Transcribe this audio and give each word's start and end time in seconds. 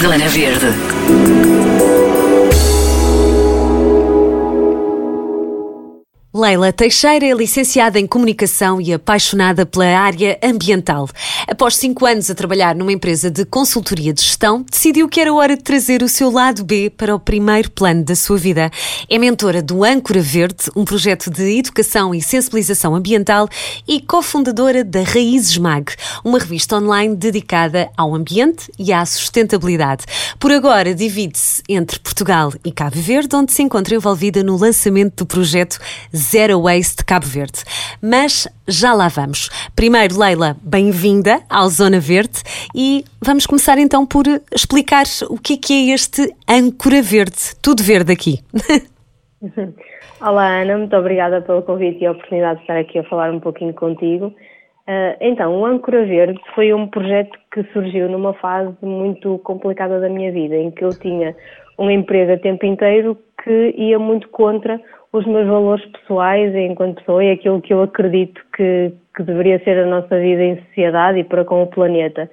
Zona 0.00 0.28
Verde. 0.28 1.59
Leila 6.40 6.72
Teixeira 6.72 7.26
é 7.26 7.34
licenciada 7.34 8.00
em 8.00 8.06
Comunicação 8.06 8.80
e 8.80 8.94
apaixonada 8.94 9.66
pela 9.66 9.84
área 9.84 10.38
ambiental. 10.42 11.06
Após 11.46 11.76
cinco 11.76 12.06
anos 12.06 12.30
a 12.30 12.34
trabalhar 12.34 12.74
numa 12.74 12.94
empresa 12.94 13.30
de 13.30 13.44
consultoria 13.44 14.10
de 14.10 14.22
gestão, 14.22 14.64
decidiu 14.70 15.06
que 15.06 15.20
era 15.20 15.34
hora 15.34 15.54
de 15.54 15.62
trazer 15.62 16.02
o 16.02 16.08
seu 16.08 16.30
lado 16.30 16.64
B 16.64 16.88
para 16.88 17.14
o 17.14 17.20
primeiro 17.20 17.70
plano 17.70 18.02
da 18.04 18.14
sua 18.14 18.38
vida. 18.38 18.70
É 19.06 19.18
mentora 19.18 19.60
do 19.60 19.84
Âncora 19.84 20.22
Verde, 20.22 20.70
um 20.74 20.82
projeto 20.82 21.28
de 21.30 21.58
educação 21.58 22.14
e 22.14 22.22
sensibilização 22.22 22.94
ambiental, 22.94 23.46
e 23.86 24.00
cofundadora 24.00 24.82
da 24.82 25.02
Raízes 25.02 25.58
Mag, 25.58 25.92
uma 26.24 26.38
revista 26.38 26.78
online 26.78 27.16
dedicada 27.16 27.90
ao 27.98 28.14
ambiente 28.14 28.72
e 28.78 28.94
à 28.94 29.04
sustentabilidade. 29.04 30.06
Por 30.38 30.52
agora, 30.52 30.94
divide-se 30.94 31.62
entre 31.68 31.98
Portugal 31.98 32.50
e 32.64 32.72
Cabo 32.72 32.98
Verde, 32.98 33.36
onde 33.36 33.52
se 33.52 33.62
encontra 33.62 33.94
envolvida 33.94 34.42
no 34.42 34.56
lançamento 34.56 35.16
do 35.16 35.26
projeto 35.26 35.78
Zero 36.30 36.62
Waste 36.62 37.04
Cabo 37.04 37.26
Verde. 37.26 37.64
Mas 38.00 38.46
já 38.68 38.94
lá 38.94 39.08
vamos. 39.08 39.48
Primeiro, 39.74 40.16
Leila, 40.16 40.54
bem-vinda 40.62 41.40
ao 41.50 41.68
Zona 41.68 41.98
Verde 41.98 42.38
e 42.72 43.04
vamos 43.20 43.46
começar 43.46 43.78
então 43.78 44.06
por 44.06 44.24
explicar 44.54 45.02
o 45.28 45.36
que 45.36 45.54
é, 45.54 45.56
que 45.56 45.72
é 45.72 45.92
este 45.92 46.32
âncora 46.48 47.02
verde. 47.02 47.56
Tudo 47.60 47.82
verde 47.82 48.12
aqui. 48.12 48.38
Olá 50.22 50.60
Ana, 50.62 50.78
muito 50.78 50.96
obrigada 50.96 51.40
pelo 51.40 51.62
convite 51.62 52.04
e 52.04 52.06
a 52.06 52.12
oportunidade 52.12 52.58
de 52.58 52.62
estar 52.62 52.78
aqui 52.78 53.00
a 53.00 53.04
falar 53.04 53.32
um 53.32 53.40
pouquinho 53.40 53.74
contigo. 53.74 54.26
Uh, 54.26 55.16
então, 55.20 55.56
o 55.56 55.66
Âncora 55.66 56.04
Verde 56.04 56.40
foi 56.54 56.72
um 56.72 56.86
projeto 56.86 57.36
que 57.52 57.64
surgiu 57.72 58.08
numa 58.08 58.34
fase 58.34 58.74
muito 58.82 59.38
complicada 59.38 59.98
da 59.98 60.08
minha 60.08 60.30
vida, 60.30 60.56
em 60.56 60.70
que 60.70 60.84
eu 60.84 60.90
tinha 60.90 61.34
um 61.78 61.90
emprego 61.90 62.32
a 62.32 62.38
tempo 62.38 62.66
inteiro 62.66 63.16
que 63.42 63.74
ia 63.76 63.98
muito 63.98 64.28
contra 64.28 64.80
os 65.12 65.26
meus 65.26 65.46
valores 65.46 65.84
pessoais 65.86 66.54
enquanto 66.54 67.00
pessoa 67.00 67.24
e 67.24 67.32
aquilo 67.32 67.60
que 67.60 67.72
eu 67.72 67.82
acredito 67.82 68.40
que, 68.56 68.92
que 69.16 69.22
deveria 69.22 69.58
ser 69.64 69.78
a 69.78 69.86
nossa 69.86 70.18
vida 70.18 70.42
em 70.42 70.56
sociedade 70.66 71.18
e 71.18 71.24
para 71.24 71.44
com 71.44 71.62
o 71.62 71.66
planeta. 71.66 72.30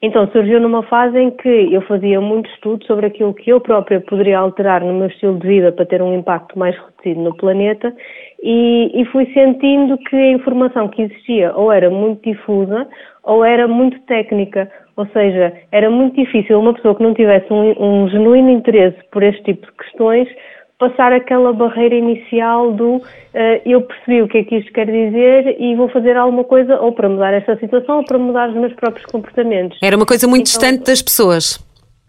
Então 0.00 0.28
surgiu 0.28 0.60
numa 0.60 0.84
fase 0.84 1.18
em 1.18 1.30
que 1.32 1.74
eu 1.74 1.82
fazia 1.82 2.20
muito 2.20 2.48
estudo 2.50 2.84
sobre 2.84 3.06
aquilo 3.06 3.34
que 3.34 3.50
eu 3.50 3.60
própria 3.60 4.00
poderia 4.00 4.38
alterar 4.38 4.80
no 4.80 4.92
meu 4.92 5.08
estilo 5.08 5.38
de 5.40 5.48
vida 5.48 5.72
para 5.72 5.86
ter 5.86 6.00
um 6.00 6.16
impacto 6.16 6.56
mais 6.56 6.76
reduzido 6.76 7.20
no 7.20 7.36
planeta 7.36 7.92
e, 8.40 8.92
e 8.94 9.04
fui 9.06 9.26
sentindo 9.32 9.98
que 9.98 10.14
a 10.14 10.30
informação 10.30 10.86
que 10.86 11.02
existia 11.02 11.52
ou 11.56 11.72
era 11.72 11.90
muito 11.90 12.22
difusa 12.30 12.86
ou 13.24 13.44
era 13.44 13.66
muito 13.66 13.98
técnica, 14.02 14.70
ou 14.96 15.04
seja, 15.08 15.52
era 15.72 15.90
muito 15.90 16.14
difícil 16.14 16.60
uma 16.60 16.74
pessoa 16.74 16.94
que 16.94 17.02
não 17.02 17.12
tivesse 17.12 17.52
um, 17.52 18.04
um 18.04 18.08
genuíno 18.08 18.50
interesse 18.50 18.98
por 19.10 19.24
este 19.24 19.42
tipo 19.42 19.66
de 19.66 19.72
questões 19.72 20.28
passar 20.78 21.12
aquela 21.12 21.52
barreira 21.52 21.94
inicial 21.94 22.72
do 22.72 22.96
uh, 22.96 23.02
eu 23.66 23.82
percebi 23.82 24.22
o 24.22 24.28
que 24.28 24.38
é 24.38 24.44
que 24.44 24.56
isto 24.56 24.72
quer 24.72 24.86
dizer 24.86 25.60
e 25.60 25.74
vou 25.74 25.88
fazer 25.88 26.16
alguma 26.16 26.44
coisa 26.44 26.80
ou 26.80 26.92
para 26.92 27.08
mudar 27.08 27.32
esta 27.34 27.56
situação 27.58 27.98
ou 27.98 28.04
para 28.04 28.16
mudar 28.16 28.48
os 28.48 28.54
meus 28.54 28.72
próprios 28.74 29.04
comportamentos. 29.06 29.78
Era 29.82 29.96
uma 29.96 30.06
coisa 30.06 30.26
muito 30.28 30.48
então, 30.48 30.60
distante 30.60 30.86
das 30.86 31.02
pessoas. 31.02 31.58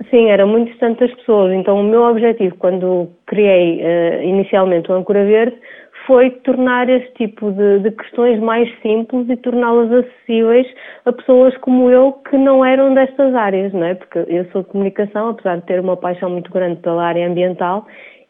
Sim, 0.10 0.30
era 0.30 0.46
muito 0.46 0.70
distante 0.70 1.00
das 1.00 1.14
pessoas. 1.16 1.52
Então 1.54 1.80
o 1.80 1.84
meu 1.84 2.04
objetivo 2.04 2.56
quando 2.58 3.10
criei 3.26 3.82
uh, 3.82 4.24
inicialmente 4.24 4.92
o 4.92 4.96
Ancora 4.96 5.26
Verde 5.26 5.58
foi 6.06 6.30
tornar 6.30 6.90
este 6.90 7.12
tipo 7.14 7.52
de, 7.52 7.80
de 7.80 7.92
questões 7.92 8.40
mais 8.40 8.68
simples 8.82 9.30
e 9.30 9.36
torná-las 9.38 9.92
acessíveis 9.92 10.66
a 11.06 11.12
pessoas 11.12 11.56
como 11.58 11.90
eu 11.90 12.14
que 12.30 12.38
não 12.38 12.66
eram 12.66 12.94
destas 12.94 13.34
áreas, 13.36 13.74
não 13.74 13.84
é? 13.84 13.94
Porque 13.94 14.26
eu 14.28 14.46
sou 14.52 14.64
de 14.64 14.70
comunicação, 14.70 15.30
apesar 15.30 15.58
de 15.58 15.66
ter 15.68 15.80
uma 15.80 15.98
paixão 15.98 16.30
muito 16.30 16.52
grande 16.52 16.82
pela 16.82 17.04
área 17.04 17.28
ambiental 17.28 17.86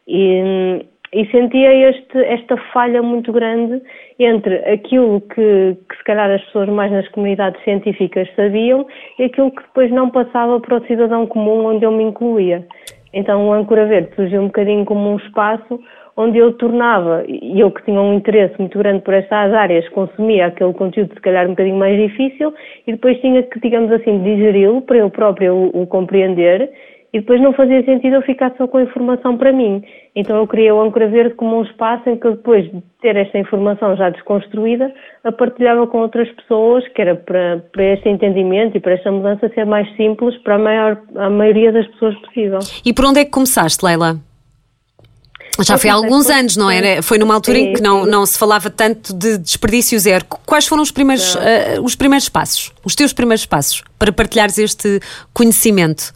e, 0.10 0.86
e 1.14 1.26
sentia 1.28 1.90
este, 1.90 2.18
esta 2.18 2.58
falha 2.74 3.02
muito 3.02 3.32
grande 3.32 3.82
entre 4.18 4.56
aquilo 4.70 5.22
que, 5.22 5.78
que, 5.88 5.98
se 5.98 6.04
calhar 6.04 6.30
as 6.32 6.44
pessoas 6.46 6.68
mais 6.70 6.92
nas 6.92 7.08
comunidades 7.10 7.64
científicas 7.64 8.28
sabiam 8.36 8.86
e 9.20 9.26
aquilo 9.26 9.52
que 9.52 9.62
depois 9.62 9.92
não 9.92 10.10
passava 10.10 10.60
para 10.60 10.78
o 10.78 10.86
cidadão 10.88 11.28
comum 11.28 11.66
onde 11.66 11.86
eu 11.86 11.92
me 11.92 12.04
incluía. 12.04 12.66
Então 13.14 13.48
o 13.48 13.54
Âncora 13.54 13.86
Verde 13.86 14.16
surgiu 14.16 14.42
um 14.42 14.48
bocadinho 14.48 14.86
como 14.86 15.14
um 15.14 15.18
espaço 15.18 15.80
onde 16.18 16.38
eu 16.38 16.52
tornava, 16.54 17.24
e 17.26 17.62
eu 17.62 17.72
que 17.72 17.82
tinha 17.86 18.02
um 18.02 18.16
interesse 18.16 18.54
muito 18.60 18.78
grande 18.78 19.02
por 19.04 19.14
estas 19.14 19.54
áreas, 19.54 19.88
consumia 19.90 20.48
aquele 20.48 20.74
conteúdo 20.74 21.14
se 21.14 21.22
calhar 21.22 21.46
um 21.46 21.52
bocadinho 21.52 21.78
mais 21.78 21.98
difícil 21.98 22.54
e 22.86 22.92
depois 22.92 23.18
tinha 23.22 23.42
que, 23.42 23.58
digamos 23.62 23.90
assim, 23.90 24.22
digeri-lo 24.22 24.82
para 24.82 24.98
eu 24.98 25.10
próprio 25.10 25.54
o, 25.56 25.84
o 25.84 25.88
compreender 25.88 26.70
e 27.12 27.20
depois 27.20 27.42
não 27.42 27.54
fazia 27.54 27.84
sentido 27.84 28.16
eu 28.16 28.22
ficar 28.22 28.54
só 28.58 28.68
com 28.68 28.78
a 28.78 28.84
informação 28.84 29.38
para 29.38 29.52
mim. 29.52 29.84
Então 30.16 30.38
eu 30.38 30.48
criei 30.48 30.72
o 30.72 30.82
Âncora 30.82 31.08
Verde 31.08 31.36
como 31.36 31.58
um 31.58 31.64
espaço 31.64 32.10
em 32.10 32.18
que 32.18 32.28
eu, 32.28 32.32
depois 32.32 32.66
de 32.66 32.84
ter 33.02 33.16
esta 33.16 33.38
informação 33.38 33.96
já 33.96 34.10
desconstruída, 34.10 34.94
a 35.24 35.32
partilhava 35.32 35.88
com 35.88 36.00
outras 36.00 36.30
pessoas, 36.32 36.88
que 36.90 37.02
era 37.02 37.16
para, 37.16 37.64
para 37.72 37.84
este 37.94 38.10
entendimento 38.10 38.78
e 38.78 38.80
para 38.80 38.94
esta 38.94 39.12
mudança 39.12 39.50
ser 39.50 39.66
mais 39.66 39.88
simples 39.96 40.38
para 40.44 40.56
a, 40.56 40.60
maior, 40.60 41.02
a 41.16 41.30
maioria 41.30 41.72
das 41.72 41.88
pessoas 41.88 42.16
possível. 42.22 42.60
E 42.86 42.94
por 42.94 43.06
onde 43.06 43.22
é 43.22 43.26
que 43.26 43.32
começaste, 43.32 43.84
Leila? 43.84 44.18
Já 45.62 45.78
foi 45.78 45.90
há 45.90 45.94
alguns 45.94 46.30
anos, 46.30 46.56
não 46.56 46.70
era? 46.70 47.02
Foi 47.02 47.18
numa 47.18 47.34
altura 47.34 47.58
em 47.58 47.74
que 47.74 47.82
não, 47.82 48.06
não 48.06 48.26
se 48.26 48.38
falava 48.38 48.70
tanto 48.70 49.14
de 49.14 49.38
desperdício 49.38 50.00
zero. 50.00 50.24
Quais 50.46 50.68
foram 50.68 50.82
os 50.82 50.92
primeiros, 50.92 51.36
uh, 51.36 51.84
os 51.84 51.96
primeiros 51.96 52.30
passos, 52.30 52.72
os 52.84 52.96
teus 52.96 53.12
primeiros 53.12 53.46
passos 53.46 53.84
para 53.98 54.12
partilhares 54.12 54.58
este 54.58 55.02
conhecimento? 55.34 56.14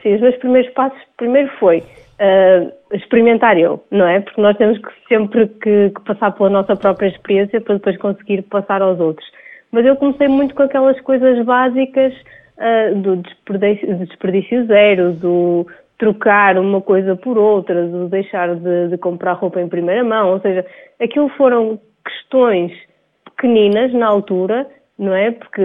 Sim, 0.00 0.14
os 0.14 0.20
meus 0.20 0.36
primeiros 0.36 0.72
passos, 0.72 0.98
primeiro 1.16 1.50
foi 1.58 1.78
uh, 1.78 2.72
experimentar 2.92 3.58
eu, 3.58 3.82
não 3.90 4.06
é? 4.06 4.20
Porque 4.20 4.40
nós 4.40 4.56
temos 4.56 4.78
que 4.78 4.88
sempre 5.08 5.48
que, 5.48 5.90
que, 5.90 6.00
passar 6.04 6.30
pela 6.32 6.48
nossa 6.48 6.74
própria 6.76 7.08
experiência 7.08 7.60
para 7.60 7.74
depois 7.74 7.98
conseguir 7.98 8.42
passar 8.42 8.80
aos 8.80 8.98
outros. 8.98 9.26
Mas 9.70 9.84
eu 9.84 9.96
comecei 9.96 10.28
muito 10.28 10.54
com 10.54 10.62
aquelas 10.62 11.00
coisas 11.02 11.44
básicas 11.44 12.14
uh, 12.58 12.94
do 12.96 13.16
desperdício, 13.16 13.96
desperdício 13.98 14.66
zero, 14.66 15.12
do 15.12 15.66
trocar 15.98 16.58
uma 16.58 16.80
coisa 16.80 17.14
por 17.14 17.38
outra, 17.38 17.86
do 17.86 18.08
deixar 18.08 18.56
de, 18.56 18.88
de 18.88 18.98
comprar 18.98 19.34
roupa 19.34 19.60
em 19.60 19.68
primeira 19.68 20.02
mão, 20.02 20.32
ou 20.32 20.40
seja, 20.40 20.66
aquilo 21.00 21.28
foram 21.36 21.78
questões 22.04 22.72
pequeninas 23.24 23.92
na 23.92 24.06
altura 24.06 24.66
não 24.98 25.14
é? 25.14 25.30
Porque 25.30 25.62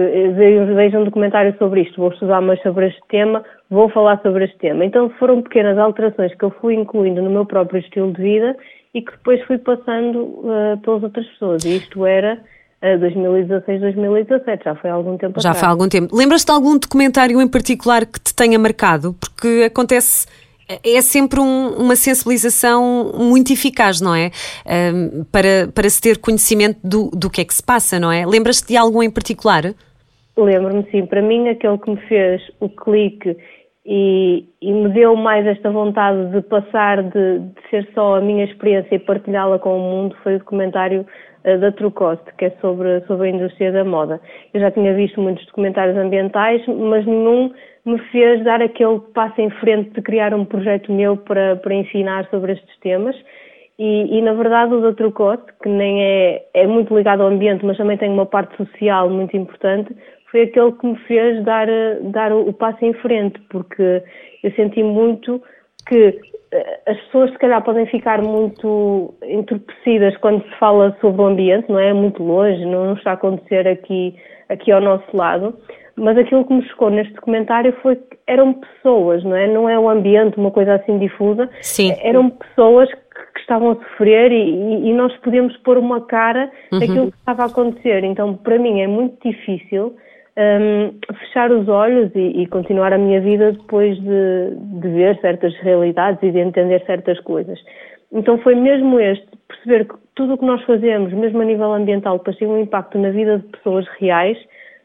vejo 0.74 0.98
um 0.98 1.04
documentário 1.04 1.54
sobre 1.58 1.82
isto, 1.82 2.00
vou 2.00 2.10
estudar 2.10 2.40
mais 2.40 2.60
sobre 2.62 2.88
este 2.88 3.00
tema, 3.08 3.44
vou 3.70 3.88
falar 3.90 4.20
sobre 4.22 4.44
este 4.44 4.58
tema. 4.58 4.84
Então 4.84 5.10
foram 5.18 5.42
pequenas 5.42 5.78
alterações 5.78 6.34
que 6.34 6.44
eu 6.44 6.50
fui 6.60 6.74
incluindo 6.74 7.22
no 7.22 7.30
meu 7.30 7.46
próprio 7.46 7.80
estilo 7.80 8.12
de 8.12 8.22
vida 8.22 8.56
e 8.94 9.02
que 9.02 9.12
depois 9.12 9.42
fui 9.46 9.58
passando 9.58 10.18
uh, 10.18 10.78
pelas 10.82 11.02
outras 11.02 11.26
pessoas. 11.26 11.64
E 11.64 11.76
isto 11.76 12.06
era 12.06 12.40
uh, 12.82 12.98
2016, 12.98 13.80
2017, 13.80 14.64
já 14.64 14.74
foi 14.74 14.90
há 14.90 14.94
algum 14.94 15.16
tempo 15.16 15.40
Já 15.40 15.50
atrás. 15.50 15.60
foi 15.60 15.68
há 15.68 15.70
algum 15.70 15.88
tempo. 15.88 16.16
Lembras-te 16.16 16.46
de 16.46 16.52
algum 16.52 16.78
documentário 16.78 17.40
em 17.40 17.48
particular 17.48 18.06
que 18.06 18.20
te 18.20 18.34
tenha 18.34 18.58
marcado? 18.58 19.14
Porque 19.14 19.64
acontece 19.66 20.26
é 20.68 21.00
sempre 21.00 21.40
um, 21.40 21.68
uma 21.78 21.96
sensibilização 21.96 23.12
muito 23.14 23.52
eficaz, 23.52 24.00
não 24.00 24.14
é? 24.14 24.30
Um, 24.66 25.24
para, 25.24 25.68
para 25.74 25.88
se 25.88 26.00
ter 26.00 26.18
conhecimento 26.18 26.78
do, 26.84 27.10
do 27.10 27.30
que 27.30 27.40
é 27.40 27.44
que 27.44 27.54
se 27.54 27.62
passa, 27.62 27.98
não 27.98 28.12
é? 28.12 28.26
Lembras-te 28.26 28.68
de 28.68 28.76
algum 28.76 29.02
em 29.02 29.10
particular? 29.10 29.74
Lembro-me, 30.36 30.86
sim. 30.90 31.06
Para 31.06 31.22
mim, 31.22 31.48
aquele 31.48 31.78
que 31.78 31.90
me 31.90 31.96
fez 32.02 32.42
o 32.60 32.68
clique 32.68 33.36
e, 33.84 34.44
e, 34.60 34.72
me 34.72 34.90
deu 34.90 35.16
mais 35.16 35.46
esta 35.46 35.70
vontade 35.70 36.30
de 36.30 36.42
passar 36.42 37.02
de, 37.02 37.38
de 37.38 37.70
ser 37.70 37.88
só 37.94 38.16
a 38.16 38.20
minha 38.20 38.44
experiência 38.44 38.94
e 38.94 38.98
partilhá-la 38.98 39.58
com 39.58 39.76
o 39.76 39.80
mundo 39.80 40.16
foi 40.22 40.36
o 40.36 40.38
documentário 40.38 41.06
da 41.44 41.72
Trucost, 41.72 42.22
que 42.36 42.46
é 42.46 42.50
sobre, 42.60 43.00
sobre 43.06 43.28
a 43.28 43.30
indústria 43.30 43.72
da 43.72 43.84
moda. 43.84 44.20
Eu 44.52 44.60
já 44.60 44.70
tinha 44.70 44.92
visto 44.94 45.20
muitos 45.20 45.44
documentários 45.46 45.96
ambientais, 45.96 46.62
mas 46.66 47.06
nenhum 47.06 47.52
me 47.84 47.98
fez 48.10 48.42
dar 48.44 48.60
aquele 48.60 49.00
passo 49.14 49.40
em 49.40 49.50
frente 49.50 49.90
de 49.90 50.02
criar 50.02 50.34
um 50.34 50.44
projeto 50.44 50.92
meu 50.92 51.16
para, 51.16 51.56
para 51.56 51.74
ensinar 51.74 52.28
sobre 52.30 52.52
estes 52.52 52.78
temas. 52.80 53.16
E, 53.78 54.18
e, 54.18 54.22
na 54.22 54.32
verdade 54.32 54.74
o 54.74 54.92
Dr. 54.92 55.12
Cote, 55.12 55.52
que 55.62 55.68
nem 55.68 56.02
é, 56.02 56.44
é 56.52 56.66
muito 56.66 56.94
ligado 56.96 57.22
ao 57.22 57.28
ambiente, 57.28 57.64
mas 57.64 57.76
também 57.76 57.96
tem 57.96 58.10
uma 58.10 58.26
parte 58.26 58.56
social 58.56 59.08
muito 59.08 59.36
importante, 59.36 59.94
foi 60.30 60.42
aquele 60.42 60.72
que 60.72 60.86
me 60.86 60.98
fez 61.06 61.44
dar, 61.44 61.68
dar 62.02 62.32
o, 62.32 62.52
passo 62.52 62.84
em 62.84 62.92
frente, 62.94 63.40
porque 63.48 64.02
eu 64.42 64.52
senti 64.52 64.82
muito 64.82 65.40
que 65.86 65.94
eh, 65.94 66.20
as 66.86 66.98
pessoas 67.02 67.30
se 67.30 67.38
calhar 67.38 67.62
podem 67.62 67.86
ficar 67.86 68.22
muito 68.22 69.14
entorpecidas 69.22 70.16
quando 70.18 70.42
se 70.42 70.58
fala 70.58 70.96
sobre 71.00 71.20
o 71.20 71.26
ambiente, 71.26 71.70
não 71.70 71.78
é? 71.78 71.92
Muito 71.92 72.22
longe, 72.22 72.64
não 72.64 72.94
está 72.94 73.10
a 73.10 73.14
acontecer 73.14 73.68
aqui, 73.68 74.14
aqui 74.48 74.72
ao 74.72 74.80
nosso 74.80 75.16
lado 75.16 75.54
mas 75.98 76.16
aquilo 76.16 76.44
que 76.44 76.54
me 76.54 76.66
chocou 76.68 76.90
neste 76.90 77.12
documentário 77.14 77.74
foi 77.82 77.96
que 77.96 78.18
eram 78.26 78.54
pessoas, 78.54 79.22
não 79.24 79.36
é? 79.36 79.46
Não 79.46 79.68
é 79.68 79.78
o 79.78 79.88
ambiente, 79.88 80.38
uma 80.38 80.50
coisa 80.50 80.74
assim 80.74 80.98
difusa. 80.98 81.50
Sim. 81.60 81.94
Eram 82.02 82.30
pessoas 82.30 82.88
que, 82.88 83.00
que 83.34 83.40
estavam 83.40 83.72
a 83.72 83.74
sofrer 83.74 84.30
e, 84.32 84.88
e, 84.88 84.92
nós 84.94 85.14
podíamos 85.18 85.56
pôr 85.58 85.76
uma 85.76 86.00
cara 86.06 86.50
uhum. 86.72 86.78
daquilo 86.78 87.10
que 87.10 87.18
estava 87.18 87.42
a 87.42 87.46
acontecer. 87.46 88.04
Então, 88.04 88.34
para 88.34 88.58
mim, 88.58 88.80
é 88.80 88.86
muito 88.86 89.28
difícil 89.28 89.96
um, 90.38 90.94
fechar 91.18 91.50
os 91.50 91.68
olhos 91.68 92.12
e, 92.14 92.42
e, 92.42 92.46
continuar 92.46 92.92
a 92.92 92.98
minha 92.98 93.20
vida 93.20 93.52
depois 93.52 93.98
de, 94.00 94.54
de, 94.80 94.88
ver 94.88 95.18
certas 95.20 95.52
realidades 95.56 96.22
e 96.22 96.30
de 96.30 96.38
entender 96.38 96.84
certas 96.86 97.18
coisas. 97.20 97.58
Então 98.12 98.38
foi 98.38 98.54
mesmo 98.54 99.00
este, 99.00 99.26
perceber 99.48 99.86
que 99.86 99.94
tudo 100.14 100.34
o 100.34 100.38
que 100.38 100.44
nós 100.44 100.62
fazemos, 100.62 101.12
mesmo 101.12 101.42
a 101.42 101.44
nível 101.44 101.72
ambiental, 101.72 102.18
depois 102.18 102.36
tem 102.36 102.46
um 102.46 102.60
impacto 102.60 102.96
na 102.98 103.10
vida 103.10 103.38
de 103.38 103.48
pessoas 103.48 103.86
reais, 103.98 104.38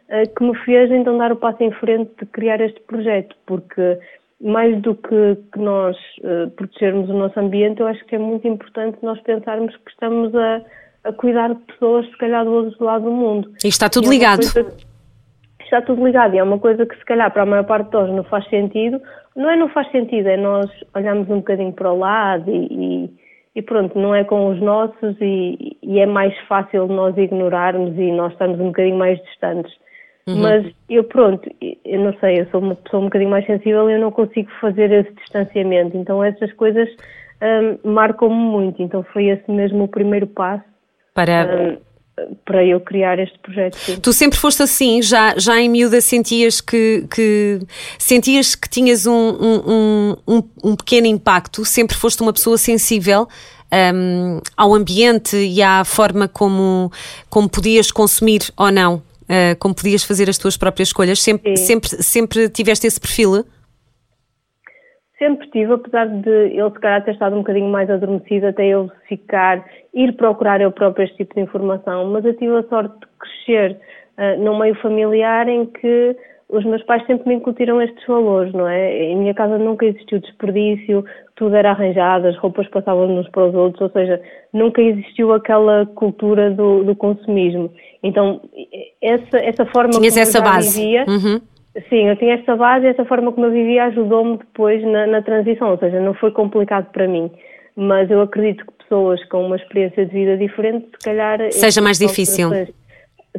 uh, 0.10 0.36
que 0.36 0.44
me 0.44 0.58
fez 0.66 0.92
então 0.92 1.18
dar 1.20 1.32
o 1.32 1.36
passo 1.36 1.62
em 1.64 1.72
frente 1.72 2.12
de 2.20 2.26
criar 2.26 2.60
este 2.60 2.80
projeto, 2.82 3.36
porque 3.46 4.00
mais 4.42 4.82
do 4.82 4.96
que, 4.96 5.38
que 5.54 5.60
nós 5.60 5.96
uh, 6.24 6.50
protegermos 6.52 7.10
o 7.10 7.14
nosso 7.14 7.40
ambiente, 7.40 7.80
eu 7.80 7.88
acho 7.88 8.04
que 8.06 8.16
é 8.16 8.20
muito 8.20 8.48
importante 8.48 8.98
nós 9.04 9.22
pensarmos 9.22 9.76
que 9.78 9.92
estamos 9.92 10.34
a, 10.36 10.62
a 11.04 11.14
cuidar 11.14 11.54
de 11.54 11.62
pessoas, 11.62 12.08
se 12.08 12.18
calhar, 12.18 12.44
do 12.44 12.52
outro 12.52 12.84
lado 12.84 13.06
do 13.06 13.12
mundo. 13.12 13.52
E 13.64 13.68
está 13.68 13.88
tudo 13.88 14.08
é 14.08 14.10
ligado. 14.10 14.52
Coisa, 14.52 14.93
está 15.74 15.82
tudo 15.82 16.06
ligado 16.06 16.36
e 16.36 16.38
é 16.38 16.44
uma 16.44 16.60
coisa 16.60 16.86
que, 16.86 16.96
se 16.96 17.06
calhar, 17.06 17.32
para 17.32 17.44
a 17.44 17.46
maior 17.46 17.66
parte 17.66 17.90
de 17.90 17.94
nós 17.94 18.10
não 18.12 18.24
faz 18.24 18.48
sentido. 18.50 19.02
Não 19.36 19.50
é 19.50 19.56
não 19.56 19.70
faz 19.70 19.90
sentido, 19.92 20.28
é 20.28 20.38
nós 20.38 20.70
olharmos 20.96 21.28
um 21.30 21.38
bocadinho 21.38 21.74
para 21.74 21.92
o 21.92 21.98
lado 21.98 22.50
e, 22.50 22.68
e, 23.06 23.10
e 23.56 23.62
pronto, 23.62 23.98
não 23.98 24.14
é 24.14 24.24
com 24.24 24.50
os 24.50 24.62
nossos 24.62 25.18
e, 25.20 25.78
e 25.82 26.00
é 26.00 26.06
mais 26.06 26.38
fácil 26.48 26.88
nós 26.88 27.18
ignorarmos 27.18 27.98
e 27.98 28.12
nós 28.12 28.32
estarmos 28.34 28.60
um 28.60 28.68
bocadinho 28.68 28.98
mais 28.98 29.20
distantes. 29.24 29.74
Uhum. 30.28 30.42
Mas 30.42 30.72
eu, 30.88 31.04
pronto, 31.04 31.50
eu 31.84 32.00
não 32.00 32.14
sei, 32.20 32.42
eu 32.42 32.46
sou 32.52 32.62
uma 32.62 32.76
pessoa 32.76 33.02
um 33.02 33.06
bocadinho 33.06 33.32
mais 33.32 33.46
sensível 33.46 33.90
e 33.90 33.94
eu 33.94 34.00
não 34.00 34.12
consigo 34.12 34.50
fazer 34.62 34.92
esse 34.92 35.12
distanciamento. 35.16 35.98
Então, 35.98 36.24
essas 36.24 36.54
coisas 36.54 36.88
um, 37.42 37.92
marcam-me 37.92 38.36
muito. 38.36 38.82
Então, 38.82 39.04
foi 39.12 39.26
esse 39.26 39.52
mesmo 39.52 39.86
o 39.86 39.88
primeiro 39.88 40.28
passo 40.28 40.64
para. 41.14 41.78
Um, 41.80 41.93
para 42.46 42.64
eu 42.64 42.80
criar 42.80 43.18
este 43.20 43.38
projeto. 43.40 43.76
Sim. 43.78 44.00
Tu 44.00 44.14
sempre 44.14 44.38
foste 44.38 44.62
assim, 44.62 45.02
já, 45.02 45.34
já 45.38 45.60
em 45.60 45.70
miúda 45.70 46.00
sentias 46.00 46.62
que, 46.62 47.06
que 47.14 47.60
sentias 47.98 48.56
que 48.56 48.70
tinhas 48.70 49.06
um, 49.06 49.12
um, 49.14 50.16
um, 50.28 50.44
um 50.64 50.76
pequeno 50.76 51.08
impacto, 51.08 51.66
sempre 51.66 51.96
foste 51.96 52.22
uma 52.22 52.32
pessoa 52.32 52.58
sensível 52.58 53.28
um, 53.96 54.40
ao 54.56 54.76
ambiente 54.76 55.36
e 55.36 55.62
à 55.62 55.84
forma 55.84 56.28
como, 56.28 56.92
como 57.30 57.50
podias 57.50 57.92
consumir 57.92 58.42
ou 58.56 58.72
não 58.72 59.02
uh, 59.24 59.56
como 59.60 59.74
podias 59.74 60.04
fazer 60.04 60.30
as 60.30 60.38
tuas 60.38 60.58
próprias 60.58 60.90
escolhas? 60.90 61.22
Sempre, 61.22 61.58
sempre, 61.58 61.90
sempre 62.04 62.50
tiveste 62.50 62.88
esse 62.88 63.00
perfil? 63.00 63.46
Sempre 65.24 65.48
tive, 65.52 65.72
apesar 65.72 66.06
de 66.08 66.30
ele 66.30 66.70
se 66.70 66.80
calhar 66.82 67.02
ter 67.06 67.12
estado 67.12 67.34
um 67.34 67.40
bocadinho 67.40 67.70
mais 67.70 67.90
adormecido 67.90 68.48
até 68.48 68.68
eu 68.68 68.92
ficar, 69.08 69.64
ir 69.94 70.12
procurar 70.18 70.60
eu 70.60 70.70
próprio 70.70 71.06
este 71.06 71.16
tipo 71.16 71.36
de 71.36 71.42
informação, 71.42 72.12
mas 72.12 72.26
eu 72.26 72.36
tive 72.36 72.58
a 72.58 72.64
sorte 72.64 72.94
de 73.00 73.08
crescer 73.18 73.80
uh, 74.18 74.44
num 74.44 74.60
meio 74.60 74.76
familiar 74.82 75.48
em 75.48 75.66
que 75.66 76.14
os 76.50 76.66
meus 76.66 76.84
pais 76.84 77.06
sempre 77.08 77.30
me 77.30 77.36
incutiram 77.36 77.82
estes 77.82 78.06
valores, 78.06 78.52
não 78.52 78.68
é? 78.68 79.06
Em 79.06 79.16
minha 79.16 79.34
casa 79.34 79.58
nunca 79.58 79.86
existiu 79.86 80.20
desperdício, 80.20 81.06
tudo 81.38 81.56
era 81.56 81.72
arranjado, 81.72 82.28
as 82.28 82.38
roupas 82.38 82.68
passavam 82.68 83.08
uns 83.18 83.30
para 83.30 83.46
os 83.48 83.56
outros, 83.56 83.82
ou 83.82 83.90
seja, 83.92 84.22
nunca 84.52 84.82
existiu 84.82 85.32
aquela 85.32 85.86
cultura 85.86 86.52
do, 86.52 86.84
do 86.84 86.96
consumismo. 86.98 87.72
Então, 88.04 88.42
essa, 89.02 89.38
essa 89.38 89.66
forma 89.68 89.92
Tinhas 89.92 90.16
como 90.16 90.22
essa 90.22 90.38
eu 90.40 90.44
base. 90.44 90.82
vivia, 90.82 91.06
uhum. 91.08 91.42
Sim, 91.90 92.10
eu 92.10 92.16
tinha 92.18 92.36
essa 92.36 92.56
base 92.56 92.86
e 92.86 92.90
essa 92.90 93.06
forma 93.06 93.32
como 93.32 93.48
eu 93.48 93.52
vivia 93.52 93.86
ajudou-me 93.86 94.38
depois 94.38 94.84
na, 94.84 95.08
na 95.08 95.22
transição, 95.22 95.72
ou 95.72 95.78
seja, 95.78 96.00
não 96.00 96.14
foi 96.14 96.32
complicado 96.32 96.92
para 96.92 97.08
mim. 97.08 97.32
Mas 97.76 98.10
eu 98.12 98.22
acredito 98.22 98.66
que 98.66 98.74
pessoas 98.84 99.24
com 99.30 99.46
uma 99.46 99.56
experiência 99.56 100.06
de 100.06 100.12
vida 100.12 100.38
diferente, 100.38 100.88
se 100.92 101.06
calhar. 101.06 101.40
Seja 101.52 101.82
mais 101.82 101.98
difícil. 101.98 102.50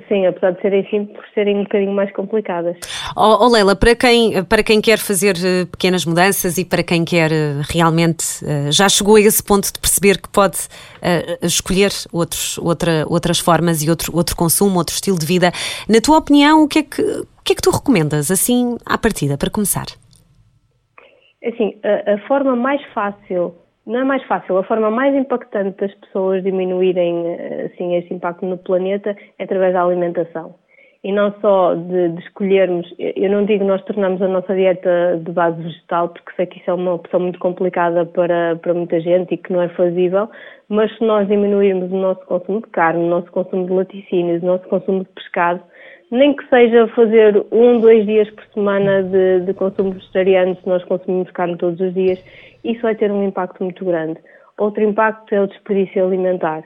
Sim, 0.08 0.26
apesar 0.26 0.50
de 0.50 0.61
serem 0.61 0.85
simples, 0.91 1.25
serem 1.35 1.56
um 1.56 1.62
bocadinho 1.62 1.93
mais 1.93 2.12
complicadas. 2.12 2.76
Oh, 3.17 3.44
oh, 3.44 3.49
Leila, 3.49 3.76
para 3.76 3.94
quem, 3.94 4.43
para 4.44 4.61
quem 4.61 4.81
quer 4.81 4.99
fazer 4.99 5.37
uh, 5.37 5.67
pequenas 5.70 6.05
mudanças 6.05 6.58
e 6.58 6.64
para 6.64 6.82
quem 6.82 7.05
quer 7.05 7.31
uh, 7.31 7.62
realmente, 7.70 8.44
uh, 8.44 8.73
já 8.73 8.88
chegou 8.88 9.14
a 9.14 9.20
esse 9.20 9.43
ponto 9.43 9.73
de 9.73 9.79
perceber 9.79 10.20
que 10.20 10.29
pode 10.29 10.58
escolher 11.43 11.91
outros, 12.12 12.58
outra, 12.58 13.05
outras 13.08 13.38
formas 13.38 13.82
e 13.85 13.91
outro, 13.91 14.17
outro 14.17 14.35
consumo, 14.35 14.79
outro 14.79 14.94
estilo 14.94 15.19
de 15.19 15.26
vida, 15.26 15.52
na 15.88 16.00
tua 16.00 16.19
opinião, 16.19 16.64
o 16.64 16.69
que 16.69 16.79
é 16.79 16.82
que, 16.82 17.02
o 17.02 17.43
que, 17.44 17.52
é 17.52 17.56
que 17.56 17.62
tu 17.62 17.70
recomendas, 17.70 18.31
assim, 18.31 18.76
à 18.87 18.99
partida, 18.99 19.37
para 19.37 19.50
começar? 19.50 19.85
Assim, 21.44 21.79
a, 21.85 22.14
a 22.14 22.19
forma 22.26 22.56
mais 22.56 22.82
fácil 22.94 23.55
não 23.86 24.00
é 24.00 24.04
mais 24.04 24.22
fácil. 24.25 24.56
A 24.56 24.64
forma 24.64 24.90
mais 24.90 25.14
impactante 25.14 25.78
das 25.78 25.94
pessoas 25.94 26.42
diminuírem 26.42 27.26
eh, 27.26 27.70
assim, 27.72 27.94
esse 27.96 28.12
impacto 28.12 28.46
no 28.46 28.58
planeta 28.58 29.16
é 29.38 29.44
através 29.44 29.75
da 29.75 29.82
alimentação. 29.82 30.54
E 31.04 31.12
não 31.12 31.34
só 31.42 31.75
de, 31.75 32.08
de 32.08 32.20
escolhermos, 32.22 32.86
eu 32.98 33.31
não 33.31 33.44
digo 33.44 33.62
nós 33.62 33.84
tornamos 33.84 34.22
a 34.22 34.28
nossa 34.28 34.54
dieta 34.54 35.20
de 35.22 35.31
base 35.32 35.62
vegetal, 35.62 36.08
porque 36.08 36.32
sei 36.34 36.46
que 36.46 36.58
isso 36.60 36.70
é 36.70 36.72
uma 36.72 36.94
opção 36.94 37.20
muito 37.20 37.38
complicada 37.38 38.06
para, 38.06 38.56
para 38.56 38.72
muita 38.72 38.98
gente 39.00 39.34
e 39.34 39.36
que 39.36 39.52
não 39.52 39.60
é 39.60 39.69
fazível, 39.69 40.31
mas 40.66 40.90
se 40.96 41.04
nós 41.04 41.28
diminuirmos 41.28 41.92
o 41.92 41.96
nosso 41.96 42.25
consumo 42.25 42.62
de 42.62 42.69
carne, 42.69 43.04
o 43.04 43.10
nosso 43.10 43.31
consumo 43.32 43.66
de 43.66 43.72
laticínios, 43.75 44.42
o 44.42 44.46
nosso 44.46 44.66
consumo 44.66 45.00
de 45.00 45.10
pescado, 45.10 45.60
nem 46.10 46.34
que 46.34 46.48
seja 46.48 46.86
fazer 46.88 47.44
um, 47.50 47.80
dois 47.80 48.06
dias 48.06 48.30
por 48.30 48.44
semana 48.52 49.02
de, 49.02 49.40
de 49.40 49.54
consumo 49.54 49.92
vegetariano, 49.92 50.56
se 50.56 50.68
nós 50.68 50.84
consumimos 50.84 51.30
carne 51.32 51.56
todos 51.56 51.80
os 51.80 51.94
dias, 51.94 52.22
isso 52.62 52.82
vai 52.82 52.94
ter 52.94 53.10
um 53.10 53.26
impacto 53.26 53.62
muito 53.62 53.84
grande. 53.84 54.18
Outro 54.58 54.82
impacto 54.82 55.34
é 55.34 55.40
o 55.40 55.46
desperdício 55.46 56.04
alimentar. 56.04 56.64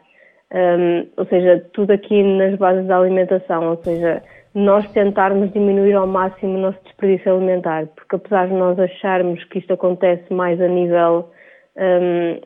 Um, 0.53 1.07
ou 1.17 1.27
seja, 1.27 1.65
tudo 1.73 1.93
aqui 1.93 2.23
nas 2.23 2.57
bases 2.57 2.87
da 2.87 2.99
alimentação, 2.99 3.71
ou 3.71 3.77
seja, 3.83 4.23
nós 4.55 4.91
tentarmos 4.93 5.53
diminuir 5.53 5.95
ao 5.95 6.07
máximo 6.07 6.57
o 6.57 6.61
nosso 6.61 6.79
desperdício 6.85 7.35
alimentar, 7.35 7.87
porque 7.89 8.17
apesar 8.17 8.49
de 8.49 8.55
nós 8.55 8.79
acharmos 8.79 9.43
que 9.45 9.59
isto 9.59 9.73
acontece 9.73 10.33
mais 10.33 10.61
a 10.61 10.69
nível, 10.69 11.31
um, 11.77 12.41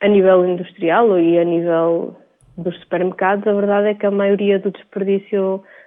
a 0.00 0.08
nível 0.08 0.46
industrial 0.46 1.18
e 1.18 1.38
a 1.38 1.44
nível 1.44 2.16
dos 2.56 2.78
supermercados, 2.80 3.46
a 3.46 3.52
verdade 3.52 3.88
é 3.88 3.94
que 3.94 4.06
a 4.06 4.10
maioria 4.10 4.58
do 4.58 4.70
desperdício 4.70 5.62
alimentar 5.62 5.77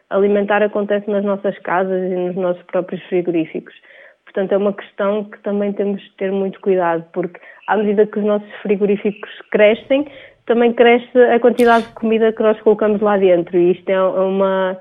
acontece 0.64 1.10
nas 1.10 1.24
nossas 1.24 1.58
casas 1.60 2.12
e 2.12 2.16
nos 2.16 2.36
nossos 2.36 2.64
próprios 2.64 3.02
frigoríficos. 3.04 3.74
Portanto, 4.26 4.54
é 4.54 4.58
uma 4.58 4.74
questão 4.74 5.26
que 5.26 5.38
também 5.40 5.74
temos 5.74 6.02
de 6.02 6.12
ter 6.16 6.32
muito 6.32 6.60
cuidado, 6.62 7.04
porque 7.12 7.40
à 7.68 7.76
medida 7.76 8.06
que 8.06 8.20
os 8.20 8.26
nossos 8.26 8.50
frigoríficos 8.62 9.30
crescem, 9.52 10.08
também 10.46 10.74
cresce 10.74 11.18
a 11.18 11.40
quantidade 11.40 11.86
de 11.88 11.94
comida 11.94 12.32
que 12.32 12.42
nós 12.42 12.60
colocamos 12.62 13.02
lá 13.02 13.18
dentro. 13.18 13.58
E 13.58 13.72
isto 13.72 13.90
é 13.90 14.02
uma, 14.02 14.78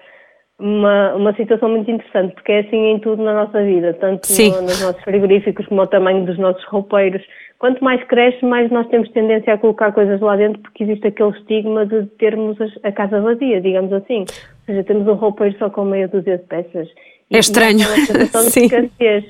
uma, 0.58 1.14
uma 1.14 1.34
situação 1.34 1.68
muito 1.68 1.90
interessante, 1.90 2.34
porque 2.34 2.52
é 2.52 2.60
assim 2.60 2.92
em 2.92 2.98
tudo 3.00 3.22
na 3.22 3.34
nossa 3.34 3.62
vida, 3.62 3.94
tanto 3.94 4.28
no, 4.32 4.62
nos 4.62 4.82
nossos 4.82 5.02
frigoríficos 5.02 5.66
como 5.66 5.82
o 5.82 5.86
tamanho 5.86 6.24
dos 6.26 6.38
nossos 6.38 6.64
roupeiros. 6.66 7.22
Quanto 7.58 7.82
mais 7.84 8.02
cresce, 8.04 8.44
mais 8.44 8.70
nós 8.70 8.86
temos 8.88 9.10
tendência 9.10 9.52
a 9.52 9.58
colocar 9.58 9.92
coisas 9.92 10.20
lá 10.20 10.36
dentro, 10.36 10.60
porque 10.62 10.84
existe 10.84 11.06
aquele 11.08 11.30
estigma 11.30 11.84
de 11.84 12.06
termos 12.18 12.56
a 12.82 12.92
casa 12.92 13.20
vazia, 13.20 13.60
digamos 13.60 13.92
assim. 13.92 14.24
Ou 14.70 14.76
seja, 14.76 14.84
temos 14.84 15.08
um 15.08 15.14
roupeiro 15.14 15.56
só 15.58 15.68
com 15.68 15.84
meia 15.84 16.06
dúzia 16.06 16.38
de 16.38 16.44
peças. 16.44 16.88
É 17.32 17.38
estranho. 17.38 17.80
E 17.80 17.82
é 17.82 17.86
uma 17.86 18.42
Sim. 18.50 18.68
de 18.68 18.76
escassez, 18.76 19.24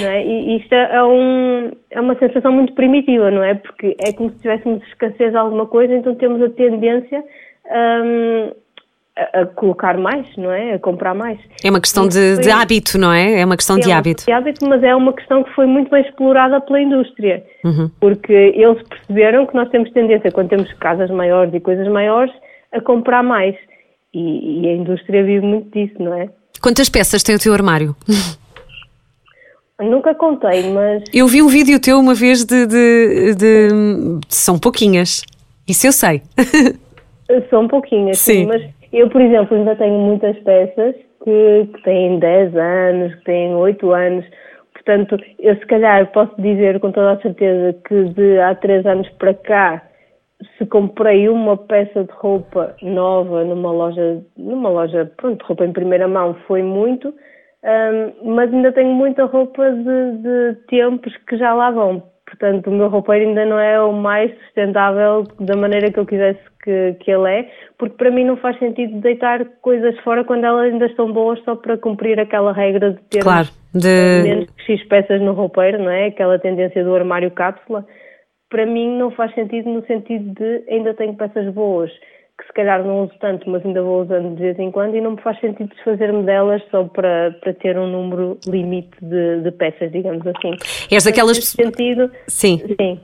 não 0.00 0.08
é? 0.08 0.24
E 0.24 0.56
isto 0.56 0.74
é, 0.74 1.04
um, 1.04 1.70
é 1.90 2.00
uma 2.00 2.18
sensação 2.18 2.52
muito 2.52 2.72
primitiva, 2.74 3.30
não 3.30 3.42
é? 3.42 3.54
Porque 3.54 3.96
é 3.98 4.12
como 4.12 4.30
se 4.30 4.38
tivéssemos 4.38 4.82
escassez 4.88 5.32
de 5.32 5.36
alguma 5.36 5.66
coisa, 5.66 5.94
então 5.94 6.14
temos 6.14 6.40
a 6.42 6.48
tendência 6.50 7.22
um, 7.70 8.52
a, 9.16 9.40
a, 9.40 9.46
colocar 9.46 9.98
mais, 9.98 10.26
não 10.36 10.50
é? 10.50 10.74
A 10.74 10.78
comprar 10.78 11.14
mais. 11.14 11.38
É 11.62 11.70
uma 11.70 11.80
questão 11.80 12.08
de, 12.08 12.38
de, 12.38 12.50
hábito, 12.50 12.98
não 12.98 13.12
é? 13.12 13.40
É 13.40 13.44
uma 13.44 13.56
questão 13.56 13.76
é 13.76 13.80
de 13.80 13.92
hábito. 13.92 14.24
de 14.24 14.32
hábito, 14.32 14.66
mas 14.66 14.82
é 14.82 14.94
uma 14.94 15.12
questão 15.12 15.42
que 15.42 15.54
foi 15.54 15.66
muito 15.66 15.90
bem 15.90 16.02
explorada 16.02 16.60
pela 16.60 16.80
indústria. 16.80 17.44
Uhum. 17.64 17.90
Porque 18.00 18.32
eles 18.32 18.82
perceberam 18.88 19.46
que 19.46 19.54
nós 19.54 19.68
temos 19.70 19.90
tendência, 19.92 20.30
quando 20.30 20.48
temos 20.48 20.72
casas 20.74 21.10
maiores 21.10 21.52
e 21.54 21.60
coisas 21.60 21.88
maiores, 21.88 22.32
a 22.72 22.80
comprar 22.80 23.22
mais. 23.22 23.54
E, 24.16 24.62
e 24.62 24.68
a 24.68 24.72
indústria 24.72 25.22
vive 25.22 25.44
muito 25.44 25.68
disso, 25.70 26.02
não 26.02 26.14
é? 26.14 26.30
Quantas 26.62 26.88
peças 26.88 27.22
tem 27.22 27.36
o 27.36 27.38
teu 27.38 27.52
armário? 27.52 27.94
Nunca 29.78 30.14
contei, 30.14 30.72
mas. 30.72 31.04
Eu 31.12 31.28
vi 31.28 31.42
um 31.42 31.48
vídeo 31.48 31.78
teu 31.78 31.98
uma 31.98 32.14
vez 32.14 32.46
de. 32.46 32.66
de, 32.66 33.34
de... 33.34 33.68
São 34.26 34.58
pouquinhas. 34.58 35.22
Isso 35.68 35.86
eu 35.86 35.92
sei. 35.92 36.22
São 37.50 37.68
pouquinhas, 37.68 38.18
sim. 38.18 38.32
sim. 38.32 38.46
Mas 38.46 38.62
eu, 38.90 39.10
por 39.10 39.20
exemplo, 39.20 39.54
ainda 39.54 39.76
tenho 39.76 39.98
muitas 39.98 40.38
peças 40.38 40.94
que, 41.22 41.68
que 41.74 41.82
têm 41.82 42.18
10 42.18 42.56
anos, 42.56 43.14
que 43.16 43.24
têm 43.24 43.54
8 43.54 43.90
anos. 43.90 44.24
Portanto, 44.72 45.18
eu 45.40 45.56
se 45.56 45.66
calhar 45.66 46.10
posso 46.12 46.40
dizer 46.40 46.80
com 46.80 46.90
toda 46.90 47.12
a 47.12 47.20
certeza 47.20 47.76
que 47.86 48.04
de 48.14 48.38
há 48.38 48.54
3 48.54 48.86
anos 48.86 49.08
para 49.18 49.34
cá 49.34 49.82
se 50.58 50.66
comprei 50.66 51.28
uma 51.28 51.56
peça 51.56 52.04
de 52.04 52.12
roupa 52.12 52.74
nova 52.82 53.44
numa 53.44 53.70
loja, 53.70 54.22
numa 54.36 54.68
loja, 54.68 55.10
pronto, 55.16 55.44
roupa 55.44 55.64
em 55.64 55.72
primeira 55.72 56.06
mão 56.06 56.36
foi 56.46 56.62
muito, 56.62 57.08
um, 57.64 58.34
mas 58.34 58.52
ainda 58.52 58.72
tenho 58.72 58.92
muita 58.92 59.24
roupa 59.24 59.70
de, 59.70 60.18
de, 60.18 60.54
tempos 60.68 61.14
que 61.28 61.36
já 61.36 61.54
lá 61.54 61.70
vão. 61.70 62.02
Portanto, 62.26 62.68
o 62.68 62.72
meu 62.72 62.88
roupeiro 62.88 63.28
ainda 63.28 63.46
não 63.46 63.58
é 63.58 63.80
o 63.80 63.92
mais 63.92 64.36
sustentável 64.40 65.24
da 65.38 65.56
maneira 65.56 65.92
que 65.92 65.98
eu 65.98 66.04
quisesse 66.04 66.40
que, 66.62 66.96
que 67.00 67.10
ele 67.10 67.30
é, 67.30 67.50
porque 67.78 67.96
para 67.96 68.10
mim 68.10 68.24
não 68.24 68.36
faz 68.36 68.58
sentido 68.58 69.00
deitar 69.00 69.44
coisas 69.62 69.96
fora 70.00 70.24
quando 70.24 70.44
elas 70.44 70.72
ainda 70.72 70.86
estão 70.86 71.12
boas 71.12 71.40
só 71.44 71.54
para 71.54 71.78
cumprir 71.78 72.18
aquela 72.18 72.52
regra 72.52 72.90
de 72.90 73.00
ter 73.04 73.22
claro, 73.22 73.48
de... 73.72 74.22
menos 74.24 74.50
que 74.50 74.76
X 74.76 74.88
peças 74.88 75.20
no 75.20 75.32
roupeiro, 75.32 75.78
não 75.78 75.90
é? 75.90 76.06
Aquela 76.06 76.38
tendência 76.38 76.82
do 76.82 76.94
armário 76.94 77.30
cápsula. 77.30 77.86
Para 78.48 78.66
mim 78.66 78.96
não 78.98 79.10
faz 79.10 79.34
sentido 79.34 79.68
no 79.70 79.84
sentido 79.86 80.32
de 80.34 80.64
ainda 80.68 80.94
tenho 80.94 81.14
peças 81.14 81.52
boas 81.52 81.90
que 82.38 82.46
se 82.46 82.52
calhar 82.52 82.84
não 82.84 83.04
uso 83.04 83.14
tanto, 83.18 83.48
mas 83.48 83.64
ainda 83.64 83.82
vou 83.82 84.02
usando 84.02 84.34
de 84.34 84.42
vez 84.42 84.58
em 84.58 84.70
quando 84.70 84.94
e 84.94 85.00
não 85.00 85.12
me 85.12 85.22
faz 85.22 85.40
sentido 85.40 85.70
desfazer-me 85.74 86.22
delas 86.24 86.62
só 86.70 86.84
para, 86.84 87.34
para 87.40 87.54
ter 87.54 87.78
um 87.78 87.90
número 87.90 88.38
limite 88.46 88.94
de, 89.00 89.40
de 89.40 89.50
peças, 89.52 89.90
digamos 89.90 90.26
assim. 90.26 90.50
És 90.90 91.04
daquelas 91.04 91.38
pessoas. 91.38 91.66
sentido, 91.66 92.10
sim. 92.28 92.62
sim. 92.78 93.00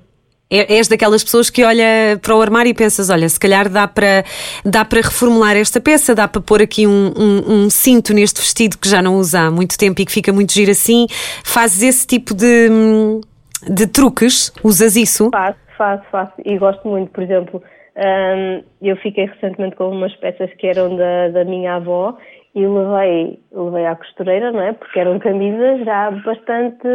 É, 0.50 0.76
és 0.76 0.86
daquelas 0.86 1.24
pessoas 1.24 1.48
que 1.48 1.64
olha 1.64 2.18
para 2.20 2.36
o 2.36 2.42
armário 2.42 2.68
e 2.68 2.74
pensas, 2.74 3.08
olha, 3.08 3.26
se 3.26 3.40
calhar 3.40 3.70
dá 3.70 3.88
para, 3.88 4.22
dá 4.62 4.84
para 4.84 5.00
reformular 5.00 5.56
esta 5.56 5.80
peça, 5.80 6.14
dá 6.14 6.28
para 6.28 6.42
pôr 6.42 6.60
aqui 6.60 6.86
um, 6.86 7.10
um, 7.16 7.54
um, 7.54 7.70
cinto 7.70 8.12
neste 8.12 8.38
vestido 8.38 8.76
que 8.76 8.86
já 8.86 9.00
não 9.00 9.16
usa 9.16 9.46
há 9.46 9.50
muito 9.50 9.78
tempo 9.78 10.02
e 10.02 10.04
que 10.04 10.12
fica 10.12 10.30
muito 10.30 10.52
giro 10.52 10.70
assim. 10.70 11.06
Fazes 11.42 11.82
esse 11.82 12.06
tipo 12.06 12.34
de, 12.34 12.68
de 13.68 13.86
truques? 13.86 14.52
Usas 14.64 14.96
isso? 14.96 15.30
Faço, 15.30 15.58
faço, 15.76 16.04
faço. 16.10 16.32
E 16.44 16.58
gosto 16.58 16.86
muito, 16.86 17.10
por 17.10 17.22
exemplo, 17.22 17.62
um, 17.96 18.62
eu 18.80 18.96
fiquei 18.96 19.26
recentemente 19.26 19.76
com 19.76 19.90
umas 19.90 20.14
peças 20.16 20.52
que 20.54 20.66
eram 20.66 20.96
da, 20.96 21.28
da 21.28 21.44
minha 21.44 21.76
avó 21.76 22.16
e 22.54 22.66
levei, 22.66 23.38
levei 23.52 23.86
à 23.86 23.96
costureira, 23.96 24.52
não 24.52 24.60
é? 24.60 24.72
Porque 24.72 24.98
eram 24.98 25.18
camisas 25.18 25.84
já 25.84 26.10
bastante 26.10 26.88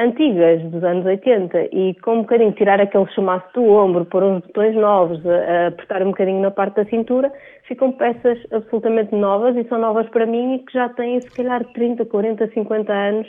antigas, 0.00 0.62
dos 0.70 0.82
anos 0.82 1.04
80, 1.04 1.68
e 1.72 1.94
com 2.02 2.14
um 2.16 2.20
bocadinho 2.22 2.52
tirar 2.52 2.80
aquele 2.80 3.06
chumaço 3.12 3.46
do 3.54 3.64
ombro, 3.64 4.06
pôr 4.06 4.22
uns 4.22 4.40
botões 4.40 4.74
novos, 4.74 5.20
apertar 5.66 6.02
um 6.02 6.06
bocadinho 6.06 6.40
na 6.40 6.50
parte 6.50 6.76
da 6.76 6.86
cintura, 6.86 7.30
ficam 7.68 7.92
peças 7.92 8.38
absolutamente 8.50 9.14
novas 9.14 9.54
e 9.56 9.68
são 9.68 9.78
novas 9.78 10.08
para 10.08 10.24
mim 10.24 10.54
e 10.54 10.58
que 10.60 10.72
já 10.72 10.88
têm 10.88 11.20
se 11.20 11.30
calhar 11.30 11.62
30, 11.74 12.06
40, 12.06 12.48
50 12.48 12.92
anos 12.92 13.26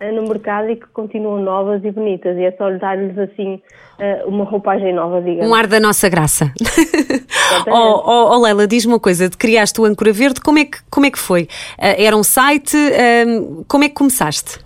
no 0.00 0.28
mercado 0.28 0.70
e 0.70 0.76
que 0.76 0.86
continuam 0.88 1.40
novas 1.40 1.82
e 1.84 1.90
bonitas. 1.90 2.36
E 2.36 2.44
é 2.44 2.52
só 2.52 2.70
dar-lhes 2.72 3.16
assim 3.18 3.62
eh, 3.98 4.24
uma 4.26 4.44
roupagem 4.44 4.92
nova, 4.94 5.22
digamos. 5.22 5.50
Um 5.50 5.54
ar 5.54 5.66
da 5.66 5.80
nossa 5.80 6.08
graça. 6.08 6.52
oh, 7.66 8.02
oh, 8.04 8.34
oh, 8.34 8.42
Leila, 8.42 8.66
diz-me 8.66 8.92
uma 8.92 9.00
coisa: 9.00 9.28
de 9.28 9.36
criaste 9.36 9.80
o 9.80 9.84
Âncora 9.84 10.12
Verde, 10.12 10.40
como 10.40 10.58
é 10.58 10.64
que, 10.66 10.78
como 10.90 11.06
é 11.06 11.10
que 11.10 11.18
foi? 11.18 11.42
Uh, 11.78 11.96
era 11.98 12.16
um 12.16 12.22
site? 12.22 12.76
Uh, 12.76 13.64
como 13.66 13.84
é 13.84 13.88
que 13.88 13.94
começaste 13.94 14.58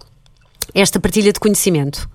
esta 0.75 0.99
partilha 0.99 1.33
de 1.33 1.39
conhecimento? 1.39 2.09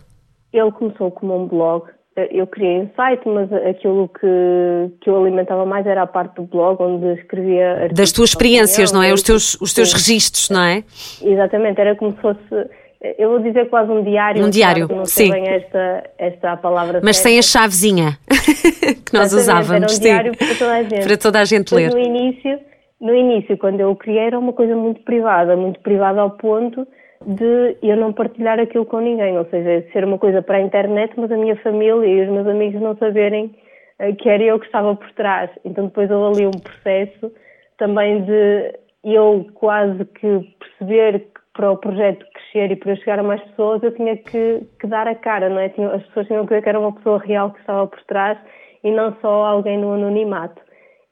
Ele 0.51 0.71
começou 0.71 1.11
como 1.11 1.41
um 1.41 1.47
blog. 1.47 1.85
Eu 2.31 2.47
criei 2.47 2.79
um 2.79 2.89
site, 2.95 3.27
mas 3.27 3.51
aquilo 3.51 4.07
que, 4.07 4.95
que 5.01 5.09
eu 5.09 5.21
alimentava 5.21 5.65
mais 5.65 5.85
era 5.85 6.03
a 6.03 6.07
parte 6.07 6.35
do 6.35 6.43
blog, 6.43 6.81
onde 6.81 7.19
escrevia. 7.19 7.89
Das 7.93 8.13
tuas 8.13 8.29
experiências, 8.29 8.93
não 8.93 9.03
é? 9.03 9.11
Os 9.11 9.21
teus, 9.21 9.59
os 9.59 9.73
teus 9.73 9.91
registros, 9.91 10.49
não 10.49 10.61
é? 10.61 10.85
Exatamente, 11.21 11.81
era 11.81 11.93
como 11.97 12.13
se 12.13 12.21
fosse 12.21 12.69
eu 13.17 13.29
vou 13.29 13.39
dizer 13.39 13.69
quase 13.69 13.91
um 13.91 14.03
diário. 14.03 14.45
Um 14.45 14.49
diário, 14.49 14.87
não 14.89 15.05
sim. 15.05 15.31
bem 15.31 15.47
esta, 15.47 16.03
esta 16.17 16.57
palavra. 16.57 17.01
Mas 17.03 17.17
sem 17.17 17.37
a 17.37 17.41
chavezinha 17.41 18.17
que 19.05 19.13
nós 19.13 19.33
usávamos. 19.33 19.71
Era 19.71 19.85
um 19.85 19.99
diário 19.99 20.31
sim. 20.33 20.45
para 20.45 20.55
toda 20.57 20.73
a 20.73 20.83
gente. 20.83 21.05
Para 21.05 21.17
toda 21.17 21.39
a 21.39 21.45
gente 21.45 21.75
ler. 21.75 21.91
No 21.91 21.99
início, 21.99 22.59
no 22.99 23.13
início, 23.13 23.57
quando 23.57 23.79
eu 23.79 23.91
o 23.91 23.95
criei, 23.95 24.27
era 24.27 24.39
uma 24.39 24.53
coisa 24.53 24.75
muito 24.75 25.01
privada, 25.03 25.55
muito 25.55 25.79
privada 25.81 26.21
ao 26.21 26.31
ponto 26.31 26.87
de 27.25 27.77
eu 27.81 27.95
não 27.95 28.13
partilhar 28.13 28.59
aquilo 28.59 28.85
com 28.85 28.99
ninguém, 28.99 29.37
ou 29.37 29.45
seja, 29.45 29.85
ser 29.91 30.03
uma 30.03 30.17
coisa 30.17 30.41
para 30.41 30.57
a 30.57 30.61
internet, 30.61 31.13
mas 31.17 31.31
a 31.31 31.37
minha 31.37 31.55
família 31.57 32.05
e 32.05 32.21
os 32.23 32.29
meus 32.29 32.47
amigos 32.47 32.81
não 32.81 32.95
saberem 32.97 33.55
eh, 33.99 34.13
que 34.13 34.29
era 34.29 34.43
eu 34.43 34.59
que 34.59 34.65
estava 34.65 34.95
por 34.95 35.11
trás. 35.13 35.49
Então 35.63 35.85
depois 35.85 36.09
houve 36.11 36.43
ali 36.43 36.47
um 36.47 36.59
processo 36.59 37.31
também 37.77 38.23
de 38.23 38.73
eu 39.03 39.47
quase 39.53 40.05
que 40.05 40.53
perceber 40.59 41.19
que 41.19 41.41
para 41.55 41.71
o 41.71 41.77
projeto 41.77 42.25
crescer 42.33 42.71
e 42.71 42.75
para 42.75 42.95
chegar 42.97 43.17
a 43.17 43.23
mais 43.23 43.41
pessoas, 43.41 43.81
eu 43.81 43.95
tinha 43.95 44.17
que, 44.17 44.61
que 44.79 44.87
dar 44.87 45.07
a 45.07 45.15
cara, 45.15 45.49
não 45.49 45.59
é? 45.59 45.67
As 45.93 46.03
pessoas 46.07 46.27
tinham 46.27 46.45
que 46.45 46.53
ver 46.53 46.61
que 46.61 46.69
era 46.69 46.79
uma 46.79 46.91
pessoa 46.91 47.17
real 47.17 47.51
que 47.51 47.59
estava 47.61 47.87
por 47.87 48.01
trás 48.03 48.37
e 48.83 48.91
não 48.91 49.15
só 49.21 49.45
alguém 49.45 49.79
no 49.79 49.93
anonimato. 49.93 50.61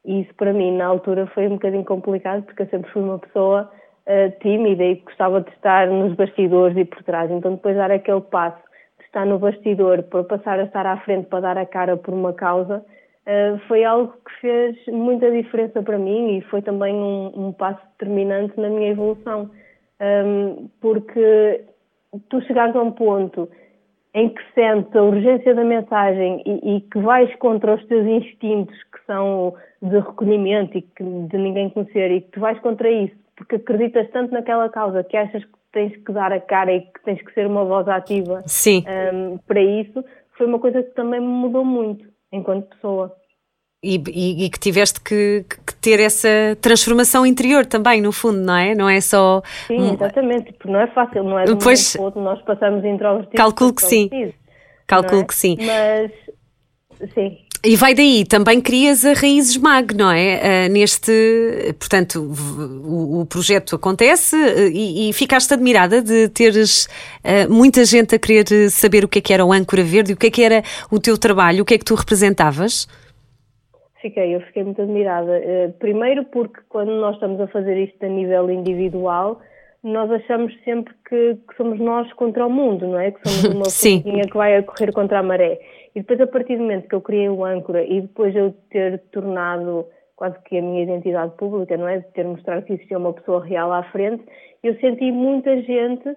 E 0.05 0.21
isso 0.21 0.33
para 0.35 0.51
mim, 0.51 0.75
na 0.75 0.85
altura, 0.85 1.27
foi 1.27 1.47
um 1.47 1.53
bocadinho 1.53 1.85
complicado, 1.85 2.43
porque 2.43 2.63
eu 2.63 2.67
sempre 2.67 2.91
fui 2.91 3.01
uma 3.01 3.19
pessoa 3.19 3.71
uh, 4.05 4.39
tímida 4.41 4.83
e 4.83 4.95
gostava 4.95 5.39
de 5.39 5.50
estar 5.51 5.88
nos 5.88 6.13
bastidores 6.15 6.75
e 6.75 6.83
por 6.83 7.01
trás. 7.03 7.31
Então, 7.31 7.53
depois 7.53 7.77
dar 7.77 7.89
aquele 7.89 8.21
passo 8.21 8.62
de 9.00 9.05
estar 9.05 9.25
no 9.25 9.39
bastidor 9.39 10.03
para 10.03 10.25
passar 10.25 10.59
a 10.59 10.63
estar 10.63 10.85
à 10.85 10.97
frente 10.97 11.27
para 11.27 11.39
dar 11.39 11.57
a 11.57 11.65
cara 11.65 11.95
por 11.95 12.13
uma 12.13 12.33
causa, 12.33 12.79
uh, 13.25 13.57
foi 13.69 13.85
algo 13.85 14.13
que 14.27 14.41
fez 14.41 14.75
muita 14.88 15.31
diferença 15.31 15.81
para 15.81 15.97
mim 15.97 16.38
e 16.38 16.41
foi 16.41 16.62
também 16.62 16.93
um, 16.93 17.47
um 17.47 17.53
passo 17.53 17.79
determinante 17.97 18.59
na 18.59 18.67
minha 18.67 18.89
evolução 18.89 19.50
um, 20.01 20.69
porque 20.81 21.65
tu 22.29 22.41
chegares 22.41 22.75
a 22.75 22.81
um 22.81 22.91
ponto 22.91 23.50
em 24.13 24.29
que 24.29 24.41
sentes 24.53 24.95
a 24.95 25.01
urgência 25.01 25.55
da 25.55 25.63
mensagem 25.63 26.43
e, 26.45 26.75
e, 26.75 26.81
que 26.81 27.00
vais 27.00 27.33
contra 27.38 27.73
os 27.73 27.85
teus 27.88 28.05
instintos 28.05 28.75
que 28.83 29.03
são 29.07 29.55
de 29.81 29.97
recolhimento 29.97 30.77
e 30.77 30.81
que, 30.83 31.03
de 31.03 31.38
ninguém 31.38 31.69
conhecer 31.69 32.12
e 32.12 32.21
que 32.21 32.31
tu 32.31 32.39
vais 32.39 32.59
contra 32.59 32.89
isso 32.89 33.15
porque 33.35 33.55
acreditas 33.55 34.09
tanto 34.12 34.31
naquela 34.31 34.69
causa 34.69 35.03
que 35.03 35.17
achas 35.17 35.43
que 35.43 35.51
tens 35.71 35.95
que 36.03 36.12
dar 36.12 36.31
a 36.31 36.39
cara 36.39 36.71
e 36.71 36.81
que 36.81 37.03
tens 37.03 37.21
que 37.21 37.33
ser 37.33 37.47
uma 37.47 37.65
voz 37.65 37.88
ativa 37.88 38.43
um, 39.13 39.38
para 39.39 39.62
isso, 39.62 40.03
foi 40.38 40.45
uma 40.45 40.59
coisa 40.59 40.83
que 40.83 40.91
também 40.91 41.19
me 41.19 41.27
mudou 41.27 41.65
muito 41.65 42.07
enquanto 42.31 42.69
pessoa. 42.69 43.15
E, 43.83 44.01
e, 44.07 44.45
e, 44.45 44.49
que 44.49 44.57
tiveste 44.57 45.01
que, 45.01 45.45
que, 45.49 45.75
ter 45.75 45.99
essa 45.99 46.57
transformação 46.61 47.25
interior 47.25 47.65
também, 47.65 48.01
no 48.01 48.13
fundo, 48.13 48.39
não 48.39 48.55
é? 48.55 48.73
Não 48.73 48.89
é 48.89 49.01
só. 49.01 49.41
Sim, 49.67 49.93
exatamente, 49.93 50.53
porque 50.53 50.71
não 50.71 50.79
é 50.79 50.87
fácil, 50.87 51.23
não 51.23 51.37
é? 51.37 51.43
Depois, 51.43 51.97
um 51.97 52.21
nós 52.21 52.41
passamos 52.43 52.85
introvertidos. 52.85 53.35
Calculo 53.35 53.73
que 53.73 53.81
sim. 53.81 54.09
Calculo 54.87 55.21
é? 55.21 55.25
que 55.25 55.35
sim. 55.35 55.57
Mas, 55.59 56.11
sim. 57.13 57.37
E 57.65 57.77
vai 57.77 57.93
daí, 57.93 58.25
também 58.25 58.59
crias 58.59 59.05
a 59.05 59.13
Raízes 59.13 59.55
Mag, 59.55 59.95
não 59.95 60.11
é? 60.11 60.67
Uh, 60.67 60.73
neste, 60.73 61.73
portanto, 61.79 62.19
o, 62.19 63.21
o 63.21 63.25
projeto 63.25 63.77
acontece 63.77 64.35
uh, 64.35 64.67
e, 64.67 65.09
e, 65.09 65.13
ficaste 65.13 65.53
admirada 65.53 66.01
de 66.01 66.27
teres 66.27 66.89
uh, 67.23 67.49
muita 67.49 67.85
gente 67.85 68.15
a 68.15 68.19
querer 68.19 68.69
saber 68.69 69.05
o 69.05 69.07
que 69.07 69.19
é 69.19 69.21
que 69.21 69.33
era 69.33 69.45
o 69.45 69.53
Âncora 69.53 69.81
Verde 69.81 70.11
e 70.11 70.13
o 70.13 70.17
que 70.17 70.27
é 70.27 70.29
que 70.29 70.43
era 70.43 70.61
o 70.91 70.99
teu 70.99 71.17
trabalho, 71.17 71.63
o 71.63 71.65
que 71.65 71.75
é 71.75 71.77
que 71.77 71.85
tu 71.85 71.95
representavas? 71.95 72.85
Fiquei, 74.03 74.36
eu 74.36 74.41
fiquei 74.41 74.65
muito 74.65 74.81
admirada. 74.81 75.38
Eh, 75.38 75.69
primeiro 75.79 76.25
porque 76.25 76.60
quando 76.67 76.91
nós 76.91 77.15
estamos 77.15 77.39
a 77.39 77.48
fazer 77.48 77.77
isto 77.77 78.05
a 78.05 78.10
nível 78.10 78.51
individual, 78.51 79.39
nós 79.81 80.12
achamos 80.12 80.53
sempre 80.65 80.93
que, 81.07 81.36
que 81.48 81.55
somos 81.55 81.79
nós 81.79 82.12
contra 82.12 82.45
o 82.45 82.50
mundo, 82.50 82.86
não 82.86 83.00
é? 83.00 83.12
Que 83.12 83.29
somos 83.29 83.55
uma 83.55 83.63
formiguinha 83.72 84.24
que 84.24 84.36
vai 84.36 84.57
a 84.57 84.63
correr 84.63 84.91
contra 84.91 85.19
a 85.19 85.24
maré. 85.24 85.57
E 85.95 86.01
depois, 86.01 86.19
a 86.19 86.27
partir 86.27 86.57
do 86.57 86.63
momento 86.63 86.89
que 86.89 86.95
eu 86.95 87.00
criei 87.00 87.29
o 87.29 87.45
âncora 87.45 87.81
e 87.81 88.01
depois 88.01 88.36
eu 88.36 88.53
ter 88.69 89.00
tornado 89.13 89.86
quase 90.17 90.38
que 90.43 90.57
a 90.57 90.62
minha 90.62 90.83
identidade 90.83 91.31
pública, 91.38 91.77
não 91.77 91.88
é? 91.88 92.00
De 92.00 92.07
ter 92.12 92.25
mostrado 92.25 92.65
que 92.65 92.74
existia 92.74 92.98
uma 92.98 93.13
pessoa 93.13 93.41
real 93.41 93.72
à 93.72 93.83
frente, 93.83 94.22
eu 94.62 94.77
senti 94.81 95.13
muita 95.13 95.62
gente 95.62 96.13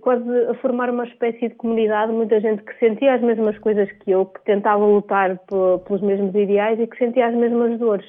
quase 0.00 0.28
a 0.48 0.54
formar 0.54 0.90
uma 0.90 1.04
espécie 1.04 1.48
de 1.48 1.54
comunidade, 1.54 2.12
muita 2.12 2.40
gente 2.40 2.62
que 2.62 2.78
sentia 2.78 3.14
as 3.14 3.22
mesmas 3.22 3.58
coisas 3.58 3.90
que 3.92 4.10
eu, 4.10 4.26
que 4.26 4.44
tentava 4.44 4.84
lutar 4.84 5.38
pelos 5.46 6.02
mesmos 6.02 6.34
ideais 6.34 6.78
e 6.78 6.86
que 6.86 6.98
sentia 6.98 7.26
as 7.26 7.34
mesmas 7.34 7.78
dores. 7.78 8.06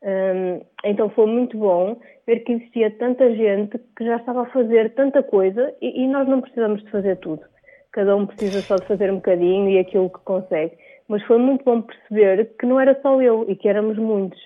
Um, 0.00 0.60
então 0.84 1.10
foi 1.10 1.26
muito 1.26 1.58
bom 1.58 1.98
ver 2.24 2.44
que 2.44 2.52
existia 2.52 2.90
tanta 2.98 3.34
gente 3.34 3.76
que 3.96 4.04
já 4.04 4.16
estava 4.16 4.42
a 4.42 4.50
fazer 4.50 4.94
tanta 4.94 5.24
coisa 5.24 5.74
e, 5.82 6.04
e, 6.04 6.06
nós 6.06 6.28
não 6.28 6.40
precisamos 6.40 6.84
de 6.84 6.90
fazer 6.90 7.16
tudo. 7.16 7.42
Cada 7.90 8.14
um 8.14 8.24
precisa 8.24 8.60
só 8.60 8.76
de 8.76 8.86
fazer 8.86 9.10
um 9.10 9.16
bocadinho 9.16 9.68
e 9.70 9.78
aquilo 9.78 10.08
que 10.10 10.20
consegue. 10.20 10.76
Mas 11.08 11.22
foi 11.24 11.38
muito 11.38 11.64
bom 11.64 11.82
perceber 11.82 12.52
que 12.60 12.66
não 12.66 12.78
era 12.78 12.96
só 13.00 13.20
eu 13.20 13.44
e 13.48 13.56
que 13.56 13.68
éramos 13.68 13.98
muitos. 13.98 14.38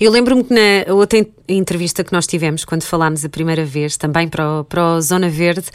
Eu 0.00 0.10
lembro-me 0.10 0.44
que 0.44 0.54
na 0.54 0.92
outra 0.94 1.24
entrevista 1.48 2.02
que 2.02 2.12
nós 2.12 2.26
tivemos, 2.26 2.64
quando 2.64 2.82
falámos 2.82 3.24
a 3.24 3.28
primeira 3.28 3.64
vez, 3.64 3.96
também 3.96 4.28
para 4.28 4.60
o, 4.60 4.64
para 4.64 4.94
o 4.94 5.00
Zona 5.00 5.28
Verde, 5.28 5.66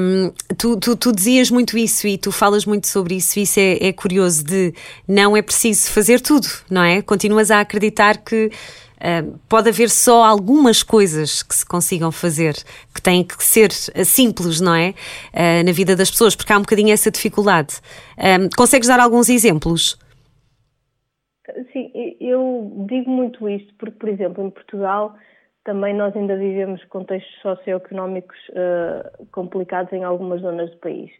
um, 0.00 0.32
tu, 0.56 0.76
tu, 0.76 0.96
tu, 0.96 1.12
dizias 1.12 1.50
muito 1.50 1.76
isso 1.78 2.06
e 2.06 2.18
tu 2.18 2.32
falas 2.32 2.64
muito 2.64 2.86
sobre 2.88 3.16
isso, 3.16 3.38
isso 3.38 3.60
é, 3.60 3.88
é, 3.88 3.92
curioso 3.92 4.44
de 4.44 4.74
não 5.06 5.36
é 5.36 5.42
preciso 5.42 5.90
fazer 5.90 6.20
tudo, 6.20 6.48
não 6.70 6.82
é? 6.82 7.02
Continuas 7.02 7.50
a 7.50 7.60
acreditar 7.60 8.18
que 8.18 8.46
uh, 8.46 9.38
pode 9.48 9.68
haver 9.68 9.90
só 9.90 10.24
algumas 10.24 10.82
coisas 10.82 11.42
que 11.42 11.54
se 11.54 11.64
consigam 11.64 12.10
fazer, 12.10 12.54
que 12.94 13.00
têm 13.00 13.22
que 13.22 13.42
ser 13.44 13.72
simples, 13.72 14.60
não 14.60 14.74
é? 14.74 14.94
Uh, 15.32 15.64
na 15.64 15.72
vida 15.72 15.94
das 15.94 16.10
pessoas, 16.10 16.34
porque 16.34 16.52
há 16.52 16.58
um 16.58 16.62
bocadinho 16.62 16.92
essa 16.92 17.10
dificuldade. 17.10 17.74
Um, 18.18 18.48
consegues 18.56 18.88
dar 18.88 19.00
alguns 19.00 19.28
exemplos? 19.28 19.98
Sim, 21.72 22.13
eu 22.28 22.86
digo 22.88 23.10
muito 23.10 23.48
isto 23.48 23.72
porque, 23.78 23.98
por 23.98 24.08
exemplo, 24.08 24.44
em 24.44 24.50
Portugal 24.50 25.14
também 25.64 25.94
nós 25.94 26.14
ainda 26.14 26.36
vivemos 26.36 26.84
contextos 26.84 27.40
socioeconómicos 27.40 28.38
uh, 28.50 29.26
complicados 29.32 29.92
em 29.92 30.04
algumas 30.04 30.42
zonas 30.42 30.70
do 30.70 30.76
país. 30.78 31.10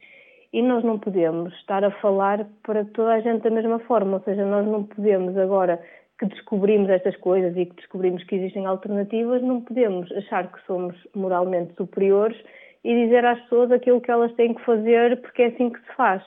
e 0.52 0.62
nós 0.62 0.84
não 0.84 0.99
podemos 0.99 1.52
estar 1.54 1.82
a 1.82 1.90
falar 1.90 2.46
para 2.62 2.84
toda 2.84 3.14
a 3.14 3.20
gente 3.20 3.42
da 3.42 3.50
mesma 3.50 3.80
forma, 3.80 4.18
ou 4.18 4.23
seja, 4.23 4.44
nós 4.44 4.64
não 4.66 4.84
podemos 4.84 5.37
agora 5.37 5.82
que 6.18 6.26
descobrimos 6.26 6.88
estas 6.90 7.16
coisas 7.16 7.56
e 7.56 7.66
que 7.66 7.75
descobrimos 7.75 8.23
que 8.25 8.37
existem 8.37 8.64
alternativas, 8.64 9.42
não 9.42 9.61
podemos 9.61 10.11
achar 10.12 10.52
que 10.52 10.64
somos 10.64 10.94
moralmente 11.14 11.75
superiores 11.75 12.38
e 12.84 13.04
dizer 13.04 13.25
às 13.25 13.40
pessoas 13.40 13.73
aquilo 13.73 14.00
que 14.00 14.11
elas 14.11 14.32
têm 14.34 14.54
que 14.54 14.64
fazer 14.64 15.20
porque 15.23 15.42
é 15.42 15.46
assim 15.46 15.70
que 15.70 15.80
se 15.80 15.94
faz. 15.96 16.23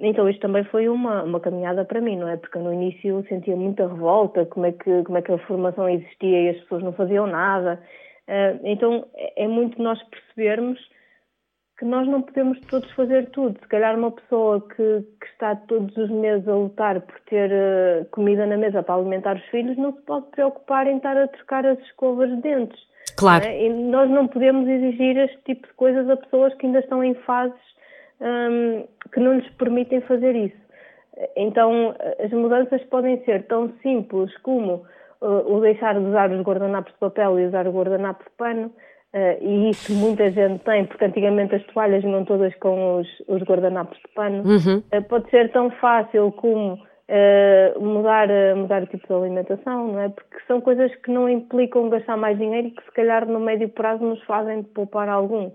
Então 0.00 0.28
isto 0.28 0.40
também 0.40 0.64
foi 0.64 0.88
uma, 0.88 1.22
uma 1.22 1.40
caminhada 1.40 1.84
para 1.84 2.00
mim, 2.00 2.16
não 2.16 2.28
é? 2.28 2.36
Porque 2.36 2.58
no 2.58 2.72
início 2.72 3.24
sentia 3.28 3.54
muita 3.54 3.86
revolta, 3.86 4.44
como 4.46 4.66
é 4.66 4.72
que, 4.72 5.02
como 5.04 5.18
é 5.18 5.22
que 5.22 5.32
a 5.32 5.38
formação 5.46 5.88
existia 5.88 6.42
e 6.42 6.48
as 6.50 6.60
pessoas 6.62 6.82
não 6.82 6.92
faziam 6.92 7.26
nada. 7.26 7.80
então 8.64 9.06
é, 9.14 9.44
é 9.44 9.48
muito 9.48 9.80
nós 9.80 10.02
percebermos 10.04 10.80
que 11.78 11.84
nós 11.84 12.08
não 12.08 12.22
podemos 12.22 12.58
todos 12.68 12.90
fazer 12.92 13.30
tudo. 13.30 13.58
Se 13.60 13.68
calhar 13.68 13.96
uma 13.96 14.10
pessoa 14.10 14.60
que, 14.60 15.02
que 15.20 15.26
está 15.32 15.54
todos 15.54 15.94
os 15.96 16.10
meses 16.10 16.48
a 16.48 16.54
lutar 16.54 17.00
por 17.02 17.20
ter 17.26 17.50
uh, 17.52 18.06
comida 18.10 18.46
na 18.46 18.56
mesa 18.56 18.82
para 18.82 18.94
alimentar 18.94 19.36
os 19.36 19.44
filhos 19.46 19.76
não 19.76 19.92
se 19.92 20.00
pode 20.02 20.26
preocupar 20.30 20.86
em 20.86 20.96
estar 20.96 21.16
a 21.16 21.28
trocar 21.28 21.66
as 21.66 21.78
escovas 21.80 22.30
de 22.30 22.36
dentes. 22.40 22.80
Claro. 23.16 23.44
É? 23.44 23.66
E 23.66 23.68
nós 23.68 24.10
não 24.10 24.26
podemos 24.26 24.66
exigir 24.66 25.18
este 25.18 25.38
tipo 25.44 25.66
de 25.66 25.74
coisas 25.74 26.08
a 26.08 26.16
pessoas 26.16 26.54
que 26.54 26.66
ainda 26.66 26.78
estão 26.78 27.04
em 27.04 27.14
fases 27.14 27.75
um, 28.20 28.86
que 29.12 29.20
não 29.20 29.34
lhes 29.34 29.48
permitem 29.54 30.00
fazer 30.02 30.34
isso. 30.34 30.66
Então, 31.34 31.94
as 32.22 32.30
mudanças 32.30 32.82
podem 32.84 33.24
ser 33.24 33.46
tão 33.46 33.72
simples 33.82 34.36
como 34.38 34.84
uh, 35.22 35.54
o 35.54 35.60
deixar 35.60 35.94
de 35.98 36.04
usar 36.04 36.30
os 36.30 36.42
guardanapos 36.42 36.92
de 36.92 36.98
papel 36.98 37.38
e 37.38 37.46
usar 37.46 37.66
o 37.66 37.72
guardanapo 37.72 38.22
de 38.24 38.30
pano, 38.36 38.72
Uh, 39.14 39.38
e 39.40 39.70
isso 39.70 39.94
muita 39.94 40.30
gente 40.30 40.62
tem, 40.64 40.84
porque 40.84 41.06
antigamente 41.06 41.54
as 41.54 41.64
toalhas 41.68 42.02
vinham 42.02 42.22
todas 42.26 42.54
com 42.56 42.98
os, 42.98 43.08
os 43.28 43.42
guardanapos 43.44 43.96
de 43.96 44.12
pano. 44.14 44.42
Uhum. 44.44 44.82
Uh, 44.92 45.02
pode 45.08 45.30
ser 45.30 45.50
tão 45.52 45.70
fácil 45.70 46.32
como 46.32 46.78
uh, 47.08 47.80
mudar, 47.80 48.28
mudar 48.56 48.82
o 48.82 48.86
tipo 48.86 49.06
de 49.06 49.12
alimentação, 49.12 49.88
não 49.92 50.00
é? 50.00 50.08
Porque 50.08 50.36
são 50.46 50.60
coisas 50.60 50.94
que 50.96 51.10
não 51.10 51.28
implicam 51.28 51.88
gastar 51.88 52.16
mais 52.16 52.38
dinheiro 52.38 52.68
e 52.68 52.70
que 52.70 52.82
se 52.84 52.92
calhar 52.92 53.26
no 53.26 53.40
médio 53.40 53.68
prazo 53.68 54.04
nos 54.04 54.22
fazem 54.24 54.62
poupar 54.62 55.08
algum. 55.08 55.50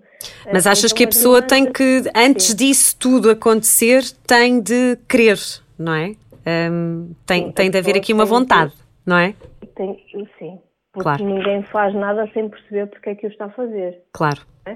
Mas 0.51 0.67
achas 0.67 0.85
então, 0.85 0.97
que 0.97 1.03
a 1.03 1.07
pessoa 1.07 1.41
tem 1.41 1.71
que, 1.71 2.03
antes 2.15 2.47
sim. 2.47 2.55
disso 2.57 2.97
tudo 2.97 3.29
acontecer, 3.29 4.03
tem 4.25 4.61
de 4.61 4.97
querer, 5.07 5.37
não 5.77 5.93
é? 5.93 6.15
Um, 6.71 7.13
tem, 7.25 7.45
sim, 7.45 7.51
tem 7.51 7.69
de 7.69 7.77
haver 7.77 7.95
aqui 7.97 8.13
uma 8.13 8.25
vontade, 8.25 8.73
não 9.05 9.17
é? 9.17 9.35
Tem, 9.75 10.03
sim. 10.39 10.59
Porque 10.91 11.03
claro. 11.03 11.23
ninguém 11.23 11.63
faz 11.63 11.93
nada 11.95 12.29
sem 12.33 12.49
perceber 12.49 12.87
porque 12.87 13.11
é 13.11 13.15
que 13.15 13.25
o 13.25 13.29
está 13.29 13.45
a 13.45 13.49
fazer. 13.51 14.01
Claro. 14.11 14.41
É? 14.65 14.75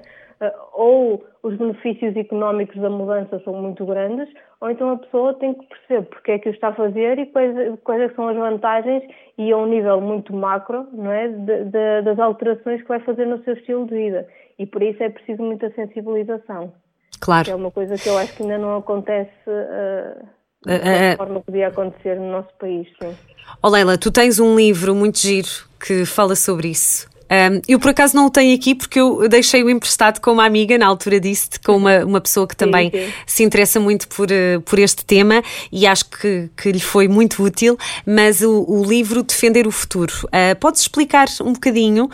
Ou 0.74 1.24
os 1.44 1.56
benefícios 1.58 2.16
económicos 2.16 2.82
da 2.82 2.90
mudança 2.90 3.42
são 3.44 3.54
muito 3.54 3.86
grandes, 3.86 4.28
ou 4.60 4.70
então 4.70 4.92
a 4.92 4.98
pessoa 4.98 5.34
tem 5.36 5.54
que 5.54 5.66
perceber 5.68 6.08
porque 6.10 6.32
é 6.32 6.40
que 6.40 6.50
o 6.50 6.52
está 6.52 6.70
a 6.70 6.74
fazer 6.74 7.20
e 7.20 7.26
quais, 7.28 7.56
quais 7.84 8.02
é 8.02 8.10
são 8.16 8.28
as 8.28 8.36
vantagens 8.36 9.04
e 9.38 9.52
a 9.52 9.58
um 9.58 9.68
nível 9.68 10.02
muito 10.02 10.34
macro 10.34 10.88
não 10.92 11.12
é? 11.12 11.28
De, 11.28 11.66
de, 11.66 12.02
das 12.04 12.20
alterações 12.20 12.82
que 12.82 12.88
vai 12.88 13.00
fazer 13.00 13.26
no 13.26 13.44
seu 13.44 13.54
estilo 13.54 13.86
de 13.86 13.96
vida. 13.96 14.28
E 14.58 14.66
por 14.66 14.82
isso 14.82 15.02
é 15.04 15.10
preciso 15.10 15.44
muita 15.44 15.70
sensibilização. 15.72 16.74
Claro. 17.20 17.46
Que 17.46 17.52
é 17.52 17.56
uma 17.56 17.72
coisa 17.72 17.96
que 17.96 18.08
eu 18.08 18.18
acho 18.18 18.36
que 18.36 18.44
ainda 18.44 18.58
não 18.58 18.78
acontece 18.78 19.32
uh, 19.48 20.26
da 20.66 21.18
forma 21.18 21.40
que 21.40 21.46
podia 21.46 21.68
acontecer 21.68 22.20
no 22.20 22.32
nosso 22.32 22.54
país. 22.60 22.88
Sim. 23.02 23.16
Oh 23.62 23.70
Leila, 23.70 23.98
tu 23.98 24.12
tens 24.12 24.40
um 24.40 24.56
livro 24.56 24.96
muito 24.96 25.20
giro 25.20 25.48
que 25.80 26.06
fala 26.06 26.36
sobre 26.36 26.70
isso. 26.70 27.08
Um, 27.36 27.62
eu 27.68 27.80
por 27.80 27.90
acaso 27.90 28.16
não 28.16 28.28
o 28.28 28.30
tenho 28.30 28.56
aqui 28.56 28.74
porque 28.74 29.00
eu 29.00 29.28
deixei-o 29.28 29.70
emprestado 29.70 30.20
com 30.22 30.32
uma 30.32 30.46
amiga, 30.46 30.78
na 30.78 30.86
altura 30.86 31.20
disse 31.20 31.60
com 31.64 31.76
uma, 31.76 32.06
uma 32.06 32.22
pessoa 32.22 32.48
que 32.48 32.56
também 32.56 32.90
sim, 32.92 32.98
sim. 32.98 33.14
se 33.26 33.44
interessa 33.44 33.80
muito 33.80 34.08
por, 34.08 34.30
uh, 34.30 34.62
por 34.62 34.80
este 34.80 35.04
tema 35.04 35.44
e 35.72 35.86
acho 35.86 36.06
que, 36.06 36.50
que 36.56 36.72
lhe 36.72 36.80
foi 36.80 37.08
muito 37.08 37.44
útil. 37.44 37.78
Mas 38.06 38.42
o, 38.42 38.66
o 38.68 38.84
livro 38.84 39.24
Defender 39.24 39.68
o 39.68 39.72
Futuro, 39.72 40.14
uh, 40.26 40.56
podes 40.60 40.82
explicar 40.82 41.28
um 41.42 41.54
bocadinho 41.54 42.10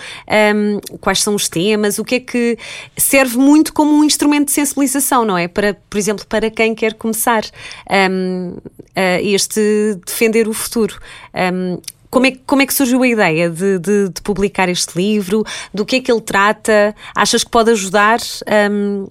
um, 0.55 0.97
quais 0.99 1.21
são 1.21 1.35
os 1.35 1.47
temas, 1.47 1.99
o 1.99 2.05
que 2.05 2.15
é 2.15 2.19
que 2.19 2.57
serve 2.97 3.37
muito 3.37 3.73
como 3.73 3.93
um 3.93 4.03
instrumento 4.03 4.45
de 4.45 4.51
sensibilização, 4.53 5.25
não 5.25 5.37
é? 5.37 5.47
Para, 5.47 5.75
por 5.89 5.97
exemplo, 5.97 6.25
para 6.27 6.49
quem 6.49 6.73
quer 6.73 6.93
começar 6.93 7.43
um, 8.11 8.53
uh, 8.55 9.21
este 9.21 9.99
Defender 10.05 10.47
o 10.47 10.53
Futuro. 10.53 10.97
Como 12.11 12.25
é, 12.25 12.31
como 12.45 12.61
é 12.61 12.65
que 12.65 12.73
surgiu 12.73 13.01
a 13.01 13.07
ideia 13.07 13.49
de, 13.49 13.79
de, 13.79 14.09
de, 14.09 14.21
publicar 14.21 14.67
este 14.67 14.97
livro? 14.97 15.43
Do 15.73 15.85
que 15.85 15.95
é 15.95 16.01
que 16.01 16.11
ele 16.11 16.19
trata? 16.19 16.93
Achas 17.15 17.41
que 17.41 17.49
pode 17.49 17.71
ajudar? 17.71 18.19
Um, 18.69 19.07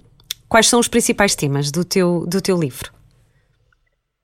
quais 0.47 0.67
são 0.67 0.79
os 0.79 0.87
principais 0.87 1.35
temas 1.35 1.71
do 1.71 1.83
teu, 1.83 2.27
do 2.27 2.39
teu 2.39 2.59
livro? 2.59 2.91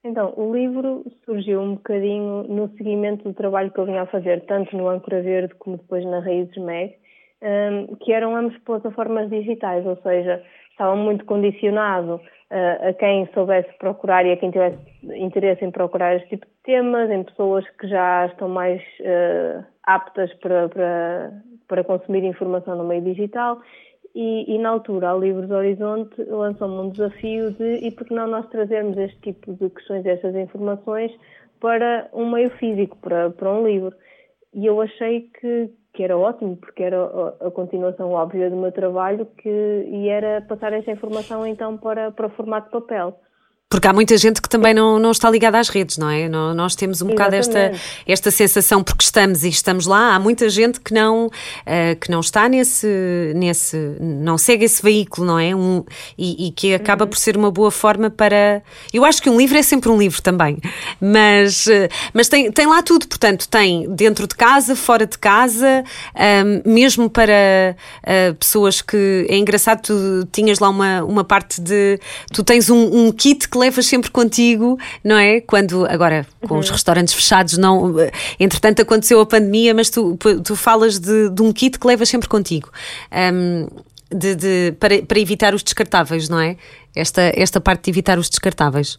Então, 0.06 0.32
o 0.38 0.56
livro 0.56 1.04
surgiu 1.26 1.60
um 1.60 1.74
bocadinho 1.74 2.44
no 2.44 2.70
seguimento 2.78 3.24
do 3.24 3.34
trabalho 3.34 3.72
que 3.72 3.80
eu 3.80 3.86
vinha 3.86 4.04
a 4.04 4.06
fazer, 4.06 4.46
tanto 4.46 4.78
no 4.78 4.88
Âncora 4.88 5.24
Verde 5.24 5.56
como 5.56 5.78
depois 5.78 6.06
na 6.06 6.20
Raízes 6.20 6.56
Meg, 6.58 6.94
um, 7.42 7.96
que 7.96 8.14
eram 8.14 8.36
ambas 8.36 8.58
plataformas 8.60 9.30
digitais, 9.30 9.86
ou 9.86 9.98
seja, 10.04 10.42
estavam 10.78 10.98
muito 10.98 11.26
condicionado 11.26 12.16
uh, 12.16 12.90
a 12.90 12.94
quem 12.94 13.28
soubesse 13.34 13.68
procurar 13.80 14.24
e 14.26 14.32
a 14.32 14.38
quem 14.38 14.52
tivesse 14.52 14.78
interesse 15.16 15.66
em 15.66 15.72
procurar 15.72 16.16
este 16.16 16.30
tipo 16.30 16.46
de 16.46 16.54
temas, 16.64 17.10
em 17.10 17.24
pessoas 17.24 17.68
que 17.72 17.88
já 17.88 18.28
estão 18.28 18.48
mais 18.48 18.80
uh, 19.02 19.66
aptas 19.84 20.32
para, 20.36 20.70
para, 20.70 21.32
para 21.68 21.84
consumir 21.84 22.24
informação 22.24 22.76
no 22.76 22.84
meio 22.84 23.02
digital. 23.02 23.60
E, 24.14 24.56
e, 24.56 24.58
na 24.58 24.70
altura, 24.70 25.12
a 25.12 25.16
Livros 25.16 25.52
Horizonte 25.52 26.24
lançou-me 26.24 26.76
um 26.76 26.90
desafio 26.90 27.52
de 27.52 27.86
e 27.86 27.92
por 27.92 28.08
que 28.08 28.14
não 28.14 28.28
nós 28.28 28.48
trazermos 28.50 28.98
este 28.98 29.20
tipo 29.20 29.54
de 29.54 29.70
questões, 29.70 30.06
estas 30.06 30.36
informações 30.36 31.12
para 31.60 32.10
um 32.14 32.32
meio 32.32 32.50
físico, 32.52 32.98
para, 32.98 33.30
para 33.32 33.52
um 33.52 33.68
livro. 33.68 33.96
E 34.54 34.66
eu 34.66 34.82
achei 34.82 35.30
que, 35.40 35.70
que 35.98 36.04
era 36.04 36.16
ótimo, 36.16 36.56
porque 36.58 36.84
era 36.84 37.04
a, 37.42 37.50
continuação 37.50 38.12
óbvia 38.12 38.52
do 38.52 38.56
meu 38.56 38.72
trabalho 38.72 39.26
que, 39.36 39.50
e 39.50 40.08
era 40.08 40.42
passar 40.42 40.72
essa 40.72 40.92
informação 40.92 41.44
então 41.44 41.76
para, 41.76 42.12
para 42.12 42.28
o 42.28 42.30
formato 42.30 42.68
de 42.68 42.72
papel. 42.74 43.20
Porque 43.70 43.86
há 43.86 43.92
muita 43.92 44.16
gente 44.16 44.42
que 44.42 44.48
também 44.48 44.74
não, 44.74 44.98
não 44.98 45.12
está 45.12 45.30
ligada 45.30 45.60
às 45.60 45.68
redes, 45.68 45.98
não 45.98 46.10
é? 46.10 46.30
Nós 46.30 46.74
temos 46.74 47.02
um 47.02 47.08
bocado 47.08 47.36
esta, 47.36 47.74
esta 48.08 48.32
sensação 48.32 48.82
porque 48.82 49.04
estamos 49.04 49.44
e 49.44 49.50
estamos 49.50 49.86
lá. 49.86 50.16
Há 50.16 50.20
muita 50.20 50.50
gente 50.50 50.80
que 50.80 50.94
não, 50.94 51.26
uh, 51.26 52.00
que 52.00 52.10
não 52.10 52.22
está 52.22 52.48
nesse, 52.48 52.88
nesse. 53.36 53.76
não 54.00 54.38
segue 54.38 54.64
esse 54.64 54.82
veículo, 54.82 55.28
não 55.28 55.38
é? 55.38 55.54
Um, 55.54 55.84
e, 56.18 56.48
e 56.48 56.52
que 56.52 56.74
acaba 56.74 57.04
uhum. 57.04 57.10
por 57.10 57.18
ser 57.18 57.36
uma 57.36 57.52
boa 57.52 57.70
forma 57.70 58.10
para. 58.10 58.64
Eu 58.94 59.04
acho 59.04 59.22
que 59.22 59.30
um 59.30 59.38
livro 59.38 59.58
é 59.58 59.62
sempre 59.62 59.90
um 59.90 59.98
livro 59.98 60.22
também, 60.22 60.60
mas, 61.02 61.68
uh, 61.68 61.90
mas 62.14 62.30
tem, 62.30 62.50
tem 62.50 62.68
lá 62.68 62.82
tudo. 62.82 63.06
Portanto, 63.06 63.50
tem 63.50 63.94
dentro 63.94 64.28
de 64.28 64.36
casa, 64.36 64.78
fora 64.78 65.06
de 65.06 65.18
casa, 65.18 65.84
um, 66.66 66.72
mesmo 66.72 67.10
para 67.10 67.76
uh, 68.02 68.34
pessoas 68.36 68.82
que. 68.82 69.28
É 69.30 69.36
engraçado, 69.36 69.82
tu 69.82 70.26
tinhas 70.32 70.60
lá 70.60 70.70
uma, 70.70 71.04
uma 71.04 71.26
parte 71.26 71.60
de. 71.60 72.00
Tu 72.32 72.46
tens 72.46 72.70
um, 72.70 73.08
um 73.08 73.12
kit 73.12 73.50
que 73.50 73.57
que 73.58 73.60
levas 73.60 73.86
sempre 73.88 74.12
contigo, 74.12 74.78
não 75.04 75.18
é? 75.18 75.42
Quando, 75.42 75.86
agora, 75.88 76.26
com 76.48 76.54
uhum. 76.54 76.60
os 76.60 76.70
restaurantes 76.70 77.14
fechados, 77.14 77.58
não. 77.58 77.96
Entretanto, 78.40 78.82
aconteceu 78.82 79.20
a 79.20 79.26
pandemia, 79.26 79.74
mas 79.74 79.90
tu, 79.90 80.18
tu 80.44 80.56
falas 80.56 81.00
de, 81.00 81.30
de 81.30 81.42
um 81.42 81.52
kit 81.52 81.80
que 81.80 81.88
levas 81.88 82.08
sempre 82.08 82.30
contigo. 82.30 82.70
Um, 83.12 83.68
de, 84.10 84.36
de, 84.36 84.72
para, 84.80 85.02
para 85.02 85.20
evitar 85.20 85.54
os 85.54 85.64
descartáveis, 85.64 86.30
não 86.30 86.40
é? 86.40 86.56
Esta, 86.96 87.34
esta 87.36 87.60
parte 87.60 87.86
de 87.86 87.90
evitar 87.90 88.18
os 88.18 88.30
descartáveis. 88.30 88.98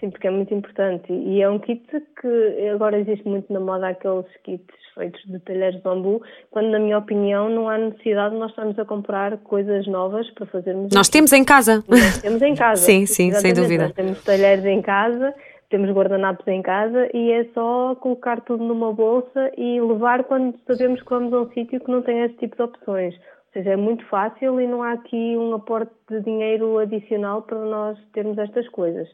Sim, 0.00 0.10
porque 0.10 0.28
é 0.28 0.30
muito 0.30 0.54
importante. 0.54 1.12
E 1.12 1.42
é 1.42 1.50
um 1.50 1.58
kit 1.58 1.82
que 2.20 2.68
agora 2.72 2.98
existe 2.98 3.26
muito 3.28 3.52
na 3.52 3.58
moda 3.58 3.88
aqueles 3.88 4.26
kits 4.44 4.74
feitos 4.94 5.22
de 5.26 5.38
talheres 5.40 5.76
de 5.76 5.82
bambu, 5.82 6.22
quando, 6.50 6.70
na 6.70 6.78
minha 6.78 6.98
opinião, 6.98 7.48
não 7.48 7.68
há 7.68 7.78
necessidade 7.78 8.34
de 8.34 8.40
nós 8.40 8.50
estarmos 8.50 8.78
a 8.78 8.84
comprar 8.84 9.38
coisas 9.38 9.86
novas 9.86 10.28
para 10.32 10.46
fazermos. 10.46 10.92
Nós 10.92 11.08
temos 11.08 11.32
em 11.32 11.44
casa. 11.44 11.84
Nós 11.88 12.20
temos 12.20 12.42
em 12.42 12.54
casa. 12.54 12.82
sim, 12.82 13.06
sim, 13.06 13.32
sem 13.32 13.54
dúvida. 13.54 13.84
Nós 13.84 13.92
temos 13.92 14.24
talheres 14.24 14.64
em 14.64 14.82
casa, 14.82 15.34
temos 15.70 15.90
guardanapos 15.90 16.46
em 16.48 16.62
casa 16.62 17.08
e 17.14 17.32
é 17.32 17.44
só 17.54 17.94
colocar 17.96 18.40
tudo 18.40 18.64
numa 18.64 18.92
bolsa 18.92 19.50
e 19.56 19.80
levar 19.80 20.24
quando 20.24 20.58
sabemos 20.66 21.00
que 21.02 21.10
vamos 21.10 21.32
a 21.32 21.40
um 21.40 21.50
sítio 21.50 21.80
que 21.80 21.90
não 21.90 22.02
tem 22.02 22.22
esse 22.22 22.34
tipo 22.34 22.56
de 22.56 22.62
opções. 22.62 23.14
Ou 23.14 23.52
seja, 23.52 23.70
é 23.70 23.76
muito 23.76 24.04
fácil 24.06 24.60
e 24.60 24.66
não 24.66 24.82
há 24.82 24.92
aqui 24.92 25.36
um 25.36 25.54
aporte 25.54 25.92
de 26.10 26.20
dinheiro 26.20 26.78
adicional 26.78 27.42
para 27.42 27.58
nós 27.58 27.98
termos 28.12 28.36
estas 28.36 28.68
coisas. 28.68 29.08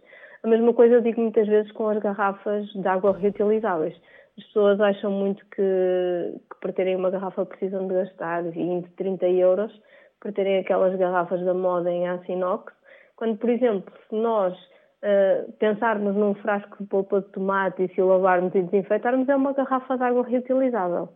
A 0.44 0.46
mesma 0.46 0.74
coisa 0.74 0.96
eu 0.96 1.00
digo 1.00 1.22
muitas 1.22 1.48
vezes 1.48 1.72
com 1.72 1.88
as 1.88 1.98
garrafas 2.00 2.66
de 2.66 2.86
água 2.86 3.16
reutilizáveis. 3.16 3.96
As 4.36 4.44
pessoas 4.44 4.78
acham 4.78 5.10
muito 5.10 5.42
que, 5.46 6.34
que 6.50 6.60
para 6.60 6.70
terem 6.74 6.96
uma 6.96 7.10
garrafa 7.10 7.46
precisam 7.46 7.88
de 7.88 7.94
gastar 7.94 8.42
20, 8.42 8.90
30 8.90 9.26
euros 9.26 9.72
para 10.20 10.32
terem 10.32 10.58
aquelas 10.58 10.94
garrafas 10.96 11.42
da 11.46 11.54
moda 11.54 11.90
em 11.90 12.06
aço 12.06 12.30
inox, 12.30 12.74
quando, 13.16 13.38
por 13.38 13.48
exemplo, 13.48 13.90
se 14.06 14.14
nós 14.14 14.52
uh, 14.54 15.50
pensarmos 15.52 16.14
num 16.14 16.34
frasco 16.34 16.76
de 16.82 16.90
polpa 16.90 17.22
de 17.22 17.28
tomate 17.28 17.84
e 17.84 17.94
se 17.94 18.02
o 18.02 18.06
lavarmos 18.06 18.54
e 18.54 18.60
desinfetarmos, 18.60 19.26
é 19.30 19.36
uma 19.36 19.54
garrafa 19.54 19.96
de 19.96 20.02
água 20.02 20.24
reutilizável. 20.24 21.08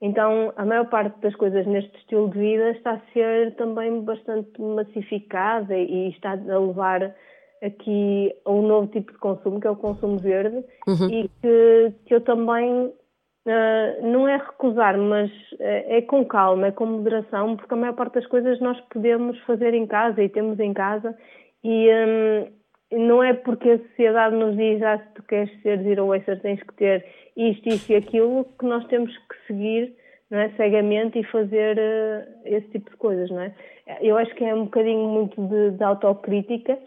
Então, 0.00 0.52
a 0.56 0.64
maior 0.64 0.88
parte 0.88 1.20
das 1.20 1.36
coisas 1.36 1.64
neste 1.68 1.96
estilo 1.98 2.28
de 2.30 2.38
vida 2.40 2.70
está 2.70 2.94
a 2.94 3.12
ser 3.12 3.54
também 3.54 4.00
bastante 4.00 4.60
massificada 4.60 5.76
e 5.76 6.08
está 6.08 6.32
a 6.32 6.58
levar 6.58 7.14
aqui 7.62 8.34
a 8.44 8.50
um 8.50 8.66
novo 8.66 8.88
tipo 8.88 9.12
de 9.12 9.18
consumo, 9.18 9.60
que 9.60 9.66
é 9.66 9.70
o 9.70 9.76
consumo 9.76 10.18
verde, 10.18 10.64
uhum. 10.86 11.08
e 11.08 11.30
que, 11.40 11.92
que 12.06 12.14
eu 12.14 12.20
também 12.20 12.92
Uh, 13.44 14.06
não 14.06 14.28
é 14.28 14.36
recusar, 14.36 14.96
mas 14.96 15.28
é, 15.58 15.96
é, 15.96 16.02
com 16.02 16.24
calma, 16.24 16.68
é 16.68 16.70
com 16.70 16.86
moderação, 16.86 17.56
porque 17.56 17.74
a 17.74 17.76
maior 17.76 17.94
parte 17.94 18.14
das 18.14 18.26
coisas 18.28 18.60
nós 18.60 18.80
podemos 18.82 19.36
fazer 19.40 19.74
em 19.74 19.84
casa 19.84 20.22
e 20.22 20.28
temos 20.28 20.60
em 20.60 20.72
casa 20.72 21.12
e 21.64 21.88
um, 21.92 22.46
não 23.04 23.20
é 23.20 23.32
porque 23.32 23.68
a 23.68 23.78
sociedade 23.78 24.36
nos 24.36 24.56
diz 24.56 24.80
ah, 24.84 24.96
se 24.98 25.14
tu 25.14 25.24
queres 25.24 25.50
ser 25.60 25.82
zero 25.82 26.06
waster 26.06 26.40
tens 26.40 26.62
que 26.62 26.72
ter 26.74 27.04
isto, 27.36 27.68
isto 27.68 27.90
e 27.90 27.96
aquilo 27.96 28.46
que 28.56 28.64
nós 28.64 28.86
temos 28.86 29.10
que 29.10 29.46
seguir 29.48 29.92
não 30.30 30.38
é, 30.38 30.48
cegamente 30.50 31.18
e 31.18 31.24
fazer 31.24 31.76
uh, 31.76 32.42
esse 32.44 32.68
tipo 32.68 32.90
de 32.92 32.96
coisas, 32.96 33.28
não 33.28 33.40
é? 33.40 33.52
Eu 34.00 34.16
acho 34.16 34.32
que 34.36 34.44
é 34.44 34.54
um 34.54 34.66
bocadinho 34.66 35.08
muito 35.08 35.48
de, 35.48 35.72
de 35.72 35.82
autocrítica 35.82 36.78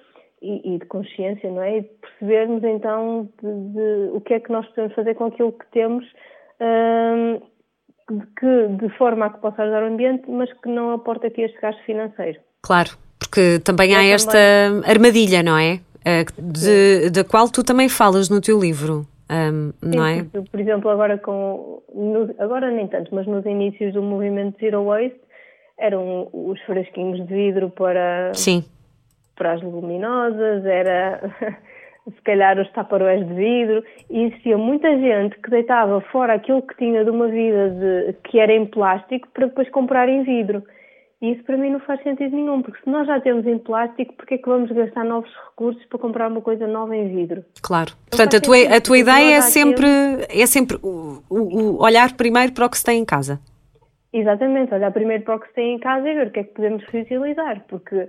e, 0.45 0.75
e, 0.75 0.79
de 0.79 0.85
consciência, 0.85 1.49
não 1.49 1.61
é? 1.61 1.77
E 1.77 1.81
de 1.81 1.87
percebermos 1.87 2.63
então 2.63 3.29
de, 3.41 3.73
de, 3.73 4.09
o 4.13 4.21
que 4.21 4.35
é 4.35 4.39
que 4.39 4.51
nós 4.51 4.65
podemos 4.67 4.93
fazer 4.93 5.15
com 5.15 5.25
aquilo 5.25 5.51
que 5.51 5.65
temos 5.71 6.05
que, 8.39 8.67
de 8.79 8.89
forma 8.97 9.25
a 9.25 9.29
que 9.29 9.39
possa 9.39 9.63
ajudar 9.63 9.83
o 9.83 9.87
ambiente, 9.87 10.29
mas 10.29 10.51
que 10.61 10.69
não 10.69 10.91
aporta 10.91 11.27
aqui 11.27 11.41
este 11.41 11.59
gasto 11.59 11.81
financeiro. 11.83 12.39
Claro, 12.61 12.91
porque 13.19 13.59
também 13.59 13.95
há 13.95 14.03
esta 14.03 14.31
também... 14.31 14.89
armadilha, 14.89 15.41
não 15.43 15.57
é? 15.57 15.79
Eh, 16.03 16.25
de, 16.37 17.09
da 17.09 17.23
qual 17.23 17.49
tu 17.49 17.63
também 17.63 17.89
falas 17.89 18.29
no 18.29 18.39
teu 18.39 18.59
livro. 18.59 19.07
Um, 19.27 19.73
não 19.81 20.05
Sim, 20.05 20.29
é? 20.35 20.41
Por 20.51 20.59
exemplo, 20.59 20.91
agora 20.91 21.17
com 21.17 21.81
agora 22.37 22.69
nem 22.69 22.87
tanto, 22.87 23.13
mas 23.15 23.25
nos 23.25 23.43
inícios 23.45 23.93
do 23.93 24.03
movimento 24.03 24.59
Zero 24.59 24.85
Waste 24.85 25.19
eram 25.79 26.29
os 26.31 26.61
frasquinhos 26.61 27.25
de 27.25 27.33
vidro 27.33 27.71
para 27.71 28.31
Sim. 28.35 28.63
Para 29.35 29.53
as 29.53 29.61
luminosas, 29.61 30.65
era 30.65 31.21
se 32.05 32.21
calhar 32.23 32.59
os 32.59 32.71
taparoés 32.71 33.27
de 33.27 33.33
vidro, 33.33 33.83
e 34.09 34.23
existia 34.25 34.57
muita 34.57 34.89
gente 34.97 35.37
que 35.39 35.49
deitava 35.49 36.01
fora 36.11 36.33
aquilo 36.33 36.61
que 36.61 36.77
tinha 36.77 37.03
de 37.03 37.09
uma 37.09 37.27
vida 37.27 37.69
de, 37.69 38.13
que 38.23 38.39
era 38.39 38.53
em 38.53 38.65
plástico 38.65 39.27
para 39.33 39.47
depois 39.47 39.69
comprar 39.69 40.07
em 40.07 40.23
vidro. 40.23 40.63
E 41.21 41.31
isso 41.31 41.43
para 41.43 41.57
mim 41.57 41.71
não 41.71 41.79
faz 41.79 42.03
sentido 42.03 42.35
nenhum, 42.35 42.61
porque 42.61 42.79
se 42.83 42.89
nós 42.89 43.07
já 43.07 43.19
temos 43.19 43.47
em 43.47 43.57
plástico, 43.57 44.13
porquê 44.13 44.35
é 44.35 44.37
que 44.37 44.47
vamos 44.47 44.69
gastar 44.71 45.03
novos 45.05 45.31
recursos 45.49 45.83
para 45.85 45.97
comprar 45.97 46.29
uma 46.29 46.41
coisa 46.41 46.67
nova 46.67 46.95
em 46.95 47.07
vidro? 47.15 47.43
Claro. 47.63 47.91
Não 47.91 48.09
Portanto, 48.09 48.35
a 48.35 48.41
tua, 48.41 48.77
a 48.77 48.81
tua 48.81 48.97
ideia 48.97 49.37
é 49.37 49.41
sempre, 49.41 49.87
é 50.29 50.45
sempre 50.45 50.77
o, 50.83 51.23
o, 51.29 51.81
olhar 51.81 52.13
primeiro 52.15 52.51
para 52.53 52.65
o 52.65 52.69
que 52.69 52.77
se 52.77 52.83
tem 52.83 52.99
em 52.99 53.05
casa. 53.05 53.39
Exatamente, 54.13 54.73
olhar 54.73 54.91
primeiro 54.91 55.23
para 55.23 55.35
o 55.35 55.39
que 55.39 55.47
se 55.47 55.53
tem 55.53 55.75
em 55.75 55.79
casa 55.79 56.07
e 56.07 56.13
ver 56.13 56.27
o 56.27 56.31
que 56.31 56.39
é 56.39 56.43
que 56.43 56.53
podemos 56.53 56.83
reutilizar, 56.85 57.63
porque 57.67 58.07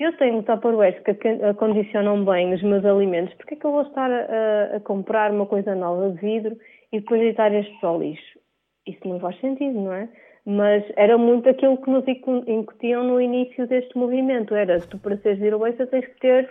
se 0.00 0.04
eu 0.04 0.16
tenho 0.16 0.42
Tupperware 0.42 1.02
que 1.02 1.28
acondicionam 1.44 2.24
bem 2.24 2.54
os 2.54 2.62
meus 2.62 2.82
alimentos, 2.86 3.34
por 3.34 3.44
que 3.44 3.52
é 3.52 3.56
que 3.58 3.66
eu 3.66 3.70
vou 3.70 3.82
estar 3.82 4.10
a, 4.10 4.76
a, 4.76 4.80
comprar 4.80 5.30
uma 5.30 5.44
coisa 5.44 5.74
nova 5.74 6.08
de 6.08 6.18
vidro 6.18 6.56
e 6.90 7.00
depois 7.00 7.20
deitar 7.20 7.52
este 7.52 7.84
ao 7.84 8.00
lixo? 8.00 8.38
Isso 8.86 9.06
não 9.06 9.20
faz 9.20 9.38
sentido, 9.40 9.78
não 9.78 9.92
é? 9.92 10.08
Mas 10.46 10.82
era 10.96 11.18
muito 11.18 11.50
aquilo 11.50 11.76
que 11.76 11.90
nos 11.90 12.04
incutiam 12.08 13.04
no 13.04 13.20
início 13.20 13.66
deste 13.66 13.94
movimento. 13.98 14.54
Era, 14.54 14.80
tu 14.80 14.98
para 14.98 15.18
seres 15.18 15.38
zero 15.38 15.58
waste 15.58 15.84
tens 15.88 16.06
que 16.06 16.18
ter 16.20 16.48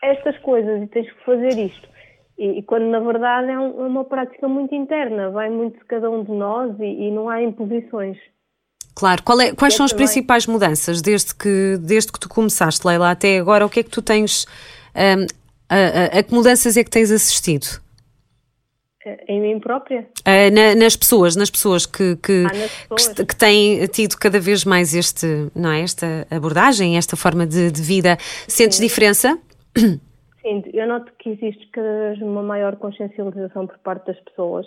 estas 0.00 0.38
coisas 0.38 0.80
e 0.80 0.86
tens 0.86 1.10
que 1.10 1.24
fazer 1.24 1.58
isto. 1.58 1.88
E, 2.38 2.60
e 2.60 2.62
quando 2.62 2.86
na 2.86 3.00
verdade 3.00 3.50
é, 3.50 3.58
um, 3.58 3.86
é, 3.86 3.88
uma 3.88 4.04
prática 4.04 4.46
muito 4.46 4.72
interna, 4.72 5.30
vai 5.30 5.50
muito 5.50 5.80
de 5.80 5.84
cada 5.86 6.08
um 6.08 6.22
de 6.22 6.30
nós 6.30 6.78
e, 6.78 7.08
e 7.08 7.10
não 7.10 7.28
há 7.28 7.42
imposições. 7.42 8.16
Claro. 8.98 9.22
É, 9.40 9.54
quais 9.54 9.74
são 9.74 9.86
as 9.86 9.92
principais 9.92 10.44
mudanças 10.44 11.00
desde 11.00 11.32
que, 11.32 11.78
desde 11.80 12.10
que 12.10 12.18
tu 12.18 12.28
começaste, 12.28 12.84
Leila, 12.84 13.12
até 13.12 13.38
agora? 13.38 13.64
O 13.64 13.70
que 13.70 13.78
é 13.78 13.82
que 13.84 13.90
tu 13.90 14.02
tens. 14.02 14.44
Um, 14.92 15.24
a, 15.68 15.76
a, 15.76 16.18
a, 16.18 16.22
que 16.24 16.34
mudanças 16.34 16.76
é 16.76 16.82
que 16.82 16.90
tens 16.90 17.12
assistido? 17.12 17.80
Em 19.28 19.40
mim 19.40 19.60
própria? 19.60 20.00
Uh, 20.26 20.52
na, 20.52 20.74
nas 20.74 20.96
pessoas, 20.96 21.36
nas 21.36 21.48
pessoas 21.48 21.86
que, 21.86 22.16
que, 22.16 22.44
ah, 22.44 22.50
pessoas. 22.88 23.14
que, 23.14 23.24
que, 23.24 23.36
têm 23.36 23.86
tido 23.86 24.16
cada 24.16 24.40
vez 24.40 24.64
mais 24.64 24.92
este, 24.94 25.48
não 25.54 25.70
é, 25.70 25.82
esta 25.82 26.26
abordagem, 26.28 26.98
esta 26.98 27.16
forma 27.16 27.46
de, 27.46 27.70
de 27.70 27.80
vida. 27.80 28.16
Sentes 28.48 28.78
Sim. 28.78 28.84
diferença? 28.84 29.38
Sim, 29.76 30.62
eu 30.74 30.88
noto 30.88 31.12
que 31.20 31.30
existe 31.30 31.68
cada 31.70 32.08
vez 32.10 32.20
uma 32.20 32.42
maior 32.42 32.74
consciencialização 32.76 33.66
por 33.66 33.78
parte 33.78 34.06
das 34.06 34.18
pessoas 34.24 34.66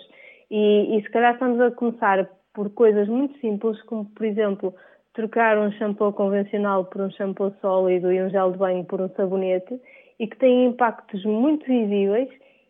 e, 0.50 0.96
e 0.96 1.02
se 1.02 1.10
calhar 1.10 1.34
estamos 1.34 1.60
a 1.60 1.70
começar 1.70 2.26
por 2.54 2.70
coisas 2.70 3.08
muito 3.08 3.38
simples, 3.38 3.80
como 3.82 4.04
por 4.06 4.24
exemplo 4.26 4.74
trocar 5.14 5.58
um 5.58 5.70
shampoo 5.72 6.12
convencional 6.12 6.84
por 6.86 7.02
um 7.02 7.10
shampoo 7.10 7.52
sólido 7.60 8.12
e 8.12 8.22
um 8.22 8.30
gel 8.30 8.52
de 8.52 8.58
banho 8.58 8.84
por 8.84 9.00
um 9.00 9.08
sabonete 9.10 9.80
e 10.18 10.26
que 10.26 10.36
têm 10.36 10.66
impactos 10.66 11.24
muito 11.24 11.66
visíveis 11.66 12.28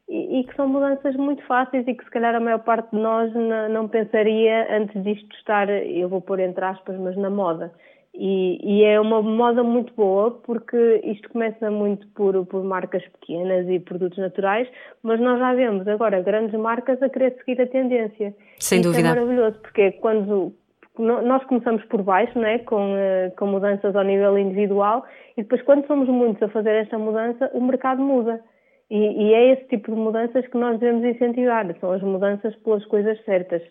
e, 0.09 0.41
e 0.41 0.45
que 0.45 0.55
são 0.57 0.69
mudanças 0.69 1.15
muito 1.17 1.45
fáceis 1.47 1.87
e 1.87 1.95
que 1.95 2.05
se 2.05 2.11
calhar 2.11 2.35
a 2.35 2.41
maior 2.41 2.61
parte 2.61 2.91
de 2.91 3.01
nós 3.01 3.33
não 3.71 3.89
pensaria 3.89 4.67
antes 4.77 5.03
disto 5.03 5.35
estar, 5.37 5.69
eu 5.69 6.09
vou 6.09 6.21
pôr 6.21 6.41
entre 6.41 6.65
aspas, 6.65 6.99
mas 6.99 7.17
na 7.17 7.31
moda. 7.31 7.73
E, 8.15 8.59
e, 8.63 8.85
é 8.85 9.01
uma 9.01 9.23
moda 9.23 9.63
muito 9.63 9.95
boa 9.95 10.31
porque 10.31 11.01
isto 11.03 11.31
começa 11.31 11.71
muito 11.71 12.07
por, 12.09 12.45
por 12.45 12.63
marcas 12.63 13.03
pequenas 13.09 13.67
e 13.69 13.81
produtos 13.81 14.19
naturais, 14.19 14.69
mas 15.03 15.19
nós 15.19 15.39
já 15.39 15.55
vemos 15.55 15.89
agora 15.89 16.21
grandes 16.21 16.59
marcas 16.61 17.03
a 17.03 17.09
querer 17.09 17.35
seguir 17.39 17.63
a 17.63 17.67
tendência. 17.67 18.35
Sem 18.59 18.81
Isto 18.81 18.91
é 18.91 18.93
dúvida. 18.93 19.09
é 19.09 19.15
maravilhoso 19.15 19.59
porque 19.61 19.93
quando 19.93 20.53
nós 20.99 21.43
começamos 21.45 21.83
por 21.87 22.03
baixo, 22.03 22.39
né, 22.39 22.59
com, 22.59 22.95
eh, 22.97 23.33
com 23.39 23.47
mudanças 23.47 23.97
ao 23.97 24.05
nível 24.05 24.37
individual, 24.39 25.07
e 25.37 25.43
depois 25.43 25.63
quando 25.63 25.87
somos 25.87 26.07
muitos 26.09 26.43
a 26.43 26.49
fazer 26.49 26.73
esta 26.73 26.99
mudança, 26.99 27.51
o 27.55 27.63
mercado 27.63 28.03
muda. 28.03 28.43
E, 28.91 28.99
e 28.99 29.33
é 29.33 29.53
esse 29.55 29.69
tipo 29.69 29.91
de 29.91 29.97
mudanças 29.97 30.47
que 30.47 30.59
nós 30.59 30.79
devemos 30.79 31.03
incentivar, 31.03 31.67
são 31.81 31.93
as 31.93 32.03
mudanças 32.03 32.55
pelas 32.57 32.85
coisas 32.85 33.19
certas. 33.25 33.63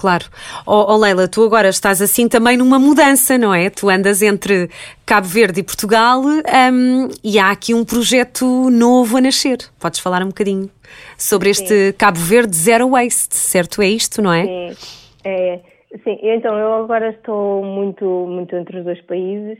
Claro. 0.00 0.24
Oh, 0.66 0.94
oh, 0.94 0.96
Leila, 0.96 1.28
tu 1.28 1.44
agora 1.44 1.68
estás 1.68 2.00
assim 2.00 2.26
também 2.26 2.56
numa 2.56 2.78
mudança, 2.78 3.36
não 3.36 3.52
é? 3.52 3.68
Tu 3.68 3.90
andas 3.90 4.22
entre 4.22 4.70
Cabo 5.04 5.26
Verde 5.26 5.60
e 5.60 5.62
Portugal 5.62 6.22
um, 6.22 7.08
e 7.22 7.38
há 7.38 7.50
aqui 7.50 7.74
um 7.74 7.84
projeto 7.84 8.70
novo 8.70 9.18
a 9.18 9.20
nascer. 9.20 9.58
Podes 9.78 10.00
falar 10.00 10.22
um 10.22 10.28
bocadinho 10.28 10.70
sobre 11.18 11.50
este 11.50 11.88
Sim. 11.88 11.92
Cabo 11.98 12.18
Verde 12.18 12.56
Zero 12.56 12.88
Waste, 12.88 13.36
certo? 13.36 13.82
É 13.82 13.88
isto, 13.88 14.22
não 14.22 14.32
é? 14.32 14.44
Sim, 14.44 14.76
é. 15.22 15.60
Sim, 16.02 16.18
então 16.22 16.56
eu 16.56 16.82
agora 16.82 17.10
estou 17.10 17.62
muito, 17.62 18.06
muito 18.26 18.56
entre 18.56 18.78
os 18.78 18.84
dois 18.86 19.02
países 19.02 19.58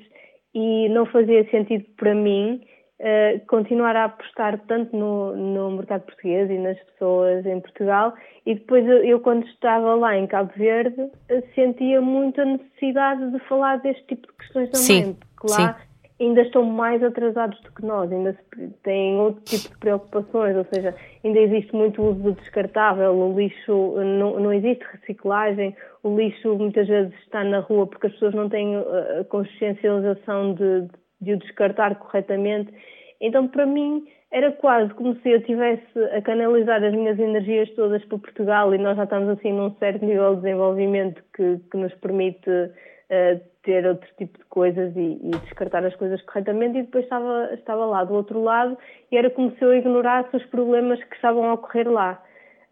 e 0.55 0.89
não 0.89 1.05
fazia 1.05 1.47
sentido 1.51 1.85
para 1.99 2.15
mim 2.15 2.63
uh, 3.01 3.47
continuar 3.47 3.97
a 3.97 4.05
apostar 4.05 4.59
tanto 4.69 4.95
no, 4.97 5.35
no 5.35 5.71
mercado 5.73 6.03
português 6.03 6.51
e 6.51 6.59
nas 6.59 6.79
pessoas 6.85 7.45
em 7.47 7.61
Portugal 7.61 8.15
e 8.45 8.55
depois 8.55 8.87
eu, 8.87 9.05
eu, 9.05 9.21
quando 9.21 9.47
estava 9.47 9.95
lá 9.95 10.17
em 10.17 10.27
Cabo 10.27 10.53
Verde 10.57 11.11
eh, 11.29 11.43
sentia 11.55 12.01
muito 12.01 12.41
a 12.41 12.45
necessidade 12.45 13.31
de 13.31 13.39
falar 13.41 13.79
deste 13.79 14.05
tipo 14.07 14.27
de 14.27 14.39
questões 14.39 14.71
também, 14.71 15.05
sim, 15.05 15.17
porque 15.37 15.53
lá 15.53 15.75
sim. 15.75 16.25
ainda 16.25 16.43
estão 16.43 16.63
mais 16.65 17.03
atrasados 17.03 17.61
do 17.63 17.73
que 17.73 17.85
nós, 17.85 18.11
ainda 18.11 18.37
têm 18.83 19.17
outro 19.17 19.43
tipo 19.45 19.69
de 19.69 19.79
preocupações, 19.79 20.57
ou 20.57 20.67
seja, 20.73 20.95
ainda 21.25 21.39
existe 21.39 21.75
muito 21.75 22.03
uso 22.03 22.21
do 22.21 22.33
descartável, 22.33 23.13
o 23.15 23.39
lixo, 23.39 23.95
não, 23.97 24.41
não 24.41 24.53
existe 24.53 24.85
reciclagem, 24.93 25.75
o 26.03 26.17
lixo 26.17 26.55
muitas 26.57 26.89
vezes 26.89 27.15
está 27.23 27.45
na 27.45 27.61
rua 27.61 27.87
porque 27.87 28.07
as 28.07 28.13
pessoas 28.15 28.35
não 28.35 28.49
têm 28.49 28.77
a 28.77 29.25
consciencialização 29.25 30.55
de, 30.55 30.83
de 30.83 31.00
o 31.21 31.37
descartar 31.37 31.97
corretamente. 31.97 32.73
Então, 33.21 33.49
para 33.49 33.67
mim, 33.67 34.07
era 34.31 34.53
quase 34.53 34.95
como 34.95 35.15
se 35.17 35.29
eu 35.29 35.43
tivesse 35.43 35.99
a 36.17 36.23
canalizar 36.23 36.83
as 36.83 36.93
minhas 36.93 37.19
energias 37.19 37.69
todas 37.71 38.05
para 38.05 38.19
Portugal 38.19 38.75
e 38.75 38.79
nós 38.79 38.97
já 38.97 39.05
estamos 39.05 39.29
assim 39.29 39.53
num 39.53 39.75
certo 39.75 40.05
nível 40.05 40.37
de 40.37 40.43
desenvolvimento 40.43 41.23
que, 41.35 41.59
que 41.71 41.77
nos 41.77 41.93
permite 41.95 42.49
uh, 42.49 43.41
ter 43.63 43.85
outro 43.87 44.09
tipo 44.17 44.39
de 44.39 44.45
coisas 44.45 44.97
e, 44.97 45.21
e, 45.23 45.31
descartar 45.45 45.85
as 45.85 45.95
coisas 45.97 46.23
corretamente 46.23 46.79
e 46.79 46.83
depois 46.83 47.05
estava, 47.05 47.51
estava 47.53 47.85
lá 47.85 48.05
do 48.05 48.15
outro 48.15 48.41
lado 48.41 48.79
e 49.11 49.17
era 49.17 49.29
como 49.31 49.51
se 49.51 49.63
eu 49.63 49.75
ignorasse 49.75 50.35
os 50.37 50.45
problemas 50.47 51.03
que 51.05 51.15
estavam 51.17 51.45
a 51.51 51.55
ocorrer 51.55 51.91
lá. 51.91 52.23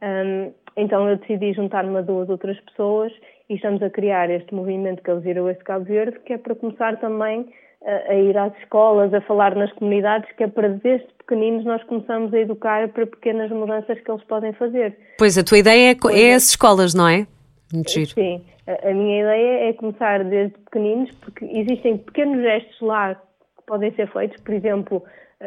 Um, 0.00 0.52
então 0.76 1.08
eu 1.08 1.16
decidi 1.16 1.52
juntar-me 1.54 1.98
a 1.98 2.02
duas 2.02 2.28
outras 2.28 2.58
pessoas 2.60 3.12
e 3.50 3.54
estamos 3.54 3.82
a 3.82 3.90
criar 3.90 4.30
este 4.30 4.54
movimento 4.54 5.02
que 5.02 5.10
é 5.10 5.14
o 5.14 5.20
Zero 5.20 5.52
Cabo 5.64 5.84
Verde, 5.84 6.20
que 6.20 6.34
é 6.34 6.38
para 6.38 6.54
começar 6.54 6.98
também 7.00 7.52
a, 7.88 8.12
a 8.12 8.14
ir 8.14 8.36
às 8.36 8.54
escolas, 8.58 9.12
a 9.14 9.20
falar 9.22 9.54
nas 9.54 9.72
comunidades, 9.72 10.30
que 10.36 10.44
é 10.44 10.48
para 10.48 10.68
desde 10.68 11.06
pequeninos 11.18 11.64
nós 11.64 11.82
começamos 11.84 12.32
a 12.34 12.38
educar 12.38 12.88
para 12.88 13.06
pequenas 13.06 13.50
mudanças 13.50 13.98
que 14.00 14.10
eles 14.10 14.24
podem 14.24 14.52
fazer. 14.52 14.96
Pois, 15.18 15.38
a 15.38 15.44
tua 15.44 15.58
ideia 15.58 15.92
é, 15.92 16.20
é 16.20 16.34
as 16.34 16.50
escolas, 16.50 16.94
não 16.94 17.08
é? 17.08 17.26
Muito 17.72 17.90
giro. 17.90 18.10
Sim, 18.10 18.42
a, 18.66 18.90
a 18.90 18.94
minha 18.94 19.22
ideia 19.22 19.70
é 19.70 19.72
começar 19.72 20.22
desde 20.24 20.58
pequeninos, 20.58 21.10
porque 21.22 21.44
existem 21.46 21.98
pequenos 21.98 22.42
gestos 22.42 22.80
lá 22.80 23.14
que 23.14 23.66
podem 23.66 23.90
ser 23.92 24.10
feitos, 24.12 24.40
por 24.42 24.54
exemplo, 24.54 25.02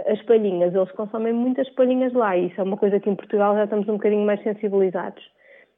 as 0.07 0.21
palhinhas, 0.23 0.73
eles 0.73 0.91
consomem 0.91 1.33
muitas 1.33 1.69
palhinhas 1.71 2.13
lá 2.13 2.37
e 2.37 2.47
isso 2.47 2.61
é 2.61 2.63
uma 2.63 2.77
coisa 2.77 2.99
que 2.99 3.09
em 3.09 3.15
Portugal 3.15 3.55
já 3.55 3.65
estamos 3.65 3.87
um 3.89 3.93
bocadinho 3.93 4.25
mais 4.25 4.41
sensibilizados. 4.41 5.23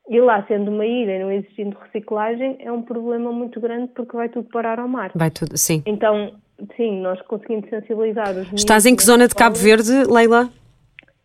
E 0.09 0.19
lá, 0.19 0.43
sendo 0.47 0.69
uma 0.69 0.85
ilha 0.85 1.15
e 1.15 1.19
não 1.19 1.31
existindo 1.31 1.77
reciclagem, 1.79 2.57
é 2.59 2.71
um 2.71 2.81
problema 2.81 3.31
muito 3.31 3.59
grande 3.61 3.87
porque 3.95 4.15
vai 4.15 4.27
tudo 4.27 4.49
parar 4.49 4.79
ao 4.79 4.87
mar. 4.87 5.11
Vai 5.15 5.31
tudo, 5.31 5.57
sim. 5.57 5.81
Então, 5.85 6.33
sim, 6.75 6.99
nós 7.01 7.21
conseguimos 7.21 7.69
sensibilizar 7.69 8.29
os 8.31 8.51
Estás 8.51 8.85
em 8.85 8.95
que 8.95 9.03
zona 9.03 9.27
de 9.27 9.35
Cabo 9.35 9.55
Verde, 9.55 10.03
Leila? 10.11 10.49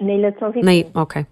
Na 0.00 0.12
Ilha 0.12 0.30
de 0.30 0.38
São 0.38 0.52
Vicente. 0.52 0.92
Na, 0.94 1.02
ok. 1.02 1.26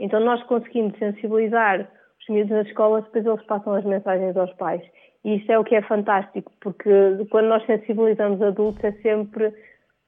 Então 0.00 0.20
nós 0.20 0.42
conseguimos 0.44 0.98
sensibilizar 0.98 1.88
os 2.20 2.28
miúdos 2.28 2.50
nas 2.50 2.66
escolas, 2.66 3.04
depois 3.04 3.26
eles 3.26 3.42
passam 3.46 3.74
as 3.74 3.84
mensagens 3.84 4.36
aos 4.36 4.52
pais. 4.54 4.82
E 5.24 5.36
isso 5.36 5.50
é 5.50 5.58
o 5.58 5.64
que 5.64 5.74
é 5.74 5.82
fantástico, 5.82 6.52
porque 6.60 6.90
quando 7.30 7.46
nós 7.46 7.64
sensibilizamos 7.66 8.42
adultos 8.42 8.84
é 8.84 8.92
sempre 9.02 9.52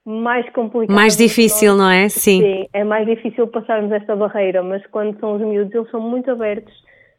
mais 0.06 0.48
complicado. 0.50 0.94
Mais 0.94 1.16
difícil, 1.16 1.76
não 1.76 1.90
é? 1.90 2.08
Sim. 2.08 2.40
Sim, 2.40 2.68
é 2.72 2.84
mais 2.84 3.04
difícil 3.06 3.48
passarmos 3.48 3.90
esta 3.90 4.14
barreira, 4.14 4.62
mas 4.62 4.86
quando 4.86 5.18
são 5.18 5.34
os 5.34 5.40
miúdos, 5.42 5.74
eles 5.74 5.90
são 5.90 6.00
muito 6.00 6.30
abertos 6.30 6.72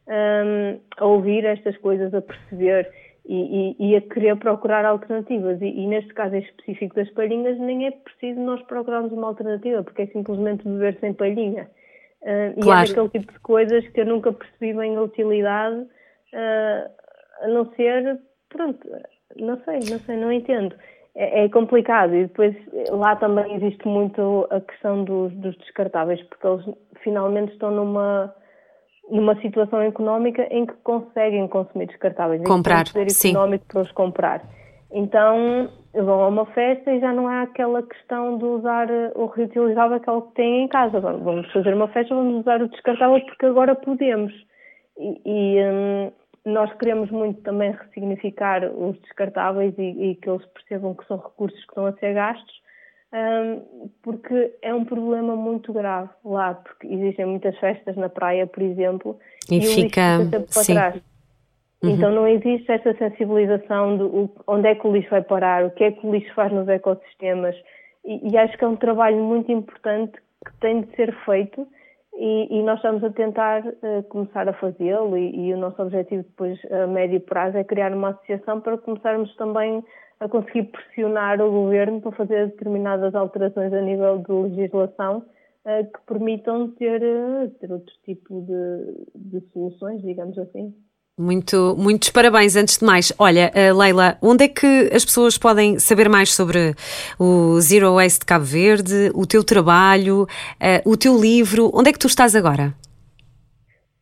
um, 0.08 0.80
a 0.96 1.04
ouvir 1.04 1.44
estas 1.44 1.76
coisas, 1.76 2.14
a 2.14 2.22
perceber 2.22 2.90
e, 3.26 3.76
e, 3.78 3.90
e 3.90 3.96
a 3.96 4.00
querer 4.00 4.36
procurar 4.36 4.86
alternativas. 4.86 5.60
E, 5.60 5.66
e, 5.66 5.86
neste 5.86 6.14
caso 6.14 6.34
em 6.34 6.38
específico 6.38 6.96
das 6.96 7.10
palhinhas, 7.10 7.58
nem 7.58 7.86
é 7.86 7.90
preciso 7.90 8.40
nós 8.40 8.62
procurarmos 8.62 9.12
uma 9.12 9.28
alternativa, 9.28 9.82
porque 9.82 10.02
é 10.02 10.06
simplesmente 10.06 10.66
beber 10.66 10.96
sem 10.98 11.12
palhinha. 11.12 11.68
Uh, 12.22 12.58
claro. 12.62 12.86
E 12.86 12.88
é 12.88 12.92
aquele 12.92 13.08
tipo 13.10 13.32
de 13.34 13.38
coisas 13.40 13.86
que 13.88 14.00
eu 14.00 14.06
nunca 14.06 14.32
percebi 14.32 14.72
bem 14.72 14.96
a 14.96 15.02
utilidade, 15.02 15.76
uh, 15.76 16.90
a 17.42 17.48
não 17.48 17.70
ser, 17.74 18.18
pronto, 18.48 18.80
não 19.36 19.60
sei, 19.62 19.78
não 19.90 19.98
sei, 20.00 20.16
não 20.16 20.32
entendo. 20.32 20.74
É, 21.20 21.44
é, 21.44 21.48
complicado 21.48 22.14
e 22.14 22.26
depois 22.26 22.54
lá 22.90 23.16
também 23.16 23.56
existe 23.56 23.88
muito 23.88 24.46
a 24.50 24.60
questão 24.60 25.02
dos, 25.02 25.32
dos 25.32 25.56
descartáveis, 25.58 26.22
porque 26.22 26.46
eles 26.46 26.64
finalmente 27.02 27.52
estão 27.54 27.72
numa 27.72 28.32
numa 29.10 29.34
situação 29.40 29.82
económica 29.82 30.46
em 30.48 30.64
que 30.64 30.74
conseguem 30.84 31.48
consumir 31.48 31.86
descartáveis. 31.86 32.42
Comprar, 32.44 32.86
ser 32.86 33.10
sim. 33.10 33.30
económico 33.30 33.64
para 33.66 33.82
os 33.82 33.92
comprar. 33.92 34.42
Então 34.92 35.68
vão 35.92 36.22
a 36.22 36.28
uma 36.28 36.46
festa 36.46 36.92
e 36.92 37.00
já 37.00 37.12
não 37.12 37.26
há 37.26 37.42
aquela 37.42 37.82
questão 37.82 38.38
de 38.38 38.44
usar 38.44 38.86
o 39.16 39.26
reutilizável 39.26 39.98
que 39.98 40.08
é 40.08 40.12
o 40.12 40.22
que 40.22 40.34
têm 40.34 40.64
em 40.64 40.68
casa. 40.68 41.00
Vamos 41.00 41.50
fazer 41.52 41.74
uma 41.74 41.88
festa, 41.88 42.14
vamos 42.14 42.42
usar 42.42 42.62
o 42.62 42.68
descartável 42.68 43.20
porque 43.22 43.46
agora 43.46 43.74
podemos. 43.74 44.32
E, 44.96 45.20
e 45.24 45.64
hum, 45.64 46.12
nós 46.48 46.72
queremos 46.74 47.10
muito 47.10 47.40
também 47.42 47.72
ressignificar 47.72 48.64
os 48.64 48.98
descartáveis 49.00 49.74
e, 49.78 50.10
e, 50.10 50.14
que 50.16 50.28
eles 50.28 50.44
percebam 50.46 50.94
que 50.94 51.06
são 51.06 51.16
recursos 51.16 51.58
que 51.60 51.68
estão 51.68 51.86
a 51.86 51.92
ser 51.94 52.14
gastos, 52.14 52.62
um, 53.12 53.88
porque 54.02 54.54
é 54.62 54.74
um 54.74 54.84
problema 54.84 55.34
muito 55.34 55.72
grave 55.72 56.10
lá, 56.24 56.54
porque 56.54 56.86
existem 56.86 57.26
muitas 57.26 57.56
festas 57.58 57.96
na 57.96 58.08
praia, 58.08 58.46
por 58.46 58.62
exemplo, 58.62 59.18
e, 59.50 59.58
e 59.58 59.60
fica, 59.62 60.18
o 60.18 60.22
lixo 60.22 60.30
fica 60.30 60.40
para 60.40 60.64
trás. 60.64 61.02
Uhum. 61.82 61.90
Então 61.90 62.10
não 62.10 62.26
existe 62.26 62.70
essa 62.70 62.92
sensibilização 62.94 63.96
de 63.96 64.30
onde 64.46 64.68
é 64.68 64.74
que 64.74 64.86
o 64.86 64.92
lixo 64.92 65.10
vai 65.10 65.22
parar, 65.22 65.64
o 65.64 65.70
que 65.70 65.84
é 65.84 65.92
que 65.92 66.06
o 66.06 66.12
lixo 66.12 66.34
faz 66.34 66.52
nos 66.52 66.68
ecossistemas, 66.68 67.54
e, 68.04 68.30
e 68.30 68.36
acho 68.36 68.56
que 68.58 68.64
é 68.64 68.68
um 68.68 68.76
trabalho 68.76 69.22
muito 69.22 69.50
importante 69.52 70.18
que 70.44 70.52
tem 70.60 70.82
de 70.82 70.96
ser 70.96 71.14
feito 71.24 71.66
e, 72.20 72.58
e, 72.58 72.62
nós 72.64 72.78
estamos 72.78 73.04
a 73.04 73.10
tentar 73.10 73.64
uh, 73.64 74.02
começar 74.08 74.48
a 74.48 74.52
fazê-lo 74.52 75.16
e, 75.16 75.48
e, 75.48 75.54
o 75.54 75.56
nosso 75.56 75.80
objetivo 75.80 76.24
depois 76.24 76.58
a 76.70 76.86
médio 76.86 77.20
prazo 77.20 77.56
é 77.56 77.62
criar 77.62 77.92
uma 77.92 78.10
associação 78.10 78.60
para 78.60 78.76
começarmos 78.76 79.34
também 79.36 79.84
a 80.18 80.28
conseguir 80.28 80.64
pressionar 80.64 81.40
o 81.40 81.48
governo 81.48 82.00
para 82.00 82.10
fazer 82.12 82.48
determinadas 82.48 83.14
alterações 83.14 83.72
a 83.72 83.80
nível 83.80 84.18
de 84.18 84.32
legislação 84.32 85.18
uh, 85.18 85.84
que 85.92 86.00
permitam 86.06 86.72
ter, 86.72 87.00
uh, 87.00 87.50
ter 87.60 87.70
outro 87.70 87.94
tipo 88.04 88.42
de, 88.42 89.06
de 89.14 89.40
soluções, 89.52 90.02
digamos 90.02 90.36
assim. 90.38 90.74
Muito, 91.18 91.74
muitos 91.76 92.10
parabéns 92.10 92.54
antes 92.54 92.78
de 92.78 92.84
mais. 92.84 93.12
Olha, 93.18 93.50
uh, 93.50 93.76
Leila, 93.76 94.16
onde 94.22 94.44
é 94.44 94.48
que 94.48 94.88
as 94.94 95.04
pessoas 95.04 95.36
podem 95.36 95.80
saber 95.80 96.08
mais 96.08 96.32
sobre 96.32 96.76
o 97.18 97.60
Zero 97.60 97.96
Waste 97.96 98.20
de 98.20 98.26
Cabo 98.26 98.44
Verde, 98.44 99.10
o 99.12 99.26
teu 99.26 99.42
trabalho, 99.42 100.22
uh, 100.22 100.88
o 100.88 100.96
teu 100.96 101.20
livro? 101.20 101.72
Onde 101.74 101.90
é 101.90 101.92
que 101.92 101.98
tu 101.98 102.06
estás 102.06 102.36
agora? 102.36 102.72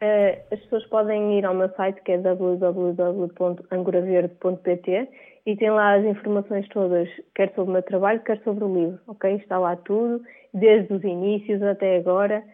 Uh, 0.03 0.37
as 0.53 0.61
pessoas 0.61 0.85
podem 0.89 1.39
ir 1.39 1.47
ao 1.47 1.55
meu 1.55 1.71
site 1.71 2.03
que 2.03 2.13
é 2.13 2.19
www.angoraverde.pt 2.19 5.09
e 5.47 5.57
tem 5.57 5.71
lá 5.71 5.95
as 5.95 6.05
informações 6.05 6.69
todas, 6.69 7.09
quer 7.35 7.51
sobre 7.55 7.71
o 7.71 7.73
meu 7.73 7.83
trabalho, 7.83 8.21
quer 8.25 8.43
sobre 8.45 8.63
o 8.63 8.75
livro, 8.75 9.01
ok? 9.07 9.37
Está 9.37 9.59
lá 9.59 9.75
tudo, 9.75 10.21
desde 10.53 10.93
os 10.93 11.03
inícios 11.03 11.63
até 11.63 11.97
agora, 11.97 12.45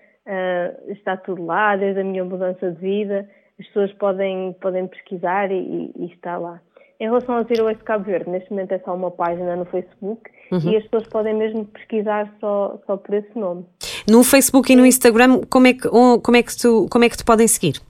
está 0.87 1.17
tudo 1.17 1.45
lá, 1.47 1.75
desde 1.75 2.01
a 2.01 2.05
minha 2.05 2.25
mudança 2.25 2.71
de 2.71 2.79
vida 2.79 3.29
as 3.63 3.67
pessoas 3.69 3.93
podem, 3.95 4.53
podem 4.61 4.87
pesquisar 4.89 5.51
e, 5.51 5.93
e 5.97 6.07
está 6.13 6.37
lá. 6.37 6.61
Em 7.01 7.07
relação 7.07 7.37
ao 7.37 7.45
Zero 7.45 7.65
Waste 7.65 7.83
Cabo 7.85 8.05
Verde, 8.05 8.31
neste 8.31 8.51
momento 8.51 8.73
é 8.73 8.79
só 8.81 8.95
uma 8.95 9.11
página 9.11 9.57
no 9.57 9.65
Facebook 9.65 10.31
uhum. 10.53 10.71
e 10.71 10.77
as 10.77 10.85
pessoas 10.85 11.09
podem 11.09 11.35
mesmo 11.35 11.65
pesquisar 11.67 12.33
só, 12.41 12.81
só 12.87 12.97
por 12.97 13.15
esse 13.15 13.37
nome. 13.37 13.65
No 14.09 14.23
Facebook 14.23 14.73
e 14.73 14.77
no 14.77 14.87
Instagram, 14.87 15.41
como 15.51 15.67
é 15.67 15.75
que, 15.75 15.89
como 15.89 16.37
é 16.37 16.43
que, 16.43 16.57
tu, 16.57 16.87
como 16.91 17.05
é 17.05 17.09
que 17.09 17.17
te 17.17 17.25
podem 17.25 17.49
seguir? 17.49 17.81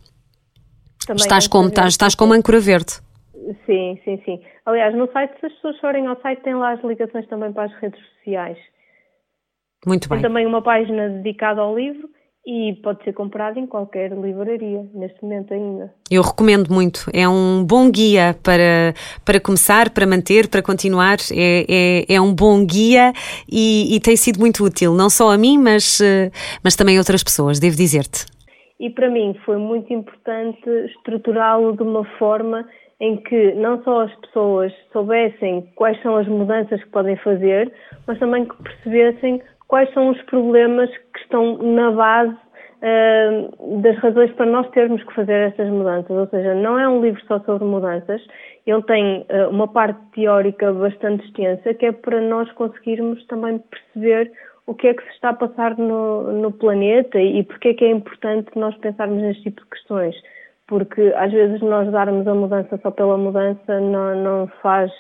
Também 1.07 1.23
estás, 1.23 1.49
como, 1.49 1.69
estás, 1.69 1.89
estás 1.89 2.15
como 2.15 2.33
Âncora 2.33 2.61
Verde. 2.61 2.93
Sim, 3.67 3.99
sim, 4.05 4.23
sim. 4.25 4.41
Aliás, 4.65 4.95
no 4.95 5.11
site, 5.11 5.39
se 5.41 5.47
as 5.47 5.53
pessoas 5.55 5.79
forem 5.81 6.07
ao 6.07 6.19
site, 6.21 6.43
tem 6.43 6.55
lá 6.55 6.73
as 6.73 6.85
ligações 6.85 7.27
também 7.27 7.53
para 7.53 7.65
as 7.65 7.75
redes 7.81 8.01
sociais. 8.17 8.57
Muito 9.85 10.09
bem. 10.09 10.21
Tem 10.21 10.29
também 10.29 10.47
uma 10.47 10.63
página 10.63 11.09
dedicada 11.09 11.61
ao 11.61 11.77
livro 11.77 12.09
e 12.45 12.75
pode 12.83 13.03
ser 13.05 13.13
comprado 13.13 13.59
em 13.59 13.67
qualquer 13.67 14.11
livraria, 14.11 14.85
neste 14.93 15.23
momento 15.23 15.55
ainda. 15.55 15.93
Eu 16.11 16.23
recomendo 16.23 16.69
muito, 16.73 17.07
é 17.15 17.29
um 17.29 17.65
bom 17.65 17.91
guia 17.91 18.35
para, 18.43 18.95
para 19.25 19.41
começar, 19.41 19.91
para 19.91 20.07
manter, 20.07 20.49
para 20.49 20.61
continuar, 20.61 21.19
é, 21.33 21.65
é, 22.09 22.15
é 22.17 22.21
um 22.21 22.35
bom 22.35 22.67
guia 22.67 23.13
e, 23.51 23.95
e, 23.95 24.01
tem 24.01 24.17
sido 24.17 24.41
muito 24.41 24.65
útil, 24.65 24.93
não 24.93 25.09
só 25.09 25.31
a 25.31 25.39
mim, 25.39 25.57
mas, 25.57 26.01
eh, 26.01 26.31
mas 26.65 26.75
também 26.75 26.97
a 26.97 27.01
outras 27.01 27.23
pessoas, 27.23 27.61
devo 27.61 27.77
dizer-te. 27.77 28.27
E 28.81 28.91
para 28.91 29.09
mim 29.09 29.37
foi 29.45 29.59
muito 29.59 29.93
importante 29.93 30.69
estruturá-lo 30.87 31.77
de 31.77 31.85
uma 31.85 32.05
forma 32.19 32.67
em 33.01 33.17
que 33.17 33.53
não 33.55 33.83
só 33.83 34.03
as 34.03 34.15
pessoas 34.17 34.73
soubessem 34.93 35.69
quais 35.75 36.01
são 36.03 36.17
as 36.17 36.27
mudanças 36.27 36.83
que 36.83 36.91
podem 36.91 37.17
fazer, 37.17 37.73
mas 38.07 38.19
também 38.19 38.45
que 38.45 38.57
percebessem 38.63 39.41
quais 39.73 39.91
são 39.95 40.11
os 40.11 40.21
problemas 40.25 40.91
que 41.15 41.21
estão 41.21 41.57
na 41.57 41.91
base 41.93 42.37
uh, 42.83 43.81
das 43.81 43.97
razões 44.01 44.31
para 44.33 44.45
nós 44.45 44.69
termos 44.73 45.03
que 45.03 45.15
fazer 45.15 45.49
estas 45.49 45.67
mudanças. 45.71 46.11
Ou 46.11 46.27
seja, 46.27 46.55
não 46.55 46.79
é 46.79 46.87
um 46.87 47.01
livro 47.01 47.25
só 47.27 47.41
sobre 47.41 47.65
mudanças, 47.65 48.21
ele 48.67 48.83
tem 48.83 49.21
uh, 49.31 49.49
uma 49.49 49.67
parte 49.67 49.99
teórica 50.15 50.71
bastante 50.75 51.25
extensa 51.25 51.73
que 51.73 51.87
é 51.87 51.93
para 51.93 52.21
nós 52.21 52.53
conseguirmos 52.53 53.27
também 53.29 53.61
perceber 53.61 54.31
o 54.67 54.75
que 54.75 54.89
é 54.89 54.93
que 54.93 55.03
se 55.05 55.11
está 55.13 55.31
a 55.31 55.37
passar 55.37 55.79
no, 55.79 56.31
no 56.33 56.53
planeta 56.53 57.19
e 57.19 57.43
porque 57.43 57.69
é 57.69 57.75
que 57.75 57.87
é 57.87 57.91
importante 57.93 58.51
nós 58.55 58.77
pensarmos 58.77 59.23
neste 59.23 59.45
tipo 59.45 59.63
de 59.63 59.71
questões. 59.71 60.15
Porque 60.67 61.15
às 61.17 61.33
vezes 61.33 61.63
nós 61.63 61.91
darmos 61.91 62.29
a 62.29 62.35
mudança 62.35 62.79
só 62.83 62.91
pela 62.91 63.17
mudança 63.17 63.81
não, 63.81 64.23
não 64.23 64.47
faz 64.61 64.93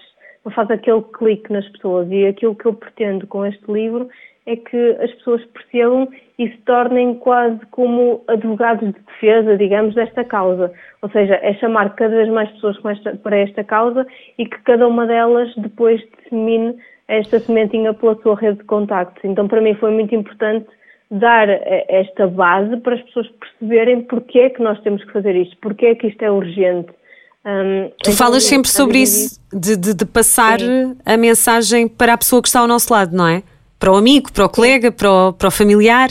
não 0.46 0.50
faz 0.50 0.68
aquele 0.70 1.02
clique 1.02 1.52
nas 1.52 1.68
pessoas 1.68 2.10
e 2.10 2.26
aquilo 2.26 2.56
que 2.56 2.66
eu 2.66 2.74
pretendo 2.74 3.26
com 3.28 3.46
este 3.46 3.70
livro 3.70 4.08
é 4.46 4.56
que 4.56 4.96
as 5.00 5.10
pessoas 5.12 5.44
percebam 5.46 6.08
e 6.38 6.48
se 6.48 6.56
tornem 6.58 7.14
quase 7.14 7.60
como 7.70 8.22
advogados 8.26 8.88
de 8.92 9.00
defesa, 9.00 9.56
digamos, 9.56 9.94
desta 9.94 10.24
causa. 10.24 10.72
Ou 11.00 11.10
seja, 11.10 11.34
é 11.34 11.54
chamar 11.54 11.94
cada 11.94 12.16
vez 12.16 12.28
mais 12.28 12.50
pessoas 12.52 12.76
para 13.22 13.36
esta 13.36 13.62
causa 13.62 14.06
e 14.38 14.46
que 14.46 14.58
cada 14.62 14.86
uma 14.88 15.06
delas 15.06 15.54
depois 15.56 16.00
dissemine 16.18 16.76
esta 17.06 17.38
sementinha 17.38 17.94
pela 17.94 18.16
sua 18.22 18.34
rede 18.34 18.58
de 18.58 18.64
contactos. 18.64 19.22
Então, 19.24 19.46
para 19.46 19.60
mim 19.60 19.74
foi 19.74 19.92
muito 19.92 20.14
importante 20.14 20.66
dar 21.10 21.46
esta 21.48 22.26
base 22.26 22.76
para 22.78 22.94
as 22.94 23.02
pessoas 23.02 23.28
perceberem 23.28 24.02
porque 24.02 24.38
é 24.38 24.50
que 24.50 24.62
nós 24.62 24.80
temos 24.80 25.04
que 25.04 25.12
fazer 25.12 25.36
isto, 25.36 25.56
porque 25.60 25.86
é 25.86 25.94
que 25.94 26.06
isto 26.08 26.22
é 26.22 26.30
urgente. 26.30 26.90
Um, 27.44 27.88
tu 27.88 28.10
então, 28.10 28.12
falas 28.14 28.44
sempre 28.44 28.70
sobre 28.70 28.98
isso, 28.98 29.38
de, 29.52 29.76
de, 29.76 29.94
de 29.94 30.06
passar 30.06 30.60
Sim. 30.60 30.96
a 31.04 31.16
mensagem 31.16 31.86
para 31.86 32.14
a 32.14 32.18
pessoa 32.18 32.40
que 32.40 32.48
está 32.48 32.60
ao 32.60 32.68
nosso 32.68 32.92
lado, 32.92 33.14
não 33.14 33.28
é? 33.28 33.42
Para 33.82 33.90
o 33.90 33.96
amigo, 33.96 34.32
para 34.32 34.44
o 34.44 34.48
colega, 34.48 34.92
para 34.92 35.10
o, 35.10 35.32
para 35.32 35.48
o 35.48 35.50
familiar? 35.50 36.08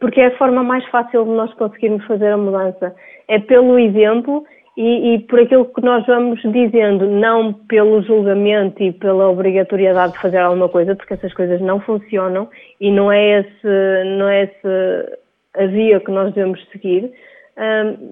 Porque 0.00 0.20
é 0.20 0.26
a 0.26 0.38
forma 0.38 0.62
mais 0.62 0.86
fácil 0.86 1.24
de 1.24 1.30
nós 1.30 1.52
conseguirmos 1.54 2.06
fazer 2.06 2.28
a 2.28 2.36
mudança. 2.36 2.94
É 3.26 3.40
pelo 3.40 3.76
exemplo 3.76 4.44
e, 4.76 5.14
e, 5.14 5.18
por 5.20 5.40
aquilo 5.40 5.64
que 5.64 5.82
nós 5.82 6.06
vamos 6.06 6.40
dizendo, 6.42 7.08
não 7.08 7.52
pelo 7.52 8.02
julgamento 8.02 8.80
e 8.84 8.92
pela 8.92 9.28
obrigatoriedade 9.28 10.12
de 10.12 10.20
fazer 10.20 10.38
alguma 10.38 10.68
coisa, 10.68 10.94
porque 10.94 11.14
essas 11.14 11.34
coisas 11.34 11.60
não 11.60 11.80
funcionam 11.80 12.48
e 12.80 12.92
não 12.92 13.10
é 13.10 13.40
esse, 13.40 14.04
não 14.18 14.28
é 14.28 14.44
esse 14.44 15.18
a 15.56 15.66
via 15.66 15.98
que 15.98 16.12
nós 16.12 16.32
devemos 16.34 16.64
seguir, 16.70 17.10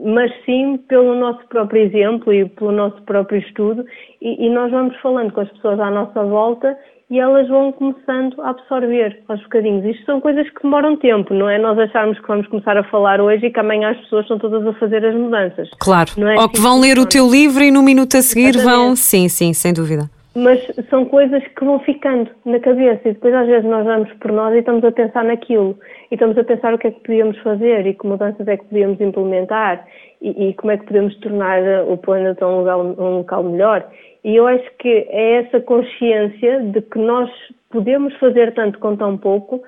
mas 0.04 0.32
sim 0.44 0.78
pelo 0.88 1.14
nosso 1.14 1.46
próprio 1.48 1.82
exemplo 1.82 2.32
e 2.32 2.48
pelo 2.48 2.72
nosso 2.72 3.00
próprio 3.02 3.38
estudo, 3.38 3.84
e, 4.20 4.46
e, 4.46 4.50
nós 4.50 4.70
vamos 4.70 4.96
falando 5.02 5.32
com 5.32 5.42
as 5.42 5.50
pessoas 5.50 5.78
à 5.78 5.90
nossa 5.90 6.24
volta 6.24 6.76
e 7.10 7.18
elas 7.20 7.48
vão 7.48 7.70
começando 7.72 8.40
a 8.40 8.50
absorver 8.50 9.22
aos 9.28 9.42
bocadinhos. 9.42 9.84
Isto 9.84 10.04
são 10.06 10.20
coisas 10.20 10.48
que 10.50 10.62
demoram 10.62 10.96
tempo, 10.96 11.34
não 11.34 11.48
é? 11.48 11.58
Nós 11.58 11.78
acharmos 11.78 12.18
que 12.18 12.26
vamos 12.26 12.46
começar 12.48 12.76
a 12.76 12.84
falar 12.84 13.20
hoje 13.20 13.46
e 13.46 13.50
que 13.50 13.60
amanhã 13.60 13.90
as 13.90 13.98
pessoas 13.98 14.22
estão 14.22 14.38
todas 14.38 14.66
a 14.66 14.72
fazer 14.74 15.04
as 15.04 15.14
mudanças. 15.14 15.68
Claro. 15.78 16.10
É 16.18 16.34
Ou 16.34 16.40
assim 16.40 16.48
que 16.48 16.60
vão 16.60 16.80
ler 16.80 16.98
o 16.98 17.06
teu 17.06 17.28
livro 17.30 17.62
e 17.62 17.70
no 17.70 17.82
minuto 17.82 18.16
a 18.16 18.22
seguir 18.22 18.54
Exatamente. 18.54 18.76
vão. 18.76 18.96
Sim, 18.96 19.28
sim, 19.28 19.52
sem 19.52 19.72
dúvida. 19.72 20.08
Mas 20.34 20.60
são 20.90 21.04
coisas 21.04 21.44
que 21.46 21.64
vão 21.64 21.78
ficando 21.78 22.28
na 22.44 22.58
cabeça 22.58 23.08
e 23.08 23.12
depois 23.12 23.32
às 23.32 23.46
vezes 23.46 23.64
nós 23.70 23.84
vamos 23.84 24.12
por 24.14 24.32
nós 24.32 24.52
e 24.52 24.58
estamos 24.58 24.82
a 24.82 24.90
pensar 24.90 25.22
naquilo 25.22 25.78
e 26.10 26.14
estamos 26.14 26.36
a 26.36 26.42
pensar 26.42 26.74
o 26.74 26.78
que 26.78 26.88
é 26.88 26.90
que 26.90 27.00
podíamos 27.00 27.38
fazer 27.38 27.86
e 27.86 27.94
que 27.94 28.04
mudanças 28.04 28.48
é 28.48 28.56
que 28.56 28.64
podíamos 28.64 29.00
implementar 29.00 29.86
e, 30.24 30.48
e 30.48 30.54
como 30.54 30.72
é 30.72 30.78
que 30.78 30.86
podemos 30.86 31.14
tornar 31.18 31.60
o 31.86 31.98
planeta 31.98 32.46
um 32.46 32.60
local, 32.60 32.80
um 32.80 33.16
local 33.18 33.42
melhor. 33.42 33.86
E 34.24 34.34
eu 34.34 34.46
acho 34.46 34.64
que 34.78 34.88
é 35.10 35.42
essa 35.42 35.60
consciência 35.60 36.62
de 36.62 36.80
que 36.80 36.98
nós 36.98 37.30
podemos 37.70 38.14
fazer 38.16 38.54
tanto 38.54 38.78
com 38.78 38.96
tão 38.96 39.18
pouco 39.18 39.62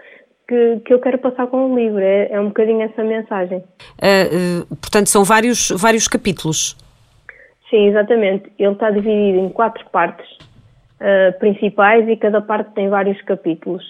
que, 0.49 0.81
que 0.87 0.95
eu 0.95 0.99
quero 0.99 1.19
passar 1.19 1.47
com 1.49 1.71
o 1.71 1.77
livro. 1.77 1.99
É, 1.99 2.33
é 2.33 2.41
um 2.41 2.47
bocadinho 2.47 2.81
essa 2.81 3.05
mensagem. 3.05 3.59
Uh, 3.59 4.63
uh, 4.63 4.77
portanto, 4.77 5.09
são 5.09 5.25
vários, 5.25 5.71
vários 5.77 6.09
capítulos. 6.09 6.75
Sim, 7.69 7.89
exatamente. 7.89 8.51
Ele 8.59 8.73
está 8.73 8.91
dividido 8.91 9.39
em 9.39 9.51
quatro 9.51 9.85
partes 9.91 10.27
uh, 11.01 11.39
principais 11.39 12.09
e 12.09 12.17
cada 12.17 12.41
parte 12.41 12.73
tem 12.73 12.89
vários 12.89 13.21
capítulos. 13.23 13.85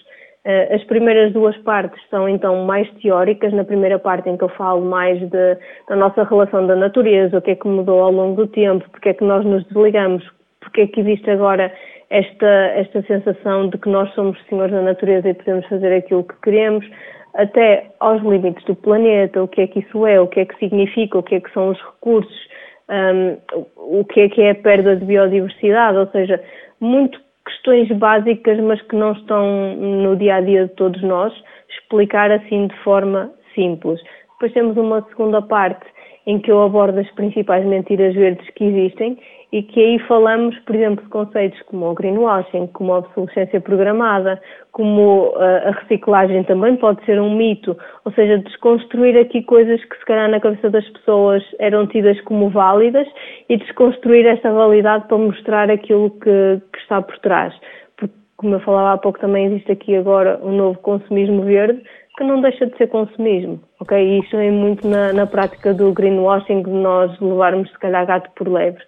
As 0.73 0.85
primeiras 0.85 1.33
duas 1.33 1.57
partes 1.59 2.01
são 2.09 2.29
então 2.29 2.65
mais 2.65 2.89
teóricas. 3.03 3.53
Na 3.53 3.65
primeira 3.65 3.99
parte, 3.99 4.29
em 4.29 4.37
que 4.37 4.45
eu 4.45 4.49
falo 4.51 4.85
mais 4.85 5.19
de, 5.19 5.59
da 5.89 5.97
nossa 5.97 6.23
relação 6.23 6.67
da 6.69 6.77
natureza, 6.77 7.39
o 7.39 7.43
que 7.43 7.51
é 7.51 7.57
que 7.57 7.67
mudou 7.67 8.01
ao 8.01 8.13
longo 8.13 8.37
do 8.37 8.47
tempo, 8.47 8.89
porque 8.91 9.09
é 9.09 9.15
que 9.15 9.25
nós 9.25 9.45
nos 9.45 9.65
desligamos, 9.65 10.25
porque 10.61 10.83
é 10.83 10.87
que 10.87 11.01
existe 11.01 11.29
agora 11.31 11.73
esta, 12.11 12.47
esta 12.47 13.03
sensação 13.03 13.69
de 13.69 13.79
que 13.79 13.89
nós 13.89 14.09
somos 14.15 14.39
senhores 14.49 14.73
da 14.73 14.83
natureza 14.83 15.29
e 15.29 15.35
podemos 15.35 15.67
fazer 15.67 15.93
aquilo 15.93 16.23
que 16.23 16.41
queremos, 16.43 16.87
até 17.35 17.91
aos 18.01 18.23
limites 18.23 18.65
do 18.67 18.75
planeta, 18.75 19.43
o 19.43 19.49
que 19.49 19.63
é 19.63 19.67
que 19.67 19.81
isso 19.81 20.07
é, 20.07 20.21
o 20.21 20.27
que 20.27 20.41
é 20.41 20.45
que 20.45 20.57
significa, 20.59 21.19
o 21.19 21.23
que 21.23 21.35
é 21.35 21.41
que 21.41 21.53
são 21.53 21.71
os 21.71 21.79
recursos, 21.81 22.49
um, 22.89 23.37
o 23.77 24.05
que 24.05 24.21
é 24.21 24.29
que 24.29 24.43
é 24.43 24.51
a 24.51 24.55
perda 24.55 24.97
de 24.97 25.05
biodiversidade, 25.05 25.99
ou 25.99 26.07
seja, 26.09 26.41
muito 26.81 27.21
questões 27.47 27.89
básicas, 27.99 28.59
mas 28.61 28.81
que 28.83 28.97
não 28.97 29.13
estão 29.13 29.77
no 29.77 30.17
dia 30.17 30.37
a 30.37 30.41
dia 30.41 30.67
de 30.67 30.75
todos 30.75 31.03
nós, 31.03 31.33
explicar 31.71 32.31
assim 32.31 32.67
de 32.67 32.77
forma 32.83 33.33
simples. 33.55 34.01
Depois 34.33 34.53
temos 34.53 34.77
uma 34.77 35.03
segunda 35.09 35.41
parte 35.41 35.87
em 36.27 36.39
que 36.41 36.51
eu 36.51 36.63
abordo 36.63 36.99
as 36.99 37.11
principais 37.13 37.65
mentiras 37.65 38.15
verdes 38.15 38.49
que 38.51 38.65
existem 38.65 39.19
e 39.53 39.63
que 39.63 39.81
aí 39.81 39.99
falamos, 40.01 40.59
por 40.61 40.75
exemplo, 40.75 41.05
de 41.05 41.11
conceitos 41.11 41.61
como 41.63 41.91
o 41.91 41.95
greenwashing, 41.95 42.67
como 42.69 42.93
a 42.93 42.99
obsolescência 42.99 43.61
programada, 43.61 44.41
como 44.73 45.29
uh, 45.29 45.69
a 45.69 45.71
reciclagem 45.71 46.43
também 46.45 46.77
pode 46.77 47.05
ser 47.05 47.21
um 47.21 47.35
mito, 47.35 47.77
ou 48.05 48.13
seja, 48.13 48.39
desconstruir 48.39 49.17
aqui 49.17 49.43
coisas 49.43 49.83
que 49.85 49.97
se 49.97 50.05
calhar 50.05 50.29
na 50.29 50.41
cabeça 50.41 50.69
das 50.69 50.87
pessoas 50.91 51.43
eram 51.59 51.87
tidas 51.87 52.21
como 52.23 52.51
válidas 52.51 53.07
e 53.49 53.57
desconstruir 53.57 54.27
essa 54.27 54.53
validade 54.53 55.07
para 55.07 55.19
mostrar 55.19 55.71
aquilo 55.71 56.11
que, 56.11 56.61
que 56.73 56.79
está 56.81 57.01
por 57.01 57.19
trás. 57.21 57.55
Porque, 57.97 58.15
como 58.37 58.55
eu 58.57 58.61
falava 58.61 58.95
há 58.95 58.99
pouco, 58.99 59.21
também 59.21 59.47
existe 59.47 59.71
aqui 59.73 59.97
agora 59.97 60.41
um 60.43 60.53
novo 60.53 60.79
consumismo 60.81 61.43
verde 61.43 61.83
que 62.17 62.25
não 62.25 62.41
deixa 62.41 62.67
de 62.67 62.77
ser 62.79 62.89
consumismo, 62.89 63.61
ok? 63.79 63.97
E 63.97 64.21
isso 64.21 64.37
é 64.37 64.51
muito 64.51 64.89
na, 64.89 65.13
na 65.13 65.27
prática 65.27 65.75
do 65.75 65.93
greenwashing, 65.93 66.63
de 66.63 66.71
nós 66.71 67.19
levarmos 67.21 67.71
se 67.71 67.79
calhar 67.79 68.07
gato 68.07 68.31
por 68.35 68.49
lebre. 68.49 68.83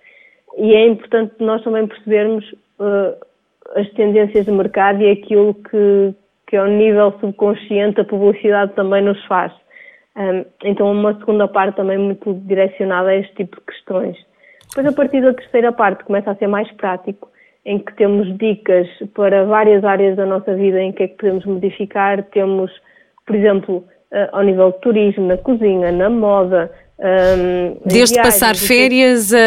E 0.58 0.74
é 0.74 0.86
importante 0.86 1.34
nós 1.38 1.62
também 1.62 1.86
percebermos 1.86 2.44
uh, 2.80 3.16
as 3.76 3.88
tendências 3.92 4.44
de 4.44 4.52
mercado 4.52 5.00
e 5.02 5.10
aquilo 5.10 5.54
que, 5.54 6.14
que 6.46 6.56
ao 6.56 6.66
nível 6.66 7.14
subconsciente 7.20 8.00
a 8.00 8.04
publicidade 8.04 8.74
também 8.74 9.02
nos 9.02 9.24
faz. 9.26 9.52
Um, 10.16 10.44
então 10.64 10.90
uma 10.90 11.14
segunda 11.18 11.46
parte 11.46 11.76
também 11.76 11.96
muito 11.96 12.34
direcionada 12.34 13.10
a 13.10 13.16
este 13.16 13.34
tipo 13.36 13.56
de 13.56 13.66
questões. 13.66 14.16
Depois 14.68 14.86
a 14.86 14.92
partir 14.92 15.22
da 15.22 15.32
terceira 15.32 15.72
parte 15.72 16.04
começa 16.04 16.30
a 16.30 16.34
ser 16.34 16.48
mais 16.48 16.70
prático, 16.72 17.30
em 17.64 17.78
que 17.78 17.94
temos 17.94 18.36
dicas 18.36 18.88
para 19.14 19.44
várias 19.44 19.84
áreas 19.84 20.16
da 20.16 20.26
nossa 20.26 20.54
vida 20.54 20.80
em 20.80 20.92
que 20.92 21.04
é 21.04 21.08
que 21.08 21.16
podemos 21.16 21.44
modificar, 21.46 22.24
temos 22.24 22.70
por 23.28 23.36
exemplo, 23.36 23.84
uh, 24.10 24.28
ao 24.32 24.42
nível 24.42 24.72
de 24.72 24.80
turismo, 24.80 25.26
na 25.26 25.36
cozinha, 25.36 25.92
na 25.92 26.08
moda. 26.08 26.72
Um, 27.00 27.76
Desde 27.86 28.14
viagens, 28.16 28.40
passar 28.40 28.56
férias 28.56 29.32
a, 29.32 29.38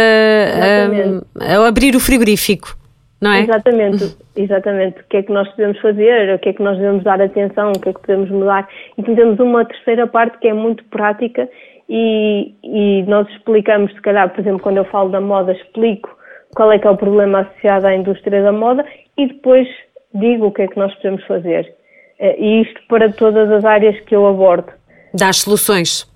a, 1.43 1.57
a, 1.57 1.67
abrir 1.67 1.95
o 1.95 1.99
frigorífico, 1.99 2.77
não 3.19 3.33
é? 3.33 3.41
Exatamente, 3.41 4.17
exatamente. 4.35 5.01
O 5.01 5.03
que 5.09 5.17
é 5.17 5.23
que 5.23 5.33
nós 5.33 5.49
podemos 5.49 5.77
fazer, 5.81 6.33
o 6.33 6.39
que 6.39 6.49
é 6.49 6.53
que 6.53 6.63
nós 6.63 6.77
devemos 6.77 7.03
dar 7.03 7.21
atenção, 7.21 7.73
o 7.75 7.79
que 7.79 7.89
é 7.89 7.93
que 7.93 7.99
podemos 7.99 8.29
mudar. 8.29 8.67
Então 8.97 9.13
temos 9.15 9.39
uma 9.39 9.65
terceira 9.65 10.07
parte 10.07 10.37
que 10.39 10.47
é 10.47 10.53
muito 10.53 10.83
prática 10.85 11.49
e, 11.89 12.53
e 12.63 13.03
nós 13.03 13.27
explicamos, 13.29 13.91
se 13.93 14.01
calhar, 14.01 14.29
por 14.29 14.39
exemplo, 14.39 14.61
quando 14.61 14.77
eu 14.77 14.85
falo 14.85 15.09
da 15.09 15.19
moda, 15.19 15.51
explico 15.51 16.09
qual 16.55 16.71
é 16.71 16.79
que 16.79 16.87
é 16.87 16.89
o 16.89 16.95
problema 16.95 17.41
associado 17.41 17.87
à 17.87 17.93
indústria 17.93 18.41
da 18.41 18.53
moda 18.53 18.85
e 19.17 19.27
depois 19.27 19.67
digo 20.13 20.47
o 20.47 20.51
que 20.51 20.61
é 20.61 20.67
que 20.67 20.79
nós 20.79 20.93
podemos 20.95 21.21
fazer. 21.25 21.73
Eh, 22.17 22.35
e 22.39 22.61
isto 22.61 22.79
para 22.87 23.11
todas 23.11 23.51
as 23.51 23.65
áreas 23.65 23.99
que 24.01 24.15
eu 24.15 24.25
abordo. 24.25 24.71
Dá 25.13 25.33
soluções. 25.33 26.10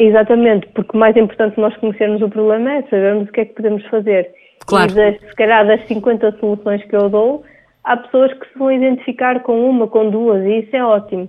Exatamente, 0.00 0.66
porque 0.74 0.96
o 0.96 0.98
mais 0.98 1.14
importante 1.14 1.60
nós 1.60 1.76
conhecermos 1.76 2.22
o 2.22 2.28
problema 2.30 2.72
é 2.72 2.82
sabermos 2.84 3.28
o 3.28 3.32
que 3.32 3.42
é 3.42 3.44
que 3.44 3.54
podemos 3.54 3.84
fazer. 3.88 4.30
Claro. 4.66 4.90
E 4.90 4.94
das, 4.94 5.20
se 5.20 5.36
calhar 5.36 5.66
das 5.66 5.86
50 5.86 6.38
soluções 6.40 6.82
que 6.84 6.96
eu 6.96 7.10
dou, 7.10 7.44
há 7.84 7.98
pessoas 7.98 8.32
que 8.32 8.50
se 8.50 8.58
vão 8.58 8.72
identificar 8.72 9.42
com 9.42 9.68
uma, 9.68 9.86
com 9.86 10.08
duas, 10.08 10.42
e 10.46 10.60
isso 10.60 10.74
é 10.74 10.82
ótimo. 10.82 11.28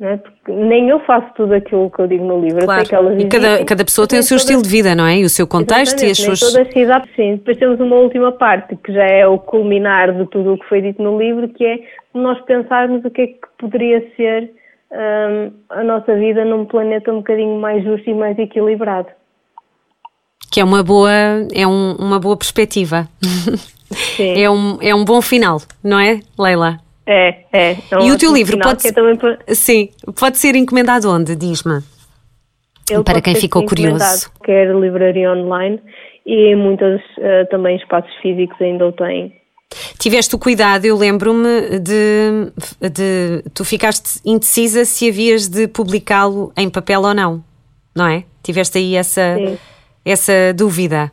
É? 0.00 0.16
Porque 0.16 0.52
nem 0.52 0.88
eu 0.88 1.00
faço 1.00 1.26
tudo 1.34 1.52
aquilo 1.54 1.90
que 1.90 1.98
eu 1.98 2.06
digo 2.06 2.24
no 2.24 2.40
livro. 2.40 2.64
Claro. 2.64 3.20
e 3.20 3.26
cada, 3.26 3.64
cada 3.64 3.84
pessoa 3.84 4.06
tem 4.06 4.20
o 4.20 4.22
seu 4.22 4.36
estilo 4.36 4.62
de 4.62 4.68
vida, 4.70 4.94
não 4.94 5.04
é? 5.04 5.18
E 5.18 5.24
o 5.24 5.28
seu 5.28 5.46
contexto 5.46 6.02
e 6.02 6.10
as 6.12 6.18
suas. 6.18 6.38
Toda 6.38 6.62
a 6.62 6.72
cidade, 6.72 7.08
sim. 7.14 7.32
Depois 7.32 7.58
temos 7.58 7.80
uma 7.80 7.96
última 7.96 8.32
parte, 8.32 8.76
que 8.76 8.92
já 8.92 9.04
é 9.04 9.26
o 9.26 9.38
culminar 9.38 10.14
de 10.14 10.24
tudo 10.26 10.54
o 10.54 10.58
que 10.58 10.66
foi 10.68 10.80
dito 10.80 11.02
no 11.02 11.18
livro, 11.18 11.48
que 11.48 11.66
é 11.66 11.80
nós 12.14 12.40
pensarmos 12.42 13.04
o 13.04 13.10
que 13.10 13.22
é 13.22 13.26
que 13.26 13.40
poderia 13.58 14.00
ser 14.16 14.52
um, 14.90 15.52
a 15.68 15.82
nossa 15.84 16.14
vida 16.16 16.44
num 16.44 16.64
planeta 16.64 17.12
um 17.12 17.18
bocadinho 17.18 17.60
mais 17.60 17.82
justo 17.84 18.08
e 18.08 18.14
mais 18.14 18.38
equilibrado. 18.38 19.08
Que 20.50 20.60
é 20.60 20.64
uma 20.64 20.82
boa, 20.82 21.10
é 21.54 21.66
um, 21.66 21.92
uma 21.98 22.18
boa 22.18 22.36
perspectiva. 22.36 23.06
Sim. 24.16 24.34
é, 24.40 24.50
um, 24.50 24.78
é 24.80 24.94
um 24.94 25.04
bom 25.04 25.20
final, 25.20 25.60
não 25.84 25.98
é, 25.98 26.20
Leila? 26.38 26.78
É, 27.06 27.28
é. 27.52 27.70
é 27.72 27.76
e 28.02 28.12
o 28.12 28.18
teu 28.18 28.32
livro 28.32 28.58
pode, 28.58 28.82
é 28.86 29.54
sim, 29.54 29.88
pode 30.18 30.36
ser 30.36 30.54
encomendado 30.56 31.10
onde, 31.10 31.34
diz-me? 31.34 31.80
Para 33.04 33.20
quem 33.20 33.34
ficou 33.34 33.64
curioso. 33.64 34.30
Quer 34.44 34.74
livraria 34.74 35.30
online 35.32 35.80
e 36.24 36.54
muitos 36.54 37.00
uh, 37.18 37.46
também 37.50 37.76
espaços 37.76 38.14
físicos 38.20 38.60
ainda 38.60 38.86
o 38.86 38.92
têm. 38.92 39.37
Tiveste 39.98 40.34
o 40.34 40.38
cuidado, 40.38 40.86
eu 40.86 40.96
lembro-me 40.96 41.78
de, 41.78 42.52
de. 42.90 43.42
Tu 43.52 43.64
ficaste 43.64 44.20
indecisa 44.24 44.84
se 44.84 45.08
havias 45.08 45.48
de 45.48 45.68
publicá-lo 45.68 46.52
em 46.56 46.70
papel 46.70 47.02
ou 47.02 47.12
não, 47.12 47.44
não 47.94 48.06
é? 48.06 48.24
Tiveste 48.42 48.78
aí 48.78 48.94
essa, 48.94 49.36
essa 50.04 50.54
dúvida. 50.54 51.12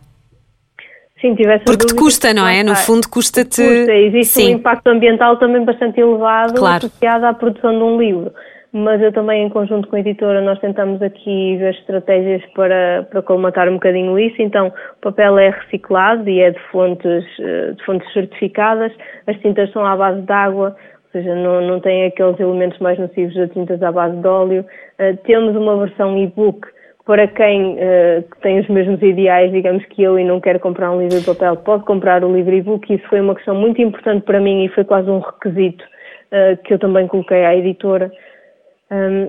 Sim, 1.20 1.36
tivesse 1.36 1.66
Porque 1.66 1.86
te 1.86 1.96
custa, 1.96 2.34
não 2.34 2.48
é? 2.48 2.64
No 2.64 2.76
fundo, 2.76 3.10
custa-te. 3.10 3.62
Custa, 3.62 3.94
existe 3.94 4.34
Sim. 4.34 4.46
um 4.46 4.58
impacto 4.58 4.88
ambiental 4.88 5.38
também 5.38 5.66
bastante 5.66 6.00
elevado 6.00 6.54
claro. 6.54 6.86
associado 6.86 7.26
à 7.26 7.34
produção 7.34 7.72
de 7.72 7.84
um 7.84 8.00
livro. 8.00 8.32
Mas 8.78 9.02
eu 9.02 9.10
também, 9.14 9.42
em 9.42 9.48
conjunto 9.48 9.88
com 9.88 9.96
a 9.96 10.02
editora, 10.02 10.42
nós 10.42 10.60
tentamos 10.60 11.02
aqui 11.02 11.56
ver 11.56 11.74
estratégias 11.76 12.44
para, 12.54 13.08
para 13.10 13.22
colmatar 13.22 13.70
um 13.70 13.76
bocadinho 13.76 14.20
isso. 14.20 14.36
Então, 14.42 14.68
o 14.68 15.02
papel 15.02 15.40
é 15.40 15.50
reciclado 15.50 16.30
e 16.30 16.42
é 16.42 16.52
de 16.52 16.60
fontes, 16.74 17.24
eh, 17.40 17.72
de 17.72 17.86
fontes 17.86 18.12
certificadas. 18.12 18.92
As 19.28 19.38
tintas 19.38 19.72
são 19.72 19.86
à 19.86 19.96
base 19.96 20.24
de 20.24 20.34
água, 20.34 20.76
ou 21.06 21.12
seja, 21.14 21.34
não, 21.36 21.62
não 21.62 21.80
têm 21.80 22.08
aqueles 22.08 22.38
elementos 22.38 22.78
mais 22.80 23.00
nocivos 23.00 23.34
das 23.34 23.50
tintas 23.52 23.82
à 23.82 23.94
base 23.94 24.18
de 24.18 24.28
óleo. 24.28 24.66
Uh, 25.00 25.16
temos 25.24 25.56
uma 25.56 25.78
versão 25.78 26.18
e-book 26.18 26.68
para 27.06 27.30
quem 27.30 27.76
uh, 27.76 28.26
tem 28.42 28.60
os 28.60 28.68
mesmos 28.68 29.02
ideais, 29.02 29.54
digamos 29.54 29.86
que 29.86 30.04
eu, 30.04 30.20
e 30.20 30.26
não 30.26 30.42
quer 30.42 30.60
comprar 30.60 30.92
um 30.92 31.00
livro 31.00 31.18
de 31.18 31.26
papel, 31.26 31.56
pode 31.56 31.86
comprar 31.86 32.26
o 32.26 32.36
livro 32.36 32.54
e-book. 32.54 32.94
Isso 32.94 33.08
foi 33.08 33.22
uma 33.22 33.36
questão 33.36 33.56
muito 33.56 33.82
importante 33.82 34.26
para 34.26 34.42
mim 34.42 34.66
e 34.66 34.68
foi 34.68 34.84
quase 34.84 35.10
um 35.10 35.20
requisito 35.20 35.86
uh, 35.86 36.62
que 36.62 36.74
eu 36.74 36.78
também 36.80 37.08
coloquei 37.08 37.46
à 37.46 37.56
editora. 37.56 38.12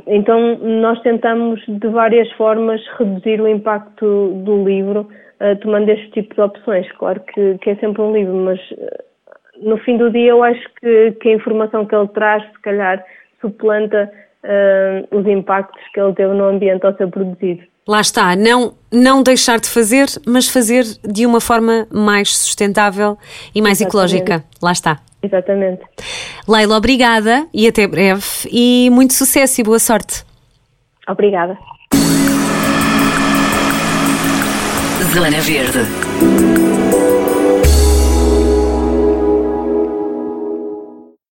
Então, 0.07 0.59
nós 0.59 1.01
tentamos 1.01 1.62
de 1.66 1.89
várias 1.89 2.30
formas 2.33 2.80
reduzir 2.99 3.41
o 3.41 3.49
impacto 3.49 4.43
do 4.45 4.64
livro, 4.64 5.09
uh, 5.41 5.57
tomando 5.62 5.89
este 5.89 6.11
tipo 6.11 6.35
de 6.35 6.41
opções. 6.43 6.87
Claro 6.99 7.20
que, 7.20 7.57
que 7.59 7.70
é 7.70 7.76
sempre 7.76 8.03
um 8.03 8.12
livro, 8.12 8.35
mas 8.35 8.61
no 9.62 9.78
fim 9.78 9.97
do 9.97 10.11
dia 10.11 10.30
eu 10.30 10.43
acho 10.43 10.62
que, 10.80 11.12
que, 11.20 11.28
a 11.28 11.35
informação 11.35 11.87
que 11.87 11.95
ele 11.95 12.09
traz, 12.09 12.43
se 12.45 12.61
calhar, 12.61 13.05
suplanta 13.41 14.11
uh, 14.45 15.16
os 15.16 15.26
impactos 15.26 15.83
que 15.93 16.01
ele 16.01 16.12
teve 16.14 16.35
no 16.35 16.45
ambiente 16.45 16.85
ao 16.85 16.95
ser 16.97 17.09
produzido. 17.09 17.62
Lá 17.89 18.01
está, 18.01 18.35
não, 18.35 18.74
não 18.93 19.22
deixar 19.22 19.61
de 19.61 19.70
fazer, 19.70 20.07
mas 20.26 20.49
fazer 20.49 20.83
de 21.05 21.24
uma 21.24 21.41
forma 21.41 21.87
mais 21.93 22.37
sustentável 22.37 23.16
e 23.55 23.62
mais 23.62 23.80
Exatamente. 23.80 24.16
ecológica. 24.24 24.45
Lá 24.61 24.72
está. 24.72 24.99
Exatamente. 25.27 25.83
Leila, 26.49 26.77
obrigada 26.77 27.47
e 27.53 27.66
até 27.66 27.87
breve 27.87 28.24
e 28.51 28.89
muito 28.93 29.12
sucesso 29.14 29.61
e 29.61 29.64
boa 29.64 29.79
sorte. 29.79 30.24
Obrigada. 31.09 31.59
Zona 35.12 35.41
Verde. 35.41 36.66